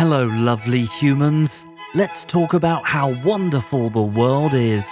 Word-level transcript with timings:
Hello, 0.00 0.28
lovely 0.28 0.86
humans. 0.86 1.66
Let's 1.94 2.24
talk 2.24 2.54
about 2.54 2.86
how 2.86 3.12
wonderful 3.22 3.90
the 3.90 4.02
world 4.02 4.54
is. 4.54 4.88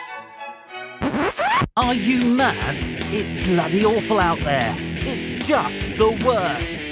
Are 1.79 1.95
you 1.95 2.20
mad? 2.34 2.77
It's 3.11 3.48
bloody 3.48 3.86
awful 3.86 4.21
out 4.21 4.39
there. 4.40 4.75
It's 4.79 5.46
just 5.46 5.80
the 5.96 6.11
worst. 6.26 6.82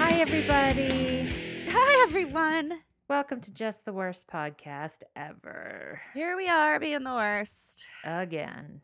Hi, 0.00 0.20
everybody. 0.20 1.68
Hi, 1.70 2.04
everyone. 2.08 2.80
Welcome 3.08 3.40
to 3.42 3.52
Just 3.52 3.84
the 3.84 3.92
Worst 3.92 4.26
podcast 4.26 5.04
ever. 5.14 6.02
Here 6.12 6.36
we 6.36 6.48
are 6.48 6.80
being 6.80 7.04
the 7.04 7.12
worst 7.12 7.86
Again. 8.02 8.80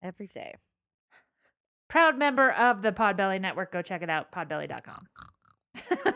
every 0.00 0.28
day. 0.28 0.54
Proud 1.88 2.16
member 2.16 2.52
of 2.52 2.82
the 2.82 2.92
Podbelly 2.92 3.40
Network. 3.40 3.72
Go 3.72 3.82
check 3.82 4.02
it 4.02 4.08
out, 4.08 4.30
podbelly.com. 4.30 5.27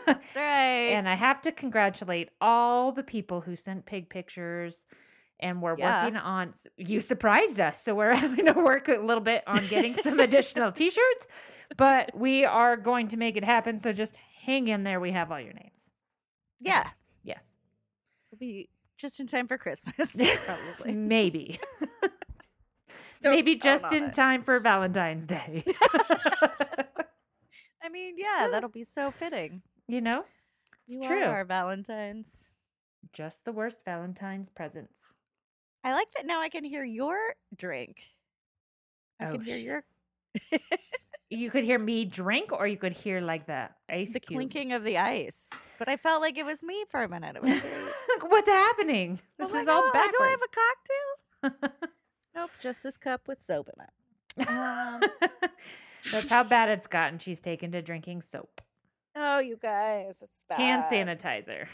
That's 0.05 0.35
right. 0.35 0.43
and 0.95 1.07
I 1.07 1.15
have 1.15 1.41
to 1.43 1.51
congratulate 1.51 2.29
all 2.41 2.91
the 2.91 3.03
people 3.03 3.41
who 3.41 3.55
sent 3.55 3.85
pig 3.85 4.09
pictures 4.09 4.85
and 5.39 5.61
we're 5.61 5.77
Yeah. 5.77 6.03
working 6.05 6.17
on 6.17 6.53
you 6.77 7.01
surprised 7.01 7.59
us 7.59 7.81
so 7.83 7.95
we're 7.95 8.13
having 8.25 8.45
to 8.45 8.53
work 8.53 8.87
a 8.87 8.97
little 8.97 9.23
bit 9.23 9.43
on 9.47 9.59
getting 9.69 9.93
some 9.95 10.19
additional 10.19 10.71
t-shirts 10.71 11.27
but 11.75 12.15
we 12.17 12.45
are 12.45 12.77
going 12.77 13.07
to 13.09 13.17
make 13.17 13.35
it 13.35 13.43
happen 13.43 13.79
so 13.79 13.91
just 13.91 14.15
hang 14.45 14.67
in 14.67 14.83
there 14.83 14.99
we 14.99 15.11
have 15.11 15.31
all 15.31 15.39
your 15.39 15.53
names 15.53 15.89
Yeah. 16.59 16.89
yes 17.23 17.57
We'll 18.31 18.39
be 18.39 18.69
just 18.97 19.19
in 19.19 19.27
time 19.27 19.47
for 19.47 19.57
Christmas, 19.57 20.15
probably. 20.45 20.95
maybe 20.95 21.59
maybe 23.21 23.55
just 23.55 23.91
in 23.91 24.05
it. 24.05 24.13
time 24.13 24.43
for 24.43 24.59
valentine's 24.59 25.25
day 25.25 25.63
I 27.83 27.89
mean, 27.89 28.15
yeah, 28.17 28.47
that'll 28.49 28.69
be 28.69 28.83
so 28.83 29.11
fitting. 29.11 29.61
you 29.87 29.99
know 30.01 30.25
You 30.87 31.05
true. 31.05 31.23
are 31.23 31.35
our 31.37 31.45
Valentine's. 31.45 32.47
just 33.11 33.43
the 33.45 33.51
worst 33.51 33.79
valentine's 33.85 34.49
presents 34.49 35.13
I 35.83 35.93
like 35.93 36.07
that 36.15 36.25
now 36.25 36.39
I 36.39 36.47
can 36.47 36.63
hear 36.63 36.85
your 36.85 37.17
drink. 37.55 38.01
I 39.19 39.25
Oh, 39.25 39.31
can 39.33 39.41
hear 39.43 39.57
your 39.57 39.83
you 41.29 41.51
could 41.51 41.63
hear 41.65 41.77
me 41.77 42.05
drink 42.05 42.51
or 42.53 42.65
you 42.67 42.77
could 42.77 42.93
hear 42.93 43.19
like 43.19 43.47
the 43.47 43.69
ice 43.89 44.13
the 44.13 44.19
clinking 44.21 44.71
of 44.71 44.83
the 44.85 44.97
ice. 44.97 45.67
But 45.77 45.89
I 45.89 45.97
felt 45.97 46.21
like 46.21 46.37
it 46.37 46.45
was 46.45 46.63
me 46.63 46.85
for 46.89 47.03
a 47.03 47.09
minute. 47.09 47.35
It 47.35 47.43
was 47.43 47.59
What's 48.21 48.47
happening? 48.47 49.19
This 49.37 49.51
like, 49.51 49.63
is 49.63 49.67
all 49.67 49.81
"Oh, 49.83 49.91
backwards. 49.93 50.15
Do 50.17 50.23
I 50.23 50.29
have 50.29 51.51
a 51.51 51.51
cocktail? 51.59 51.89
Nope, 52.35 52.49
just 52.61 52.81
this 52.81 52.97
cup 52.97 53.27
with 53.27 53.41
soap 53.43 53.69
in 53.77 53.83
it. 53.85 54.49
Um, 54.49 55.01
That's 56.11 56.29
how 56.29 56.43
bad 56.43 56.69
it's 56.69 56.87
gotten. 56.87 57.19
She's 57.19 57.39
taken 57.39 57.71
to 57.71 57.81
drinking 57.81 58.21
soap, 58.23 58.61
Oh, 59.15 59.39
you 59.39 59.57
guys, 59.57 60.21
it's 60.21 60.43
bad. 60.49 60.59
hand 60.59 60.83
sanitizer. 60.91 61.67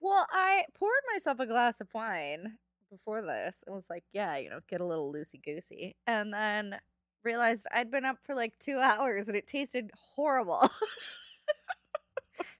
Well, 0.00 0.26
I 0.30 0.64
poured 0.74 1.00
myself 1.12 1.40
a 1.40 1.46
glass 1.46 1.80
of 1.80 1.88
wine 1.94 2.58
before 2.90 3.22
this 3.22 3.64
and 3.66 3.74
was 3.74 3.90
like, 3.90 4.04
yeah, 4.12 4.36
you 4.36 4.48
know, 4.50 4.60
get 4.68 4.80
a 4.80 4.86
little 4.86 5.12
loosey 5.12 5.42
goosey. 5.42 5.96
And 6.06 6.32
then 6.32 6.78
realized 7.24 7.66
I'd 7.74 7.90
been 7.90 8.04
up 8.04 8.18
for 8.22 8.34
like 8.34 8.58
two 8.60 8.78
hours 8.82 9.26
and 9.28 9.36
it 9.36 9.46
tasted 9.46 9.90
horrible. 10.14 10.60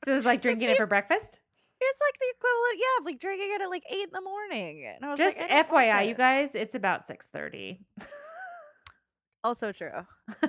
So 0.05 0.13
it 0.13 0.15
was 0.17 0.25
like 0.27 0.41
So 0.41 0.49
drinking 0.49 0.69
see- 0.69 0.73
it 0.75 0.77
for 0.79 0.87
breakfast. 0.87 1.39
it's 1.81 2.01
like 2.01 2.19
the 2.19 2.35
equivalent, 2.37 2.77
yeah, 2.79 3.01
of 3.01 3.05
like 3.07 3.21
drinking 3.21 3.49
it 3.55 3.63
at 3.63 3.71
like 3.71 3.85
eight 3.93 4.05
in 4.05 4.13
the 4.13 4.21
morning. 4.23 4.87
And 4.95 5.05
I 5.05 5.09
was 5.09 5.19
Just 5.19 5.37
like, 5.39 5.51
I 5.51 5.55
don't 5.63 5.71
want 5.73 5.87
FYI, 5.89 6.09
you 6.09 6.15
guys, 6.15 6.55
it's 6.55 6.75
about 6.75 7.07
six 7.07 7.27
thirty. 7.27 7.81
Also 9.45 9.73
true. 9.73 9.91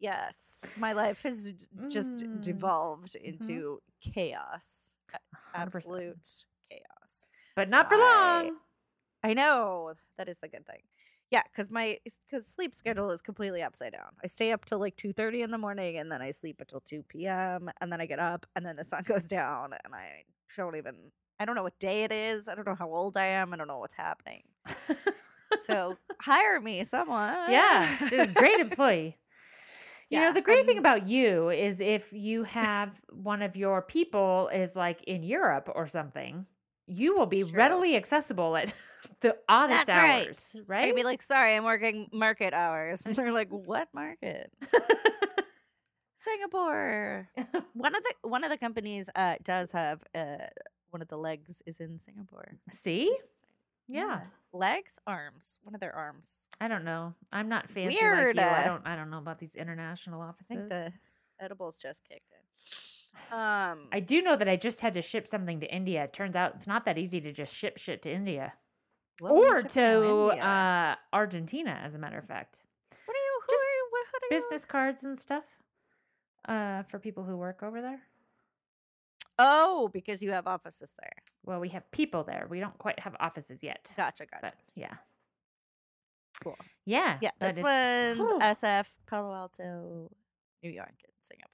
yes, 0.00 0.66
my 0.76 0.92
life 0.92 1.22
has 1.22 1.52
just 1.88 2.20
Mm. 2.24 2.40
devolved 2.42 3.16
into 3.16 3.80
chaos. 4.00 4.96
A- 5.12 5.18
100%. 5.58 5.62
Absolute 5.62 6.44
chaos. 6.70 7.28
but 7.54 7.68
not 7.68 7.88
for 7.88 7.94
I- 7.96 8.42
long. 8.44 8.56
I 9.22 9.34
know 9.34 9.94
that 10.18 10.28
is 10.28 10.38
the 10.38 10.48
good 10.48 10.66
thing. 10.66 10.82
Yeah, 11.30 11.42
because 11.50 11.70
my 11.72 11.98
because 12.24 12.46
sleep 12.46 12.72
schedule 12.74 13.10
is 13.10 13.20
completely 13.20 13.60
upside 13.62 13.92
down. 13.92 14.12
I 14.22 14.28
stay 14.28 14.52
up 14.52 14.64
till 14.64 14.78
like 14.78 14.96
two 14.96 15.12
thirty 15.12 15.42
in 15.42 15.50
the 15.50 15.58
morning, 15.58 15.96
and 15.98 16.10
then 16.12 16.22
I 16.22 16.30
sleep 16.30 16.60
until 16.60 16.78
two 16.80 17.02
p.m. 17.02 17.68
and 17.80 17.92
then 17.92 18.00
I 18.00 18.06
get 18.06 18.20
up, 18.20 18.46
and 18.54 18.64
then 18.64 18.76
the 18.76 18.84
sun 18.84 19.02
goes 19.06 19.26
down, 19.26 19.72
and 19.84 19.92
I 19.94 20.22
don't 20.56 20.76
even. 20.76 21.10
I 21.40 21.44
don't 21.44 21.56
know 21.56 21.64
what 21.64 21.78
day 21.80 22.04
it 22.04 22.12
is. 22.12 22.48
I 22.48 22.54
don't 22.54 22.66
know 22.66 22.76
how 22.76 22.88
old 22.88 23.16
I 23.16 23.26
am. 23.26 23.52
I 23.52 23.56
don't 23.56 23.66
know 23.68 23.78
what's 23.78 23.94
happening. 23.94 24.44
So 25.56 25.96
hire 26.20 26.60
me, 26.60 26.84
someone. 26.84 27.50
yeah, 27.50 28.08
great 28.34 28.58
employee. 28.58 29.16
You 30.08 30.20
know, 30.20 30.32
the 30.32 30.40
great 30.40 30.66
thing 30.66 30.76
um, 30.78 30.82
about 30.82 31.08
you 31.08 31.50
is 31.50 31.80
if 31.80 32.12
you 32.12 32.44
have 32.44 32.90
one 33.10 33.42
of 33.42 33.56
your 33.56 33.82
people 33.82 34.48
is 34.52 34.76
like 34.76 35.02
in 35.02 35.24
Europe 35.24 35.68
or 35.74 35.88
something, 35.88 36.46
you 36.86 37.14
will 37.18 37.26
be 37.26 37.42
true. 37.42 37.58
readily 37.58 37.96
accessible 37.96 38.56
at 38.56 38.72
the 39.20 39.36
oddest 39.48 39.86
That's 39.86 39.96
hours, 39.96 40.60
right. 40.66 40.78
right? 40.78 40.88
I'd 40.88 40.94
be 40.96 41.02
like, 41.02 41.22
sorry, 41.22 41.54
I'm 41.56 41.64
working 41.64 42.08
market 42.12 42.54
hours. 42.54 43.04
And 43.04 43.16
they're 43.16 43.32
like, 43.32 43.48
what 43.50 43.88
market? 43.92 44.52
Singapore. 46.20 47.28
One 47.74 47.94
of 47.94 48.02
the 48.02 48.14
one 48.22 48.44
of 48.44 48.50
the 48.50 48.58
companies 48.58 49.08
uh 49.14 49.36
does 49.44 49.72
have 49.72 50.02
uh 50.14 50.46
one 50.90 51.02
of 51.02 51.08
the 51.08 51.16
legs 51.16 51.62
is 51.66 51.80
in 51.80 51.98
Singapore. 51.98 52.58
See? 52.72 53.12
Exciting. 53.12 53.26
Yeah. 53.88 54.20
Legs, 54.56 54.98
arms. 55.06 55.58
One 55.62 55.74
of 55.74 55.80
their 55.80 55.94
arms. 55.94 56.46
I 56.60 56.68
don't 56.68 56.84
know. 56.84 57.14
I'm 57.32 57.48
not 57.48 57.70
fancy 57.70 57.98
Weird, 58.00 58.36
like 58.36 58.44
you. 58.44 58.50
I 58.50 58.60
uh, 58.62 58.64
don't. 58.64 58.86
I 58.86 58.96
don't 58.96 59.10
know 59.10 59.18
about 59.18 59.38
these 59.38 59.54
international 59.54 60.20
offices. 60.20 60.50
I 60.52 60.54
think 60.56 60.68
the 60.68 60.92
edibles 61.40 61.78
just 61.78 62.08
kicked 62.08 62.30
in. 62.30 63.36
Um 63.36 63.88
I 63.92 64.00
do 64.00 64.20
know 64.20 64.36
that 64.36 64.48
I 64.48 64.56
just 64.56 64.80
had 64.80 64.94
to 64.94 65.02
ship 65.02 65.26
something 65.26 65.60
to 65.60 65.74
India. 65.74 66.04
It 66.04 66.12
turns 66.12 66.36
out 66.36 66.54
it's 66.56 66.66
not 66.66 66.84
that 66.84 66.98
easy 66.98 67.20
to 67.22 67.32
just 67.32 67.54
ship 67.54 67.78
shit 67.78 68.02
to 68.02 68.12
India 68.12 68.52
what 69.20 69.34
were 69.34 69.40
you 69.40 69.52
or 69.56 69.62
to 69.62 70.28
India? 70.30 70.44
uh, 70.44 70.94
Argentina, 71.12 71.80
as 71.82 71.94
a 71.94 71.98
matter 71.98 72.18
of 72.18 72.26
fact. 72.26 72.58
what 73.06 73.14
are 73.14 73.18
you 73.18 73.40
who 73.46 73.52
just 73.52 73.62
are 73.62 73.66
you 73.66 73.88
what, 73.90 74.06
what 74.12 74.22
are 74.22 74.34
you- 74.34 74.40
Business 74.42 74.64
cards 74.64 75.02
and 75.04 75.18
stuff 75.18 75.44
uh, 76.46 76.82
for 76.84 76.98
people 76.98 77.24
who 77.24 77.36
work 77.36 77.62
over 77.62 77.80
there. 77.80 78.00
Oh, 79.38 79.90
because 79.92 80.22
you 80.22 80.32
have 80.32 80.46
offices 80.46 80.94
there. 81.00 81.12
Well, 81.44 81.60
we 81.60 81.68
have 81.70 81.90
people 81.90 82.24
there. 82.24 82.46
We 82.48 82.58
don't 82.60 82.76
quite 82.78 82.98
have 83.00 83.14
offices 83.20 83.62
yet. 83.62 83.92
Gotcha, 83.96 84.26
gotcha. 84.26 84.38
But 84.42 84.54
yeah. 84.74 84.94
Cool. 86.42 86.56
Yeah. 86.84 87.18
Yeah, 87.20 87.30
This 87.40 87.60
one's. 87.62 88.18
SF, 88.42 88.98
Palo 89.06 89.34
Alto, 89.34 90.10
New 90.62 90.70
York, 90.70 90.94
and 91.04 91.12
Singapore. 91.20 91.50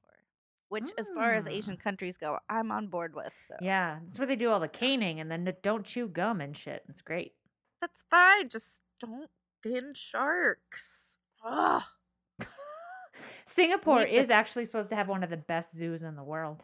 Which, 0.68 0.90
as 0.98 1.10
far 1.14 1.32
as 1.32 1.46
Ah. 1.46 1.50
Asian 1.50 1.76
countries 1.76 2.16
go, 2.16 2.38
I'm 2.48 2.70
on 2.72 2.86
board 2.88 3.14
with. 3.14 3.32
So 3.42 3.56
Yeah, 3.60 3.98
that's 4.04 4.18
where 4.18 4.26
they 4.26 4.36
do 4.36 4.50
all 4.50 4.60
the 4.60 4.68
caning 4.68 5.20
and 5.20 5.30
then 5.30 5.44
the 5.44 5.52
don't 5.52 5.84
chew 5.84 6.08
gum 6.08 6.40
and 6.40 6.56
shit. 6.56 6.82
It's 6.88 7.02
great. 7.02 7.34
that's 7.80 8.04
fine. 8.08 8.48
Just 8.48 8.80
don't 9.00 9.28
fin 9.62 9.92
sharks. 9.94 11.16
Ugh. 11.44 11.82
Singapore 13.46 14.02
is 14.02 14.30
actually 14.30 14.64
supposed 14.64 14.88
to 14.90 14.94
have 14.96 15.08
one 15.08 15.22
of 15.22 15.30
the 15.30 15.36
best 15.36 15.74
zoos 15.76 16.02
in 16.02 16.16
the 16.16 16.22
world. 16.24 16.62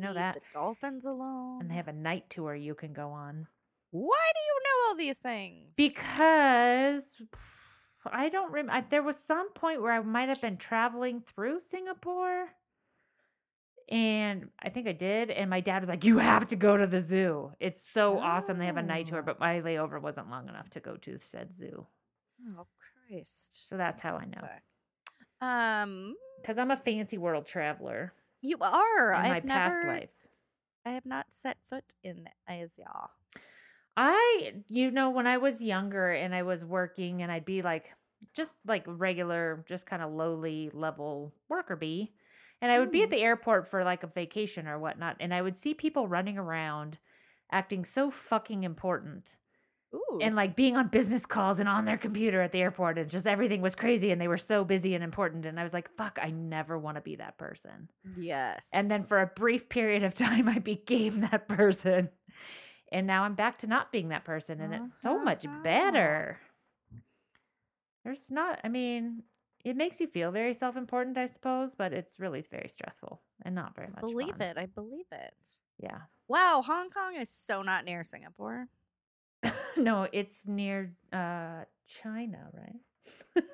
Know 0.00 0.14
that. 0.14 0.34
the 0.34 0.40
dolphins 0.54 1.04
alone. 1.06 1.60
And 1.60 1.70
they 1.70 1.74
have 1.74 1.88
a 1.88 1.92
night 1.92 2.30
tour 2.30 2.54
you 2.54 2.74
can 2.74 2.92
go 2.92 3.10
on. 3.10 3.46
Why 3.90 4.30
do 4.34 4.40
you 4.40 4.60
know 4.64 4.88
all 4.88 4.96
these 4.96 5.18
things? 5.18 5.72
Because 5.76 7.04
I 8.10 8.28
don't 8.30 8.52
remember. 8.52 8.86
There 8.90 9.02
was 9.02 9.16
some 9.18 9.52
point 9.52 9.82
where 9.82 9.92
I 9.92 10.00
might 10.00 10.28
have 10.28 10.40
been 10.40 10.56
traveling 10.56 11.20
through 11.20 11.60
Singapore. 11.60 12.46
And 13.88 14.48
I 14.62 14.70
think 14.70 14.88
I 14.88 14.92
did. 14.92 15.30
And 15.30 15.50
my 15.50 15.60
dad 15.60 15.82
was 15.82 15.88
like, 15.88 16.04
You 16.04 16.18
have 16.18 16.46
to 16.48 16.56
go 16.56 16.76
to 16.76 16.86
the 16.86 17.00
zoo. 17.00 17.52
It's 17.60 17.86
so 17.86 18.18
awesome. 18.18 18.58
They 18.58 18.66
have 18.66 18.76
a 18.78 18.82
night 18.82 19.06
tour, 19.06 19.18
Oh. 19.18 19.22
but 19.22 19.38
my 19.40 19.60
layover 19.60 20.00
wasn't 20.00 20.30
long 20.30 20.48
enough 20.48 20.70
to 20.70 20.80
go 20.80 20.96
to 20.96 21.18
said 21.20 21.52
zoo. 21.52 21.86
oh 22.58 22.66
Christ. 23.08 23.68
So 23.68 23.76
that's 23.76 24.00
how 24.00 24.16
I 24.16 24.24
know. 24.24 24.48
Um, 25.46 26.14
Because 26.40 26.56
I'm 26.56 26.70
a 26.70 26.76
fancy 26.76 27.18
world 27.18 27.44
traveler 27.46 28.14
you 28.42 28.58
are. 28.60 29.14
I've 29.14 29.46
past 29.46 29.76
never. 29.82 29.86
life. 29.86 30.08
I 30.84 30.90
have 30.90 31.06
not 31.06 31.26
set 31.30 31.58
foot 31.70 31.84
in 32.02 32.28
Asia. 32.48 33.08
I, 33.96 34.54
you 34.68 34.90
know, 34.90 35.10
when 35.10 35.26
I 35.26 35.36
was 35.38 35.62
younger 35.62 36.10
and 36.10 36.34
I 36.34 36.42
was 36.42 36.64
working 36.64 37.22
and 37.22 37.30
I'd 37.30 37.44
be 37.44 37.62
like, 37.62 37.90
just 38.34 38.54
like 38.66 38.84
regular, 38.86 39.64
just 39.68 39.86
kind 39.86 40.02
of 40.02 40.12
lowly 40.12 40.70
level 40.72 41.32
worker 41.48 41.76
bee. 41.76 42.12
And 42.60 42.70
I 42.70 42.78
would 42.78 42.90
be 42.92 43.02
at 43.02 43.08
Mm. 43.08 43.12
the 43.12 43.22
airport 43.22 43.68
for 43.68 43.84
like 43.84 44.02
a 44.02 44.06
vacation 44.06 44.66
or 44.68 44.78
whatnot. 44.78 45.16
And 45.20 45.34
I 45.34 45.42
would 45.42 45.56
see 45.56 45.74
people 45.74 46.08
running 46.08 46.38
around 46.38 46.98
acting 47.50 47.84
so 47.84 48.10
fucking 48.10 48.62
important 48.64 49.34
Ooh. 49.94 50.18
and 50.22 50.34
like 50.34 50.56
being 50.56 50.76
on 50.76 50.88
business 50.88 51.26
calls 51.26 51.58
and 51.58 51.68
on 51.68 51.84
their 51.84 51.98
computer 51.98 52.40
at 52.40 52.52
the 52.52 52.60
airport. 52.60 52.98
And 52.98 53.10
just 53.10 53.26
everything 53.26 53.60
was 53.60 53.74
crazy 53.74 54.10
and 54.10 54.20
they 54.20 54.28
were 54.28 54.38
so 54.38 54.64
busy 54.64 54.94
and 54.94 55.04
important. 55.04 55.44
And 55.44 55.58
I 55.60 55.62
was 55.62 55.72
like, 55.72 55.90
fuck, 55.96 56.18
I 56.22 56.30
never 56.30 56.78
want 56.78 56.96
to 56.96 57.00
be 57.02 57.16
that 57.16 57.36
person. 57.38 57.88
yes. 58.16 58.70
And 58.72 58.90
then 58.90 59.02
for 59.02 59.20
a 59.20 59.26
brief 59.26 59.68
period 59.68 60.02
of 60.02 60.14
time, 60.28 60.48
I 60.48 60.58
became 60.58 61.20
that 61.22 61.48
person. 61.48 62.08
And 62.90 63.06
now 63.06 63.24
I'm 63.24 63.34
back 63.34 63.58
to 63.58 63.66
not 63.66 63.90
being 63.92 64.08
that 64.08 64.24
person. 64.24 64.60
And 64.60 64.74
it's 64.74 64.94
so 65.00 65.18
much 65.18 65.46
better. 65.62 66.38
There's 68.04 68.30
not, 68.30 68.60
I 68.64 68.68
mean, 68.68 69.22
it 69.64 69.76
makes 69.76 70.00
you 70.00 70.06
feel 70.06 70.30
very 70.30 70.54
self-important, 70.54 71.16
I 71.16 71.26
suppose, 71.26 71.74
but 71.74 71.92
it's 71.92 72.18
really 72.18 72.42
very 72.50 72.68
stressful 72.68 73.20
and 73.44 73.54
not 73.54 73.74
very 73.76 73.88
much 73.88 74.00
believe 74.00 74.36
fun. 74.36 74.42
it. 74.42 74.58
I 74.58 74.66
believe 74.66 75.06
it. 75.12 75.34
Yeah. 75.78 75.98
Wow, 76.28 76.62
Hong 76.66 76.90
Kong 76.90 77.14
is 77.16 77.30
so 77.30 77.62
not 77.62 77.84
near 77.84 78.02
Singapore. 78.04 78.68
no, 79.76 80.06
it's 80.12 80.46
near 80.46 80.92
uh 81.12 81.64
China, 81.86 82.48
right? 82.52 83.44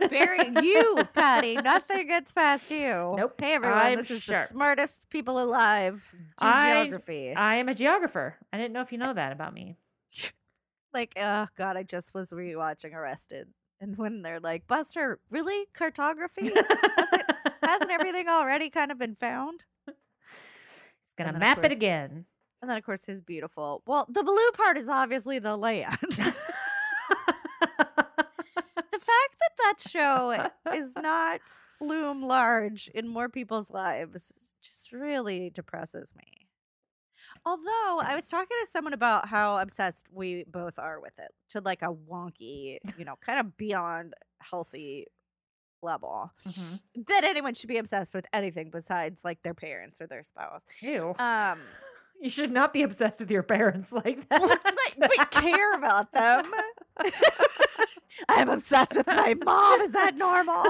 Very 0.08 0.46
you, 0.62 1.02
Patty. 1.12 1.56
Nothing 1.56 2.06
gets 2.06 2.32
past 2.32 2.70
you. 2.70 3.14
Nope, 3.16 3.34
Hey 3.40 3.54
everyone, 3.54 3.78
I'm 3.78 3.96
this 3.98 4.10
is 4.10 4.24
the 4.24 4.44
smartest 4.44 5.10
people 5.10 5.42
alive. 5.42 6.14
Do 6.38 6.46
I- 6.46 6.84
geography. 6.84 7.34
I 7.34 7.56
am 7.56 7.68
a 7.68 7.74
geographer. 7.74 8.36
I 8.52 8.56
didn't 8.58 8.72
know 8.72 8.80
if 8.80 8.92
you 8.92 8.98
know 8.98 9.12
that 9.12 9.32
about 9.32 9.52
me. 9.54 9.76
like, 10.94 11.14
oh 11.20 11.48
god, 11.56 11.76
I 11.76 11.82
just 11.82 12.14
was 12.14 12.30
rewatching 12.30 12.94
Arrested, 12.94 13.48
and 13.80 13.98
when 13.98 14.22
they're 14.22 14.40
like, 14.40 14.66
Buster, 14.66 15.18
really 15.30 15.66
cartography? 15.74 16.52
Hasn't, 16.96 17.22
hasn't 17.62 17.90
everything 17.90 18.28
already 18.28 18.70
kind 18.70 18.90
of 18.90 18.98
been 18.98 19.14
found? 19.14 19.66
He's 19.86 21.14
gonna 21.16 21.38
map 21.38 21.62
it 21.64 21.72
again. 21.72 22.26
And 22.60 22.68
then 22.70 22.76
of 22.76 22.84
course 22.84 23.06
his 23.06 23.20
beautiful. 23.20 23.82
Well, 23.86 24.06
the 24.08 24.24
blue 24.24 24.50
part 24.56 24.76
is 24.76 24.88
obviously 24.88 25.38
the 25.38 25.56
land. 25.56 25.96
the 26.00 26.34
fact 29.00 29.34
that 29.38 29.56
that 29.58 29.74
show 29.86 30.46
is 30.74 30.96
not 30.96 31.40
loom 31.80 32.22
large 32.22 32.88
in 32.94 33.06
more 33.08 33.28
people's 33.28 33.70
lives 33.70 34.50
just 34.62 34.92
really 34.92 35.50
depresses 35.50 36.14
me. 36.16 36.24
Although 37.44 38.00
I 38.02 38.14
was 38.14 38.28
talking 38.28 38.56
to 38.60 38.66
someone 38.66 38.92
about 38.92 39.28
how 39.28 39.58
obsessed 39.58 40.08
we 40.12 40.44
both 40.44 40.78
are 40.78 41.00
with 41.00 41.18
it 41.18 41.30
to 41.50 41.60
like 41.60 41.82
a 41.82 41.92
wonky, 41.92 42.78
you 42.98 43.04
know, 43.04 43.16
kind 43.20 43.38
of 43.40 43.56
beyond 43.56 44.14
healthy 44.40 45.06
level 45.80 46.32
Mhm. 46.46 46.80
that 47.06 47.22
anyone 47.22 47.54
should 47.54 47.68
be 47.68 47.78
obsessed 47.78 48.12
with 48.12 48.26
anything 48.32 48.68
besides 48.70 49.24
like 49.24 49.42
their 49.42 49.54
parents 49.54 50.00
or 50.00 50.08
their 50.08 50.24
spouse. 50.24 50.64
Ew. 50.82 51.14
Um 51.20 51.60
you 52.20 52.30
should 52.30 52.50
not 52.52 52.72
be 52.72 52.82
obsessed 52.82 53.20
with 53.20 53.30
your 53.30 53.42
parents 53.42 53.92
like 54.04 54.28
that. 54.28 54.58
but 54.98 55.30
care 55.30 55.74
about 55.74 56.12
them. 56.12 56.50
I'm 58.28 58.48
obsessed 58.48 58.96
with 58.96 59.06
my 59.06 59.34
mom. 59.44 59.80
Is 59.80 59.92
that 59.92 60.16
normal? 60.16 60.64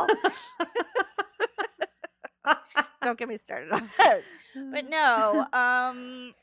Don't 3.03 3.19
get 3.19 3.29
me 3.29 3.37
started 3.37 3.71
on 3.73 3.89
that. 3.99 4.21
But 4.73 4.89
no, 4.89 5.41
um, 5.53 6.35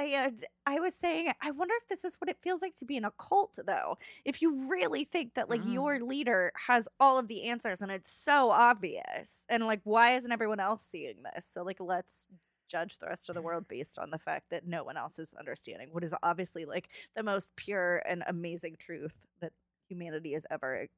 I, 0.00 0.30
uh, 0.66 0.80
was 0.80 0.94
saying, 0.94 1.30
I 1.40 1.50
wonder 1.52 1.74
if 1.80 1.86
this 1.88 2.04
is 2.04 2.16
what 2.20 2.28
it 2.28 2.38
feels 2.40 2.62
like 2.62 2.74
to 2.76 2.84
be 2.84 2.96
in 2.96 3.04
a 3.04 3.12
cult, 3.12 3.58
though. 3.64 3.96
If 4.24 4.42
you 4.42 4.68
really 4.70 5.04
think 5.04 5.34
that, 5.34 5.48
like, 5.50 5.62
Mm. 5.62 5.72
your 5.74 6.00
leader 6.00 6.50
has 6.66 6.88
all 6.98 7.18
of 7.18 7.28
the 7.28 7.48
answers 7.48 7.80
and 7.80 7.90
it's 7.92 8.10
so 8.10 8.50
obvious, 8.50 9.46
and 9.48 9.66
like, 9.66 9.80
why 9.84 10.12
isn't 10.16 10.32
everyone 10.32 10.60
else 10.60 10.82
seeing 10.82 11.22
this? 11.22 11.44
So, 11.46 11.62
like, 11.62 11.78
let's 11.80 12.28
judge 12.68 12.98
the 12.98 13.06
rest 13.06 13.28
of 13.28 13.34
the 13.34 13.42
world 13.42 13.68
based 13.68 13.98
on 13.98 14.10
the 14.10 14.18
fact 14.18 14.50
that 14.50 14.66
no 14.66 14.84
one 14.84 14.96
else 14.96 15.18
is 15.18 15.34
understanding 15.38 15.88
what 15.92 16.04
is 16.04 16.14
obviously 16.22 16.64
like 16.64 16.88
the 17.14 17.22
most 17.22 17.54
pure 17.56 18.02
and 18.06 18.22
amazing 18.26 18.76
truth 18.78 19.18
that 19.40 19.52
humanity 19.88 20.32
has 20.32 20.46
ever. 20.50 20.88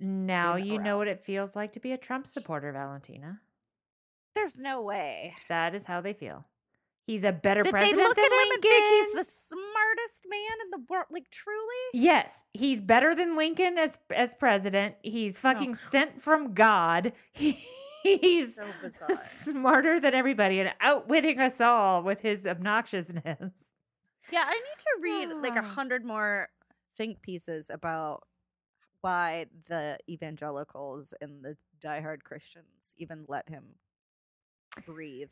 now 0.00 0.56
you 0.56 0.78
know 0.78 0.96
what 0.98 1.08
it 1.08 1.24
feels 1.24 1.54
like 1.54 1.72
to 1.72 1.80
be 1.80 1.92
a 1.92 1.98
Trump 1.98 2.26
supporter, 2.26 2.72
Valentina. 2.72 3.40
There's 4.34 4.58
no 4.58 4.82
way. 4.82 5.34
That 5.48 5.74
is 5.74 5.84
how 5.84 6.00
they 6.00 6.12
feel. 6.12 6.44
He's 7.06 7.22
a 7.22 7.32
better 7.32 7.62
they 7.62 7.70
president 7.70 7.98
look 7.98 8.16
than 8.16 8.24
at 8.24 8.32
him 8.32 8.48
Lincoln. 8.48 8.70
and 8.72 8.84
think 8.84 8.86
he's 8.86 9.12
the 9.12 9.24
smartest 9.24 10.26
man 10.28 10.58
in 10.64 10.70
the 10.70 10.86
world. 10.88 11.06
Like, 11.10 11.30
truly? 11.30 11.58
Yes, 11.92 12.44
he's 12.54 12.80
better 12.80 13.14
than 13.14 13.36
Lincoln 13.36 13.76
as 13.76 13.98
as 14.14 14.32
president. 14.34 14.94
He's 15.02 15.36
oh, 15.36 15.40
fucking 15.40 15.74
sent 15.74 16.22
from 16.22 16.54
God. 16.54 17.12
He, 17.32 17.58
he's 18.04 18.54
so 18.54 18.66
bizarre. 18.80 19.20
smarter 19.28 19.98
than 19.98 20.14
everybody 20.14 20.60
and 20.60 20.70
outwitting 20.80 21.40
us 21.40 21.60
all 21.60 22.02
with 22.02 22.20
his 22.20 22.44
obnoxiousness. 22.46 23.52
Yeah, 24.32 24.44
I 24.46 24.54
need 24.54 24.78
to 24.78 24.96
read 25.02 25.42
like 25.42 25.56
a 25.56 25.60
Ah. 25.64 25.74
hundred 25.74 26.04
more 26.04 26.48
think 26.96 27.20
pieces 27.22 27.70
about 27.70 28.22
why 29.00 29.46
the 29.68 29.98
evangelicals 30.08 31.12
and 31.20 31.44
the 31.44 31.56
diehard 31.80 32.22
Christians 32.22 32.94
even 32.96 33.24
let 33.28 33.48
him 33.48 33.74
breathe. 34.86 35.30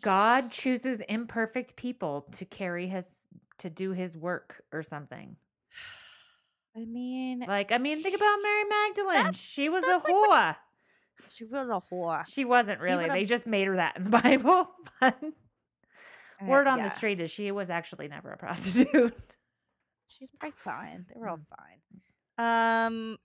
God 0.00 0.50
chooses 0.50 1.00
imperfect 1.08 1.76
people 1.76 2.26
to 2.36 2.44
carry 2.44 2.88
his 2.88 3.24
to 3.58 3.70
do 3.70 3.92
his 3.92 4.16
work 4.16 4.62
or 4.72 4.82
something. 4.82 5.36
I 6.76 6.84
mean, 6.84 7.40
Like, 7.40 7.72
I 7.72 7.78
mean, 7.78 8.02
think 8.02 8.14
about 8.16 8.36
Mary 8.42 8.64
Magdalene. 8.64 9.32
She 9.32 9.70
was 9.70 9.82
a 9.86 9.94
like 9.94 10.02
whore. 10.04 10.56
She 11.28 11.44
was 11.44 11.68
a 11.68 11.80
whore. 11.90 12.26
She 12.26 12.44
wasn't 12.44 12.80
really. 12.80 13.06
A- 13.06 13.12
They 13.12 13.24
just 13.24 13.46
made 13.46 13.66
her 13.66 13.76
that 13.76 13.96
in 13.96 14.04
the 14.04 14.10
Bible. 14.22 14.68
But 15.00 15.18
Uh, 16.42 16.46
word 16.46 16.66
on 16.66 16.78
the 16.78 16.84
yeah, 16.84 16.92
street 16.96 17.20
is 17.20 17.30
she 17.30 17.50
was 17.50 17.70
actually 17.70 18.08
never 18.08 18.30
a 18.32 18.36
prostitute. 18.46 19.14
She's 20.08 20.30
probably 20.32 20.54
fine. 20.56 21.06
They 21.08 21.18
were 21.18 21.28
all 21.28 21.38
Mm. 21.38 21.46
fine. 21.48 22.86
Um, 22.86 23.16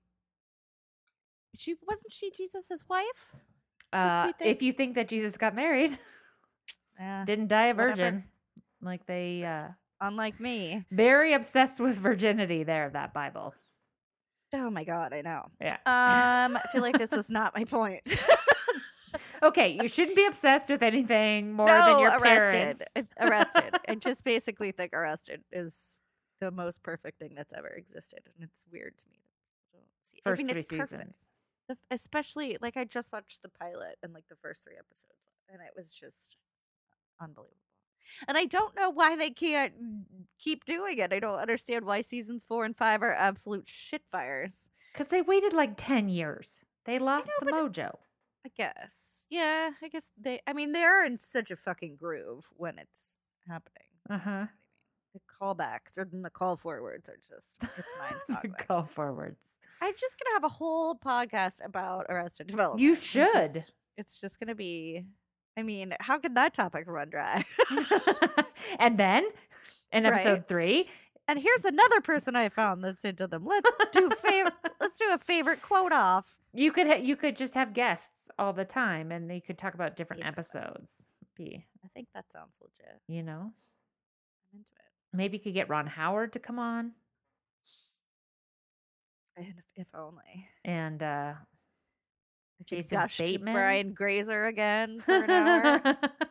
she 1.56 1.76
wasn't 1.88 2.12
she 2.14 2.32
Jesus's 2.32 2.86
wife? 2.90 3.36
Uh, 3.94 4.32
if 4.40 4.62
you 4.62 4.72
think 4.72 4.96
that 4.96 5.10
Jesus 5.10 5.36
got 5.38 5.54
married, 5.54 6.00
Yeah. 6.98 7.26
didn't 7.26 7.48
die 7.48 7.68
a 7.68 7.74
whatever. 7.76 7.96
virgin, 7.98 8.24
like 8.82 9.06
they 9.06 9.44
uh, 9.44 9.68
Unlike 10.00 10.40
me. 10.40 10.86
very 10.92 11.34
obsessed 11.34 11.80
with 11.82 11.98
virginity 11.98 12.64
there. 12.64 12.90
That 12.90 13.14
Bible. 13.14 13.54
Oh 14.54 14.70
my 14.70 14.84
god, 14.84 15.14
I 15.14 15.22
know. 15.22 15.48
Yeah. 15.62 15.76
Um, 15.86 16.58
I 16.58 16.62
feel 16.72 16.82
like 16.82 16.98
this 16.98 17.12
was 17.12 17.30
not 17.30 17.56
my 17.56 17.64
point. 17.64 18.02
okay, 19.44 19.78
you 19.82 19.88
shouldn't 19.88 20.16
be 20.16 20.26
obsessed 20.26 20.70
with 20.70 20.84
anything 20.84 21.54
more 21.54 21.68
no, 21.68 21.86
than 21.94 22.00
your 22.00 22.10
arrested. 22.20 22.86
parents. 22.88 23.14
Arrested. 23.20 23.76
I 23.88 23.96
just 24.00 24.24
basically 24.26 24.72
think 24.72 24.94
arrested 24.94 25.44
is 25.52 26.04
the 26.40 26.52
most 26.52 26.84
perfect 26.84 27.20
thing 27.20 27.34
that's 27.36 27.54
ever 27.54 27.70
existed, 27.70 28.22
and 28.36 28.44
it's 28.50 28.66
weird 28.72 28.98
to 28.98 29.06
me. 29.10 29.20
that 29.20 29.72
people 29.72 29.80
don't 29.80 30.06
see. 30.06 30.18
First 30.26 30.40
I 30.40 30.44
mean, 30.44 30.50
three 30.50 30.60
it's 30.60 30.70
perfect. 30.70 30.92
seasons. 30.92 31.30
Especially 31.90 32.58
like 32.62 32.76
I 32.76 32.84
just 32.84 33.14
watched 33.14 33.42
the 33.44 33.50
pilot 33.50 33.96
and 34.04 34.14
like 34.14 34.28
the 34.30 34.36
first 34.36 34.66
three 34.66 34.76
episodes, 34.78 35.30
and 35.50 35.62
it 35.62 35.72
was 35.76 35.94
just 35.96 36.36
unbelievable. 37.22 37.61
And 38.28 38.38
I 38.38 38.46
don't 38.46 38.76
know 38.76 38.90
why 38.90 39.16
they 39.16 39.30
can't 39.30 39.74
keep 40.40 40.66
doing 40.66 40.98
it. 40.98 41.14
I 41.14 41.20
don't 41.20 41.40
understand 41.40 41.86
why 41.86 42.02
seasons 42.02 42.44
four 42.44 42.66
and 42.66 42.76
five 42.76 43.02
are 43.02 43.14
absolute 43.14 43.68
shit 43.68 44.04
fires. 44.08 44.70
Because 44.94 45.10
they 45.10 45.22
waited 45.22 45.54
like 45.54 45.74
10 45.78 46.10
years. 46.10 46.60
They 46.86 47.00
lost 47.00 47.28
know, 47.42 47.46
the 47.46 47.52
mojo. 47.70 47.96
I 48.46 48.50
guess. 48.58 49.28
Yeah, 49.30 49.72
I 49.84 49.88
guess 49.88 50.10
they. 50.20 50.40
I 50.48 50.54
mean, 50.54 50.72
they're 50.72 51.06
in 51.06 51.18
such 51.18 51.52
a 51.52 51.56
fucking 51.56 51.98
groove 51.98 52.50
when 52.56 52.80
it's 52.80 53.18
happening. 53.48 53.86
Uh 54.10 54.18
huh. 54.18 54.46
The 55.14 55.20
callbacks 55.40 55.98
or 55.98 56.06
the 56.12 56.30
call 56.32 56.56
forwards 56.56 57.08
are 57.08 57.18
just 57.18 57.64
it's 57.78 57.94
mind 58.00 58.16
boggling. 58.28 58.54
Go 58.68 58.84
forwards. 58.96 59.38
I'm 59.80 59.94
just 59.94 60.16
gonna 60.18 60.34
have 60.36 60.44
a 60.44 60.50
whole 60.56 60.96
podcast 60.96 61.64
about 61.64 62.06
Arrested 62.10 62.48
Development. 62.48 62.82
You 62.82 62.96
should. 62.96 63.54
just- 63.54 63.74
It's 63.98 64.20
just 64.20 64.40
gonna 64.40 64.56
be. 64.56 65.06
I 65.62 65.64
mean, 65.64 65.94
how 66.00 66.18
could 66.18 66.34
that 66.36 66.56
topic 66.56 66.86
run 66.88 67.12
dry? 67.12 67.44
and 68.80 68.98
then 68.98 69.26
in 69.92 70.04
Right. 70.06 70.14
episode 70.14 70.48
three, 70.48 70.90
and 71.28 71.38
here's 71.40 71.64
another 71.66 72.02
person 72.02 72.36
I 72.36 72.50
found 72.50 72.84
that's 72.84 73.06
into 73.06 73.28
them. 73.28 73.46
Let's 73.46 73.70
do 73.92 74.10
fav- 74.10 74.52
Let's 74.82 74.98
do 74.98 75.06
a 75.14 75.20
favorite 75.20 75.62
quote 75.62 75.92
off. 75.94 76.40
you 76.52 76.72
could 76.72 76.88
ha- 76.88 77.00
you 77.02 77.16
could 77.16 77.36
just 77.38 77.54
have 77.54 77.74
guests 77.74 78.28
all 78.40 78.54
the 78.54 78.66
time, 78.66 79.12
and 79.12 79.30
they 79.30 79.40
could 79.40 79.58
talk 79.60 79.76
about 79.76 79.96
different 79.96 80.24
Basically. 80.24 80.42
episodes. 80.62 81.04
Be 81.38 81.66
I 81.86 81.88
think 81.94 82.08
that 82.16 82.26
sounds 82.34 82.58
legit. 82.60 83.00
you 83.08 83.22
know, 83.22 83.52
I'm 84.52 84.60
into 84.60 84.72
it. 84.74 85.16
maybe 85.18 85.38
you 85.38 85.44
could 85.44 85.54
get 85.54 85.70
Ron 85.70 85.86
Howard 85.88 86.34
to 86.34 86.40
come 86.40 86.58
on, 86.58 86.94
And 89.38 89.46
if, 89.48 89.56
if 89.88 89.88
only. 89.96 90.48
and 90.66 91.02
uh 91.04 91.34
Jason 92.66 93.08
Bateman? 93.18 93.54
Brian 93.54 93.94
Grazer 93.94 94.46
again 94.46 95.00
for 95.06 95.16
an 95.24 95.30
hour. 95.30 95.82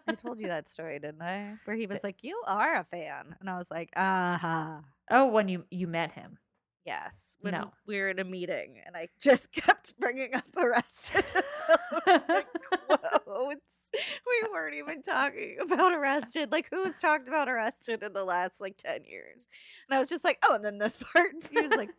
I 0.06 0.12
told 0.14 0.40
you 0.40 0.48
that 0.48 0.68
story, 0.68 0.98
didn't 1.00 1.22
I? 1.22 1.54
Where 1.64 1.76
he 1.76 1.86
was 1.86 2.02
like, 2.04 2.22
"You 2.24 2.40
are 2.46 2.76
a 2.76 2.84
fan," 2.84 3.36
and 3.40 3.48
I 3.50 3.56
was 3.58 3.70
like, 3.70 3.90
"Aha." 3.96 4.82
oh, 5.10 5.26
when 5.26 5.48
you 5.48 5.64
you 5.70 5.86
met 5.86 6.12
him. 6.12 6.38
Yes, 6.86 7.36
when 7.42 7.52
No. 7.52 7.72
we 7.86 8.00
were 8.00 8.08
in 8.08 8.18
a 8.18 8.24
meeting, 8.24 8.80
and 8.86 8.96
I 8.96 9.08
just 9.20 9.52
kept 9.52 9.98
bringing 10.00 10.34
up 10.34 10.44
Arrested 10.56 11.24
Development 12.06 12.46
quotes. 13.24 13.90
We 14.26 14.48
weren't 14.50 14.74
even 14.74 15.02
talking 15.02 15.58
about 15.60 15.92
Arrested. 15.92 16.50
Like, 16.50 16.68
who's 16.72 16.98
talked 17.00 17.28
about 17.28 17.48
Arrested 17.48 18.02
in 18.02 18.14
the 18.14 18.24
last 18.24 18.60
like 18.62 18.78
ten 18.78 19.04
years? 19.04 19.46
And 19.88 19.96
I 19.96 20.00
was 20.00 20.08
just 20.08 20.24
like, 20.24 20.38
"Oh," 20.44 20.54
and 20.54 20.64
then 20.64 20.78
this 20.78 21.02
part, 21.12 21.32
he 21.50 21.60
was 21.60 21.70
like, 21.72 21.90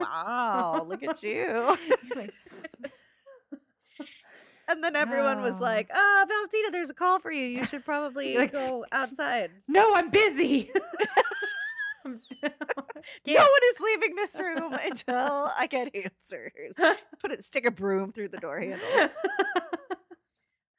"Wow, 0.00 0.82
look 0.88 1.02
at 1.02 1.22
you." 1.22 1.76
Like, 2.16 2.32
And 4.76 4.84
then 4.84 4.94
everyone 4.96 5.42
was 5.42 5.60
Oh. 5.60 5.64
like, 5.64 5.88
"Ah, 5.92 6.24
Valentina, 6.28 6.70
there's 6.70 6.90
a 6.90 6.94
call 6.94 7.18
for 7.18 7.32
you. 7.32 7.44
You 7.46 7.64
should 7.64 7.84
probably 7.84 8.36
like- 8.38 8.52
go 8.52 8.84
outside." 8.92 9.50
no, 9.68 9.94
I'm 9.94 10.10
busy. 10.10 10.70
No 13.26 13.34
one 13.34 13.64
is 13.70 13.80
leaving 13.80 14.16
this 14.16 14.40
room 14.40 14.72
until 14.84 15.50
I 15.58 15.66
get 15.68 15.94
answers. 15.94 16.74
Put 17.18 17.32
it, 17.32 17.42
stick 17.44 17.66
a 17.66 17.70
broom 17.70 18.12
through 18.12 18.28
the 18.28 18.38
door 18.38 18.58
handles. 18.60 19.14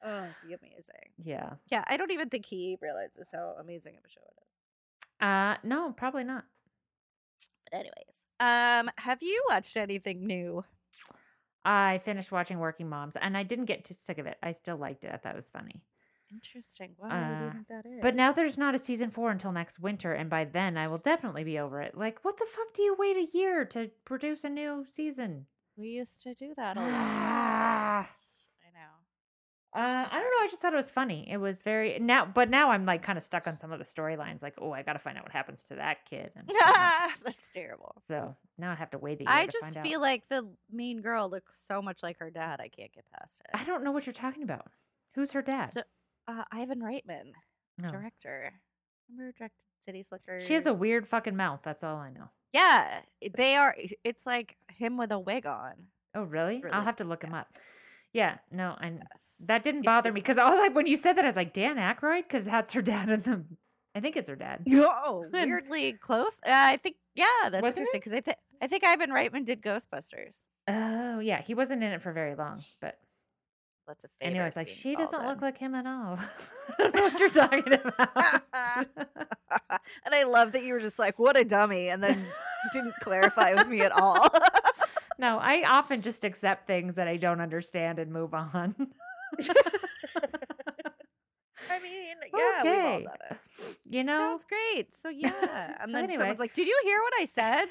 Oh, 0.04 0.26
be 0.46 0.54
amazing. 0.54 1.10
yeah. 1.22 1.50
Yeah, 1.70 1.84
I 1.86 1.96
don't 1.96 2.10
even 2.10 2.28
think 2.28 2.46
he 2.46 2.76
realizes 2.80 3.30
how 3.32 3.54
amazing 3.60 3.96
of 3.96 4.04
a 4.04 4.08
show 4.10 4.20
it 4.20 4.34
is. 4.48 5.26
Uh, 5.28 5.56
no, 5.62 5.92
probably 5.92 6.24
not. 6.24 6.44
But 7.70 7.78
anyways, 7.78 8.26
um, 8.40 8.90
have 8.98 9.22
you 9.22 9.44
watched 9.48 9.76
anything 9.76 10.26
new? 10.26 10.64
I 11.64 11.98
finished 12.04 12.32
watching 12.32 12.58
Working 12.58 12.88
Moms, 12.88 13.16
and 13.16 13.36
I 13.36 13.42
didn't 13.42 13.66
get 13.66 13.84
too 13.84 13.94
sick 13.94 14.18
of 14.18 14.26
it. 14.26 14.36
I 14.42 14.52
still 14.52 14.76
liked 14.76 15.04
it. 15.04 15.10
I 15.12 15.16
thought 15.16 15.34
it 15.34 15.36
was 15.36 15.50
funny. 15.50 15.82
Interesting. 16.32 16.94
What 16.96 17.12
Uh, 17.12 17.38
do 17.38 17.44
you 17.44 17.50
think 17.52 17.68
that 17.68 17.86
is? 17.86 17.98
But 18.02 18.14
now 18.16 18.32
there's 18.32 18.56
not 18.58 18.74
a 18.74 18.78
season 18.78 19.10
four 19.10 19.30
until 19.30 19.52
next 19.52 19.78
winter, 19.78 20.12
and 20.14 20.30
by 20.30 20.44
then 20.44 20.76
I 20.78 20.88
will 20.88 20.98
definitely 20.98 21.44
be 21.44 21.58
over 21.58 21.82
it. 21.82 21.96
Like, 21.96 22.24
what 22.24 22.38
the 22.38 22.46
fuck 22.46 22.72
do 22.74 22.82
you 22.82 22.96
wait 22.98 23.16
a 23.16 23.28
year 23.36 23.64
to 23.66 23.90
produce 24.04 24.42
a 24.44 24.48
new 24.48 24.84
season? 24.88 25.46
we 25.76 25.88
used 25.88 26.22
to 26.22 26.34
do 26.34 26.52
that 26.56 26.76
a 26.76 26.80
lot. 26.80 28.04
I. 29.74 29.80
Uh, 30.02 30.08
I 30.10 30.14
don't 30.14 30.22
know. 30.22 30.44
I 30.44 30.48
just 30.50 30.60
thought 30.60 30.72
it 30.72 30.76
was 30.76 30.90
funny. 30.90 31.26
It 31.30 31.38
was 31.38 31.62
very 31.62 31.98
now, 31.98 32.24
but 32.26 32.50
now 32.50 32.70
I'm 32.70 32.84
like 32.84 33.02
kind 33.02 33.16
of 33.16 33.24
stuck 33.24 33.46
on 33.46 33.56
some 33.56 33.72
of 33.72 33.78
the 33.78 33.84
storylines. 33.84 34.42
Like, 34.42 34.54
oh, 34.60 34.72
I 34.72 34.82
got 34.82 34.92
to 34.94 34.98
find 34.98 35.16
out 35.16 35.24
what 35.24 35.32
happens 35.32 35.64
to 35.66 35.76
that 35.76 36.04
kid. 36.08 36.30
And. 36.36 36.48
That's 37.24 37.50
terrible. 37.50 37.94
so 38.02 38.36
now 38.58 38.70
I 38.72 38.74
have 38.74 38.90
to 38.90 38.98
wait 38.98 39.20
a. 39.20 39.24
I 39.26 39.46
to 39.46 39.52
just 39.52 39.64
find 39.64 39.76
out. 39.78 39.82
feel 39.84 40.00
like 40.00 40.28
the 40.28 40.48
mean 40.70 41.00
girl 41.00 41.30
looks 41.30 41.60
so 41.60 41.80
much 41.80 42.02
like 42.02 42.18
her 42.18 42.30
dad. 42.30 42.60
I 42.60 42.68
can't 42.68 42.92
get 42.92 43.04
past 43.18 43.40
it. 43.40 43.46
I 43.58 43.64
don't 43.64 43.82
know 43.84 43.92
what 43.92 44.06
you're 44.06 44.12
talking 44.12 44.42
about. 44.42 44.66
Who's 45.14 45.32
her 45.32 45.42
dad? 45.42 45.66
So, 45.66 45.82
uh, 46.28 46.44
Ivan 46.52 46.80
Reitman, 46.80 47.32
No. 47.78 47.88
director. 47.88 48.52
Remember 49.10 49.32
directed 49.36 49.66
City 49.80 50.02
Slickers? 50.02 50.44
She 50.44 50.54
has 50.54 50.64
a 50.66 50.72
weird 50.72 51.06
fucking 51.06 51.36
mouth. 51.36 51.60
That's 51.64 51.82
all 51.84 51.96
I 51.96 52.10
know. 52.10 52.30
Yeah, 52.52 53.00
they 53.36 53.56
are. 53.56 53.74
It's 54.04 54.26
like 54.26 54.56
him 54.68 54.96
with 54.98 55.10
a 55.12 55.18
wig 55.18 55.46
on. 55.46 55.88
Oh, 56.14 56.22
really? 56.24 56.60
really- 56.60 56.70
I'll 56.72 56.82
have 56.84 56.96
to 56.96 57.04
look 57.04 57.22
him 57.24 57.32
up. 57.34 57.48
Yeah, 58.12 58.38
no, 58.50 58.76
and 58.80 59.02
Yes. 59.12 59.44
that 59.48 59.64
didn't 59.64 59.82
bother 59.86 60.10
did- 60.10 60.14
me 60.14 60.20
because 60.20 60.36
I 60.38 60.48
was 60.50 60.58
like, 60.58 60.74
when 60.74 60.86
you 60.86 60.96
said 60.96 61.14
that, 61.16 61.24
I 61.24 61.28
was 61.28 61.36
like, 61.36 61.52
Dan 61.54 61.76
Aykroyd, 61.76 62.24
because 62.24 62.44
that's 62.44 62.72
her 62.74 62.82
dad 62.82 63.08
in 63.08 63.22
the. 63.22 63.44
I 63.94 64.00
think 64.00 64.16
it's 64.16 64.28
her 64.28 64.36
dad. 64.36 64.66
Oh, 64.70 65.24
And- 65.34 65.50
weirdly 65.50 65.92
close. 65.94 66.38
Uh, 66.46 66.50
I 66.52 66.76
think 66.76 66.96
yeah, 67.14 67.24
that's 67.50 67.62
Wasn't 67.62 67.78
interesting 67.78 68.00
because 68.00 68.12
I 68.12 68.20
think 68.20 68.36
I 68.60 68.66
think 68.66 68.84
Ivan 68.84 69.10
Reitman 69.10 69.44
did 69.44 69.60
Ghostbusters. 69.62 70.46
Oh, 70.68 71.18
yeah, 71.20 71.42
he 71.42 71.54
wasn't 71.54 71.82
in 71.82 71.92
it 71.92 72.02
for 72.02 72.12
very 72.12 72.34
long, 72.34 72.62
but 72.80 72.98
Lots 73.88 74.04
of 74.04 74.10
anyway, 74.20 74.38
favors 74.38 74.48
it's 74.48 74.56
like 74.56 74.68
she 74.68 74.94
doesn't 74.94 75.26
look 75.26 75.42
like 75.42 75.58
him 75.58 75.74
at 75.74 75.86
all. 75.86 76.16
I 76.78 76.82
don't 76.82 76.94
know 76.94 77.00
what 77.02 77.18
you're 77.18 77.30
talking 77.30 77.72
about. 77.72 78.42
and 80.04 80.14
I 80.14 80.22
love 80.24 80.52
that 80.52 80.62
you 80.62 80.72
were 80.74 80.78
just 80.80 81.00
like, 81.00 81.18
"What 81.18 81.36
a 81.36 81.44
dummy," 81.44 81.88
and 81.88 82.00
then 82.02 82.24
didn't 82.72 82.94
clarify 83.00 83.54
with 83.54 83.66
me 83.66 83.80
at 83.80 83.90
all. 83.90 84.28
No, 85.18 85.38
I 85.38 85.62
often 85.68 86.02
just 86.02 86.24
accept 86.24 86.66
things 86.66 86.96
that 86.96 87.08
I 87.08 87.16
don't 87.16 87.40
understand 87.40 87.98
and 87.98 88.12
move 88.12 88.34
on. 88.34 88.74
I 91.70 91.80
mean, 91.80 92.16
yeah, 92.36 92.62
we've 92.62 92.84
all 92.84 93.00
done 93.00 93.16
it. 93.30 93.76
you 93.88 94.04
know, 94.04 94.16
Sounds 94.18 94.44
great. 94.44 94.94
So 94.94 95.08
yeah, 95.10 95.76
and 95.80 95.90
So 95.90 95.92
then 95.92 96.04
anyway. 96.04 96.18
someone's 96.18 96.40
like, 96.40 96.54
"Did 96.54 96.66
you 96.66 96.80
hear 96.84 96.98
what 97.00 97.12
I 97.20 97.24
said?" 97.24 97.66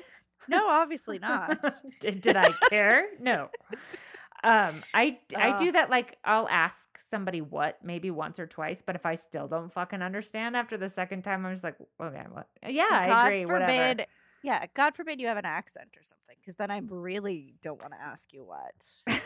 No, 0.47 0.67
obviously 0.69 1.19
not. 1.19 1.63
did, 1.99 2.21
did 2.21 2.35
I 2.35 2.51
care? 2.69 3.09
No. 3.19 3.49
Um, 4.43 4.81
I 4.95 5.19
I 5.37 5.59
do 5.59 5.71
that 5.73 5.91
like 5.91 6.17
I'll 6.25 6.49
ask 6.49 6.97
somebody 6.97 7.41
what 7.41 7.77
maybe 7.83 8.09
once 8.09 8.39
or 8.39 8.47
twice, 8.47 8.81
but 8.83 8.95
if 8.95 9.05
I 9.05 9.13
still 9.15 9.47
don't 9.47 9.71
fucking 9.71 10.01
understand 10.01 10.55
after 10.57 10.77
the 10.77 10.89
second 10.89 11.21
time, 11.23 11.45
I'm 11.45 11.53
just 11.53 11.63
like, 11.63 11.75
okay, 12.01 12.23
what? 12.31 12.47
Yeah, 12.67 12.87
I 12.89 13.27
agree. 13.27 13.43
forbid. 13.43 13.69
Whatever. 13.69 14.03
Yeah, 14.43 14.65
God 14.73 14.95
forbid 14.95 15.19
you 15.21 15.27
have 15.27 15.37
an 15.37 15.45
accent 15.45 15.95
or 15.97 16.03
something, 16.03 16.35
because 16.39 16.55
then 16.55 16.71
I 16.71 16.81
really 16.83 17.53
don't 17.61 17.79
want 17.81 17.93
to 17.93 18.01
ask 18.01 18.33
you 18.33 18.43
what, 18.43 18.73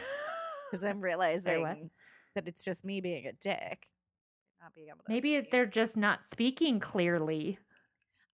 because 0.71 0.83
I'm 0.83 0.99
realizing 0.99 1.89
that 2.35 2.47
it's 2.47 2.65
just 2.65 2.83
me 2.83 2.99
being 2.99 3.25
a 3.25 3.31
dick, 3.31 3.87
not 4.61 4.75
being 4.75 4.87
able 4.89 4.99
to. 5.05 5.11
Maybe 5.11 5.39
they're 5.51 5.65
just 5.65 5.95
not 5.95 6.25
speaking 6.25 6.79
clearly. 6.79 7.59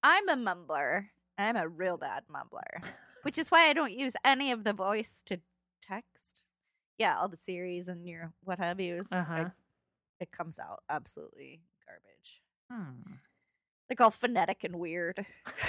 I'm 0.04 0.28
a 0.28 0.36
mumbler. 0.36 1.10
I'm 1.38 1.56
a 1.56 1.68
real 1.68 1.98
bad 1.98 2.24
mumbler, 2.32 2.84
which 3.24 3.38
is 3.38 3.50
why 3.52 3.68
I 3.70 3.74
don't 3.74 3.94
use 3.94 4.16
any 4.26 4.52
of 4.52 4.64
the 4.64 4.74
voice 4.74 5.22
to 5.28 5.40
text. 5.82 6.46
Yeah, 6.98 7.18
all 7.20 7.28
the 7.30 7.38
Siris 7.38 7.88
and 7.88 8.08
your 8.08 8.34
what 8.44 8.60
have 8.60 8.80
yous. 8.80 9.12
Uh-huh. 9.12 9.50
it 10.20 10.32
comes 10.32 10.60
out 10.60 10.84
absolutely 10.90 11.62
garbage. 11.86 12.42
Hmm. 12.72 13.14
Like 13.90 14.02
all 14.02 14.12
phonetic 14.12 14.64
and 14.64 14.80
weird. 14.80 15.26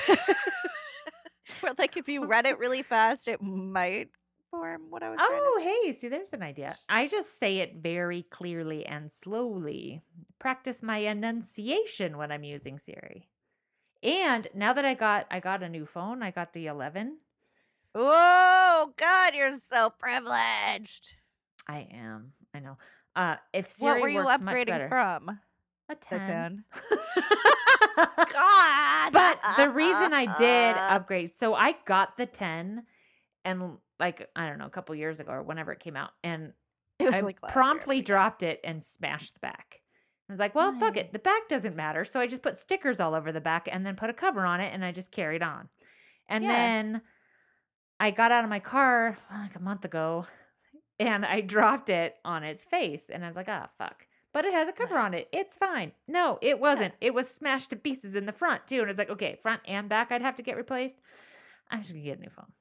Where 1.60 1.72
like 1.78 1.96
if 1.96 2.08
you 2.08 2.26
read 2.26 2.46
it 2.46 2.58
really 2.58 2.82
fast, 2.82 3.28
it 3.28 3.42
might 3.42 4.08
form 4.50 4.82
what 4.90 5.02
I 5.02 5.10
was 5.10 5.18
Oh, 5.20 5.60
hey, 5.62 5.92
see, 5.92 6.08
there's 6.08 6.32
an 6.32 6.42
idea. 6.42 6.76
I 6.88 7.08
just 7.08 7.38
say 7.38 7.58
it 7.58 7.76
very 7.82 8.22
clearly 8.30 8.86
and 8.86 9.10
slowly. 9.10 10.02
Practice 10.38 10.82
my 10.82 10.98
enunciation 10.98 12.18
when 12.18 12.30
I'm 12.30 12.44
using 12.44 12.78
Siri. 12.78 13.28
And 14.02 14.48
now 14.54 14.72
that 14.72 14.84
I 14.84 14.94
got 14.94 15.26
I 15.30 15.40
got 15.40 15.62
a 15.62 15.68
new 15.68 15.86
phone, 15.86 16.22
I 16.22 16.30
got 16.30 16.52
the 16.52 16.66
11. 16.66 17.18
Oh 17.94 18.92
God, 18.96 19.34
you're 19.34 19.52
so 19.52 19.90
privileged. 19.90 21.14
I 21.68 21.86
am. 21.92 22.32
I 22.54 22.60
know. 22.60 22.78
Uh, 23.14 23.36
if 23.52 23.68
Siri 23.68 23.92
what 23.92 24.00
were 24.00 24.08
you 24.08 24.24
upgrading 24.24 24.88
from? 24.88 25.38
A 25.92 25.94
The 25.94 26.18
10. 26.18 26.20
10. 26.28 26.64
God. 27.96 29.12
but 29.12 29.38
the 29.56 29.70
reason 29.70 30.12
I 30.12 30.26
did 30.38 30.76
Uh, 30.76 30.88
upgrade, 30.96 31.34
so 31.34 31.54
I 31.54 31.74
got 31.86 32.16
the 32.16 32.26
10 32.26 32.84
and 33.44 33.72
like 33.98 34.28
I 34.34 34.48
don't 34.48 34.58
know, 34.58 34.66
a 34.66 34.70
couple 34.70 34.94
years 34.94 35.20
ago 35.20 35.32
or 35.32 35.42
whenever 35.42 35.72
it 35.72 35.80
came 35.80 35.96
out, 35.96 36.10
and 36.24 36.52
I 37.00 37.20
like 37.20 37.42
last 37.42 37.50
year, 37.50 37.52
promptly 37.52 38.00
dropped 38.02 38.42
it 38.42 38.60
and 38.64 38.82
smashed 38.82 39.34
the 39.34 39.40
back. 39.40 39.80
I 40.28 40.32
was 40.32 40.38
like, 40.40 40.54
well, 40.54 40.72
fuck 40.78 40.96
it. 40.96 41.12
The 41.12 41.18
back 41.18 41.42
doesn't 41.50 41.76
matter. 41.76 42.04
So 42.04 42.18
I 42.20 42.26
just 42.26 42.42
put 42.42 42.56
stickers 42.58 43.00
all 43.00 43.14
over 43.14 43.32
the 43.32 43.40
back 43.40 43.68
and 43.70 43.84
then 43.84 43.96
put 43.96 44.08
a 44.08 44.14
cover 44.14 44.46
on 44.46 44.60
it 44.60 44.72
and 44.72 44.84
I 44.84 44.92
just 44.92 45.10
carried 45.12 45.42
on. 45.42 45.68
And 46.28 46.42
Yeah. 46.44 46.50
then 46.50 47.02
I 48.00 48.12
got 48.12 48.32
out 48.32 48.42
of 48.44 48.48
my 48.50 48.60
car 48.60 49.18
like 49.30 49.56
a 49.56 49.60
month 49.60 49.84
ago 49.84 50.26
and 50.98 51.26
I 51.26 51.40
dropped 51.42 51.90
it 51.90 52.14
on 52.24 52.44
its 52.44 52.64
face 52.64 53.10
and 53.12 53.24
I 53.24 53.26
was 53.28 53.36
like, 53.36 53.48
ah, 53.48 53.68
fuck. 53.78 54.06
But 54.32 54.44
it 54.46 54.54
has 54.54 54.68
a 54.68 54.72
cover 54.72 54.96
on 54.96 55.12
it. 55.14 55.24
It's 55.32 55.54
fine. 55.56 55.92
No, 56.08 56.38
it 56.40 56.58
wasn't. 56.58 56.94
It 57.00 57.12
was 57.12 57.28
smashed 57.28 57.70
to 57.70 57.76
pieces 57.76 58.14
in 58.14 58.24
the 58.26 58.32
front 58.32 58.66
too. 58.66 58.80
And 58.80 58.88
it's 58.88 58.98
like, 58.98 59.10
okay, 59.10 59.38
front 59.42 59.60
and 59.66 59.88
back 59.88 60.10
I'd 60.10 60.22
have 60.22 60.36
to 60.36 60.42
get 60.42 60.56
replaced. 60.56 60.96
I'm 61.70 61.80
just 61.82 61.92
gonna 61.92 62.04
get 62.04 62.18
a 62.18 62.22
new 62.22 62.30
phone. 62.30 62.52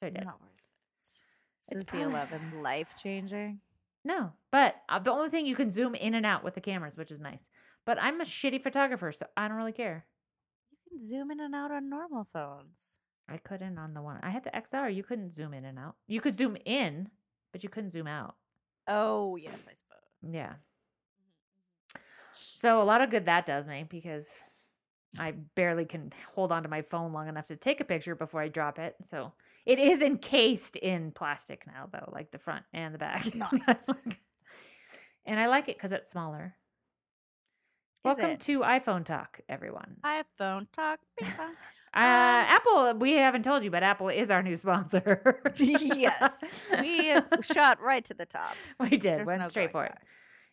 So 0.00 0.06
I 0.06 0.10
did. 0.10 0.24
Not 0.24 0.40
worth 0.40 0.50
it. 0.50 0.72
This 1.02 1.80
is 1.80 1.86
the 1.86 1.90
probably- 1.98 2.10
11 2.12 2.62
life 2.62 2.94
changing. 3.00 3.60
No, 4.02 4.32
but 4.50 4.76
uh, 4.88 4.98
the 4.98 5.12
only 5.12 5.28
thing 5.28 5.44
you 5.44 5.54
can 5.56 5.70
zoom 5.70 5.94
in 5.94 6.14
and 6.14 6.24
out 6.24 6.42
with 6.42 6.54
the 6.54 6.60
cameras, 6.62 6.96
which 6.96 7.10
is 7.10 7.20
nice. 7.20 7.50
But 7.84 8.00
I'm 8.00 8.20
a 8.22 8.24
shitty 8.24 8.62
photographer, 8.62 9.12
so 9.12 9.26
I 9.36 9.46
don't 9.46 9.58
really 9.58 9.72
care. 9.72 10.06
You 10.70 10.78
can 10.88 11.00
zoom 11.06 11.30
in 11.30 11.38
and 11.38 11.54
out 11.54 11.70
on 11.70 11.90
normal 11.90 12.24
phones. 12.32 12.96
I 13.28 13.36
couldn't 13.36 13.78
on 13.78 13.92
the 13.92 14.00
one 14.00 14.18
I 14.22 14.30
had 14.30 14.44
the 14.44 14.50
XR. 14.50 14.94
You 14.94 15.02
couldn't 15.02 15.34
zoom 15.34 15.52
in 15.52 15.66
and 15.66 15.78
out. 15.78 15.96
You 16.08 16.22
could 16.22 16.36
zoom 16.36 16.56
in, 16.64 17.10
but 17.52 17.62
you 17.62 17.68
couldn't 17.68 17.90
zoom 17.90 18.06
out. 18.06 18.36
Oh, 18.88 19.36
yes, 19.36 19.66
I 19.70 19.74
suppose. 19.74 20.34
Yeah. 20.34 20.54
So 22.32 22.80
a 22.80 22.84
lot 22.84 23.00
of 23.00 23.10
good 23.10 23.26
that 23.26 23.46
does 23.46 23.66
me 23.66 23.84
because 23.88 24.28
I 25.18 25.32
barely 25.32 25.84
can 25.84 26.12
hold 26.34 26.52
on 26.52 26.62
to 26.62 26.68
my 26.68 26.82
phone 26.82 27.12
long 27.12 27.28
enough 27.28 27.46
to 27.46 27.56
take 27.56 27.80
a 27.80 27.84
picture 27.84 28.14
before 28.14 28.40
I 28.40 28.48
drop 28.48 28.78
it. 28.78 28.96
So 29.02 29.32
it 29.66 29.78
is 29.78 30.00
encased 30.00 30.76
in 30.76 31.10
plastic 31.12 31.66
now, 31.66 31.88
though, 31.92 32.10
like 32.12 32.30
the 32.30 32.38
front 32.38 32.64
and 32.72 32.94
the 32.94 32.98
back. 32.98 33.26
Nice. 33.34 33.88
and 35.26 35.38
I 35.40 35.46
like 35.48 35.68
it 35.68 35.76
because 35.76 35.92
it's 35.92 36.10
smaller. 36.10 36.54
Is 37.96 38.04
Welcome 38.04 38.30
it? 38.30 38.40
to 38.42 38.60
iPhone 38.60 39.04
Talk, 39.04 39.40
everyone. 39.48 39.96
iPhone 40.04 40.66
talk. 40.72 41.00
Uh, 41.22 41.26
Um, 41.92 42.02
Apple, 42.02 42.94
we 42.94 43.12
haven't 43.14 43.42
told 43.42 43.62
you, 43.64 43.70
but 43.70 43.82
Apple 43.82 44.08
is 44.08 44.30
our 44.30 44.42
new 44.42 44.56
sponsor. 44.56 45.42
yes, 45.58 46.68
we 46.80 47.12
shot 47.42 47.78
right 47.82 48.04
to 48.06 48.14
the 48.14 48.24
top. 48.24 48.54
we 48.78 48.90
did. 48.90 49.02
There's 49.02 49.26
Went 49.26 49.42
no 49.42 49.48
straight 49.48 49.72
for 49.72 49.84
it. 49.84 49.98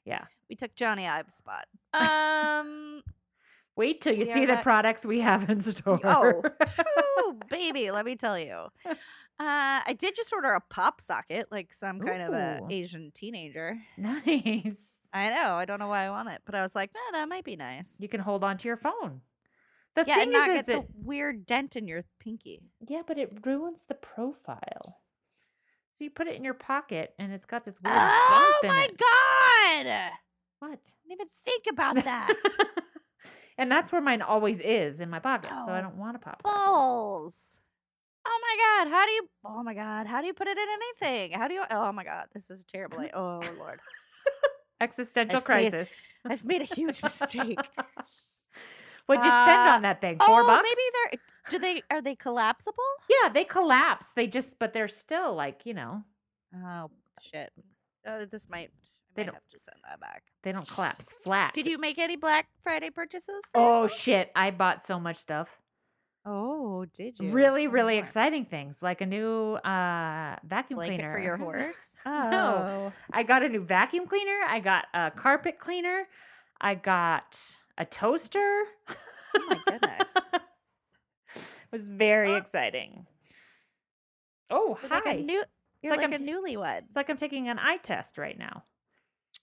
Yeah. 0.03 0.25
We 0.49 0.55
took 0.55 0.75
Jony 0.75 1.07
Ive's 1.09 1.35
spot. 1.35 1.65
Um. 1.93 3.01
Wait 3.75 4.01
till 4.01 4.15
you 4.15 4.25
see 4.25 4.47
the 4.47 4.55
products 4.63 5.05
we 5.05 5.19
have 5.19 5.47
in 5.51 5.61
store. 5.61 5.99
Oh, 6.03 6.41
phew, 6.65 7.39
baby, 7.49 7.91
let 7.91 8.05
me 8.05 8.15
tell 8.15 8.37
you. 8.39 8.67
Uh, 9.39 9.85
I 9.85 9.95
did 9.95 10.15
just 10.15 10.33
order 10.33 10.47
a 10.53 10.59
pop 10.61 10.99
socket, 10.99 11.51
like 11.51 11.71
some 11.71 11.99
kind 11.99 12.23
of 12.23 12.33
a 12.33 12.59
Ooh. 12.63 12.67
Asian 12.71 13.11
teenager. 13.13 13.77
nice. 13.95 14.73
I 15.13 15.29
know. 15.29 15.53
I 15.53 15.65
don't 15.65 15.77
know 15.77 15.87
why 15.89 16.07
I 16.07 16.09
want 16.09 16.29
it, 16.29 16.41
but 16.43 16.55
I 16.55 16.63
was 16.63 16.73
like, 16.73 16.89
eh, 16.95 17.11
that 17.11 17.29
might 17.29 17.43
be 17.43 17.55
nice. 17.55 17.95
You 17.99 18.07
can 18.07 18.19
hold 18.19 18.43
on 18.43 18.57
to 18.57 18.67
your 18.67 18.77
phone. 18.77 19.21
The 19.93 20.05
yeah, 20.07 20.15
thing 20.15 20.23
and 20.23 20.31
not 20.31 20.49
is, 20.49 20.53
get 20.55 20.59
is 20.61 20.65
the 20.65 20.77
it, 20.79 20.87
weird 21.03 21.45
dent 21.45 21.75
in 21.75 21.87
your 21.87 22.01
pinky. 22.19 22.63
yeah, 22.89 23.03
but 23.05 23.19
it 23.19 23.45
ruins 23.45 23.83
the 23.87 23.93
profile. 23.93 24.97
So 25.99 26.03
you 26.03 26.09
put 26.09 26.25
it 26.25 26.35
in 26.35 26.43
your 26.43 26.55
pocket, 26.55 27.13
and 27.19 27.31
it's 27.31 27.45
got 27.45 27.63
this 27.63 27.77
weird 27.79 27.95
Oh 27.95 28.59
bump 28.61 28.71
in 28.71 28.75
my 28.75 28.87
it. 28.89 28.97
god! 29.85 30.11
I 30.61 30.67
What? 30.69 30.79
didn't 30.83 31.11
even 31.11 31.27
think 31.27 31.65
about 31.71 31.95
that. 32.03 32.33
And 33.57 33.71
that's 33.71 33.91
where 33.91 34.01
mine 34.01 34.21
always 34.21 34.59
is 34.59 34.99
in 34.99 35.09
my 35.09 35.19
pocket. 35.19 35.49
So 35.65 35.71
I 35.71 35.79
Oh, 35.79 35.81
don't 35.81 35.97
want 35.97 36.15
a 36.15 36.19
popsicle. 36.19 36.43
balls. 36.43 37.61
Oh 38.29 38.39
my 38.41 38.83
god, 38.85 38.91
how 38.91 39.05
do 39.05 39.11
you 39.11 39.29
Oh 39.45 39.63
my 39.63 39.73
god, 39.73 40.05
how 40.07 40.19
do 40.21 40.27
you 40.27 40.33
put 40.33 40.47
it 40.47 40.57
in 40.57 40.67
anything? 40.69 41.31
How 41.31 41.47
do 41.47 41.53
you 41.53 41.63
Oh 41.71 41.91
my 41.91 42.03
god, 42.03 42.27
this 42.33 42.49
is 42.49 42.63
terrible. 42.63 42.99
i- 42.99 43.11
Oh 43.13 43.41
lord. 43.57 43.79
Existential 44.81 45.37
I've 45.37 45.47
made- 45.47 45.71
crisis. 45.71 45.95
I've 46.25 46.43
made 46.45 46.61
a 46.61 46.65
huge 46.65 47.01
mistake. 47.01 47.57
What'd 49.07 49.23
you 49.23 49.31
spend 49.31 49.69
Uh, 49.69 49.73
on 49.75 49.81
that 49.83 50.01
thing? 50.01 50.17
Four 50.19 50.41
oh, 50.41 50.47
bucks? 50.47 50.67
maybe 50.67 50.81
they're 50.93 51.19
do 51.49 51.59
they 51.59 51.81
are 51.89 52.01
they 52.01 52.15
collapsible? 52.15 52.83
Yeah, 53.09 53.29
they 53.29 53.45
collapse. 53.45 54.09
They 54.13 54.27
just, 54.27 54.59
but 54.59 54.73
they're 54.73 54.89
still 54.89 55.33
like, 55.33 55.61
you 55.65 55.73
know, 55.73 56.03
Oh 56.53 56.91
shit. 57.21 57.53
Uh, 58.05 58.25
this 58.29 58.49
might 58.49 58.71
They 59.17 59.23
don't- 59.25 59.33
have 59.33 59.47
to 59.49 59.59
send 59.59 59.77
that 59.83 59.99
back. 59.99 60.23
they 60.43 60.51
don't 60.53 60.67
collapse 60.67 61.13
flat. 61.25 61.53
Did 61.53 61.65
you 61.65 61.77
make 61.77 61.97
any 61.99 62.15
Black 62.15 62.47
Friday 62.61 62.89
purchases? 62.89 63.43
Oh 63.53 63.83
yourself? 63.83 63.99
shit! 63.99 64.31
I 64.35 64.51
bought 64.51 64.81
so 64.81 64.99
much 64.99 65.17
stuff. 65.17 65.49
Oh, 66.29 66.85
did 66.93 67.17
you? 67.19 67.31
Really, 67.31 67.67
really 67.67 67.97
exciting 67.97 68.43
things 68.45 68.81
like 68.81 68.99
a 69.01 69.05
new 69.05 69.53
uh, 69.53 70.35
vacuum 70.43 70.75
Blanket 70.77 70.97
cleaner 70.97 71.11
for 71.11 71.19
your 71.19 71.37
horse? 71.45 71.95
No. 72.05 72.91
I 73.13 73.23
got 73.23 73.43
a 73.43 73.49
new 73.49 73.61
vacuum 73.61 74.07
cleaner. 74.07 74.39
I 74.45 74.59
got 74.59 74.85
a 74.93 75.09
carpet 75.11 75.57
cleaner. 75.57 76.03
I 76.59 76.75
got 76.75 77.39
a 77.77 77.85
toaster. 77.85 78.45
Oh 78.89 79.45
my 79.47 79.57
goodness. 79.67 80.13
it 80.33 81.41
was 81.71 81.87
very 81.87 82.33
Oh. 82.33 82.35
exciting. 82.37 83.05
Oh, 84.49 84.77
hi. 84.81 84.87
like 84.95 85.05
a 85.05 85.13
new 85.21 85.43
you're 85.81 85.93
like 85.95 86.09
like, 86.09 86.13
I'm 86.19 86.27
a 86.27 86.31
newlywed. 86.31 86.79
it's 86.87 86.95
like 86.95 87.09
I'm 87.09 87.17
taking 87.17 87.47
an 87.49 87.59
eye 87.59 87.77
test 87.77 88.17
right 88.17 88.37
now. 88.37 88.63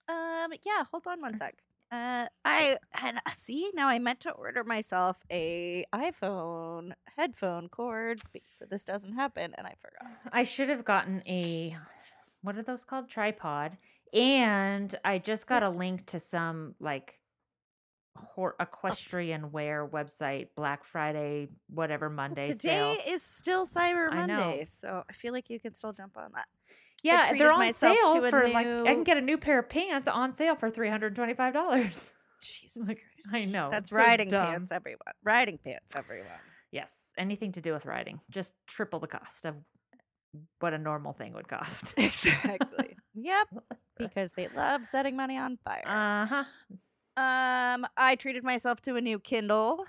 Um, 0.08 0.52
yeah, 0.64 0.84
hold 0.90 1.06
on 1.06 1.20
one 1.20 1.36
sec. 1.36 1.54
Uh, 1.90 2.26
I 2.44 2.76
had 2.92 3.20
see 3.32 3.70
now. 3.74 3.88
I 3.88 3.98
meant 3.98 4.20
to 4.20 4.30
order 4.32 4.64
myself 4.64 5.22
a 5.30 5.84
iPhone 5.94 6.92
headphone 7.16 7.68
cord, 7.68 8.20
so 8.48 8.64
this 8.68 8.84
doesn't 8.84 9.12
happen, 9.12 9.54
and 9.56 9.66
I 9.66 9.74
forgot. 9.78 10.26
I 10.32 10.44
should 10.44 10.68
have 10.70 10.84
gotten 10.84 11.22
a 11.26 11.76
what 12.44 12.58
are 12.58 12.62
those 12.62 12.84
called? 12.84 13.08
Tripod. 13.08 13.78
And 14.12 14.94
I 15.04 15.18
just 15.18 15.46
got 15.46 15.62
a 15.62 15.70
link 15.70 16.06
to 16.06 16.20
some 16.20 16.74
like 16.78 17.18
hor- 18.16 18.54
equestrian 18.60 19.50
wear 19.50 19.86
website, 19.86 20.48
Black 20.54 20.84
Friday, 20.84 21.48
whatever 21.68 22.10
Monday 22.10 22.42
Today 22.42 22.98
sale. 23.04 23.14
is 23.14 23.22
still 23.22 23.66
Cyber 23.66 24.10
I. 24.10 24.26
Monday, 24.26 24.64
so 24.64 25.04
I 25.08 25.12
feel 25.12 25.32
like 25.32 25.48
you 25.48 25.58
can 25.58 25.74
still 25.74 25.92
jump 25.92 26.16
on 26.16 26.32
that. 26.34 26.46
Yeah, 27.04 27.32
they're 27.36 27.52
on 27.52 27.72
sale 27.72 28.28
for 28.30 28.48
like 28.48 28.66
I 28.66 28.92
can 28.94 29.04
get 29.04 29.16
a 29.16 29.20
new 29.20 29.38
pair 29.38 29.60
of 29.60 29.68
pants 29.68 30.08
on 30.08 30.32
sale 30.32 30.56
for 30.56 30.70
three 30.70 30.88
hundred 30.88 31.14
twenty 31.14 31.34
five 31.34 31.52
dollars. 31.54 32.12
Jesus 32.42 32.86
Christ! 32.88 33.32
I 33.32 33.44
know, 33.44 33.68
that's 33.70 33.92
riding 33.92 34.30
pants, 34.30 34.72
everyone. 34.72 35.14
Riding 35.22 35.58
pants, 35.58 35.94
everyone. 35.94 36.26
Yes, 36.72 36.98
anything 37.16 37.52
to 37.52 37.60
do 37.60 37.72
with 37.72 37.86
riding, 37.86 38.20
just 38.30 38.52
triple 38.66 38.98
the 38.98 39.06
cost 39.06 39.44
of 39.46 39.54
what 40.58 40.74
a 40.74 40.78
normal 40.78 41.12
thing 41.12 41.32
would 41.34 41.46
cost. 41.46 41.94
Exactly. 41.98 42.96
yep. 43.14 43.46
Because 43.96 44.32
they 44.32 44.48
love 44.48 44.84
setting 44.84 45.14
money 45.16 45.38
on 45.38 45.56
fire. 45.64 45.84
uh 45.86 46.26
huh. 46.26 46.44
Um, 47.16 47.86
I 47.96 48.16
treated 48.18 48.42
myself 48.42 48.80
to 48.82 48.96
a 48.96 49.00
new 49.00 49.20
Kindle. 49.20 49.84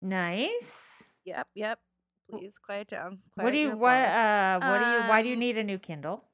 Nice. 0.00 1.02
Yep, 1.26 1.48
yep. 1.54 1.78
Please 2.30 2.58
quiet 2.58 2.88
down. 2.88 3.18
what 3.34 3.50
do 3.50 3.58
you 3.58 3.76
what 3.76 3.92
uh 3.94 4.58
what 4.60 4.78
do 4.78 4.84
you 4.86 5.00
why 5.10 5.22
do 5.22 5.28
you 5.28 5.34
Um, 5.34 5.40
need 5.40 5.58
a 5.58 5.64
new 5.64 5.78
Kindle? 5.78 6.24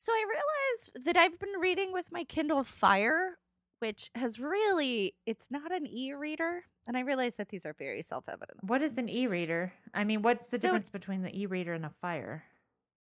So 0.00 0.12
I 0.14 0.24
realized 0.26 1.04
that 1.04 1.18
I've 1.18 1.38
been 1.38 1.60
reading 1.60 1.92
with 1.92 2.10
my 2.10 2.24
Kindle 2.24 2.64
Fire, 2.64 3.36
which 3.80 4.10
has 4.14 4.40
really 4.40 5.14
it's 5.26 5.50
not 5.50 5.70
an 5.70 5.86
e-reader, 5.86 6.64
and 6.86 6.96
I 6.96 7.00
realize 7.00 7.36
that 7.36 7.50
these 7.50 7.66
are 7.66 7.74
very 7.74 8.00
self-evident. 8.00 8.64
What 8.64 8.80
is 8.80 8.96
an 8.96 9.10
e-reader? 9.10 9.74
I 9.92 10.04
mean, 10.04 10.22
what's 10.22 10.48
the 10.48 10.58
So- 10.58 10.68
difference 10.68 10.88
between 10.88 11.20
the 11.20 11.38
e-reader 11.38 11.74
and 11.74 11.84
a 11.84 11.90
Fire? 11.90 12.44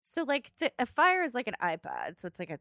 So 0.02 0.24
like 0.24 0.58
the, 0.58 0.72
a 0.80 0.88
Fire 0.88 1.22
is 1.22 1.36
like 1.36 1.46
an 1.46 1.54
iPad, 1.62 2.20
so 2.20 2.28
it's 2.28 2.40
like 2.40 2.50
a 2.50 2.58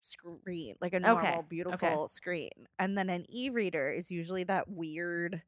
screen, 0.00 0.74
like 0.82 0.92
a 0.92 1.00
normal 1.00 1.40
beautiful 1.40 2.06
screen. 2.06 2.68
And 2.78 2.98
then 2.98 3.08
an 3.08 3.24
e-reader 3.30 3.90
is 3.90 4.10
usually 4.10 4.44
that 4.44 4.68
weird 4.68 5.40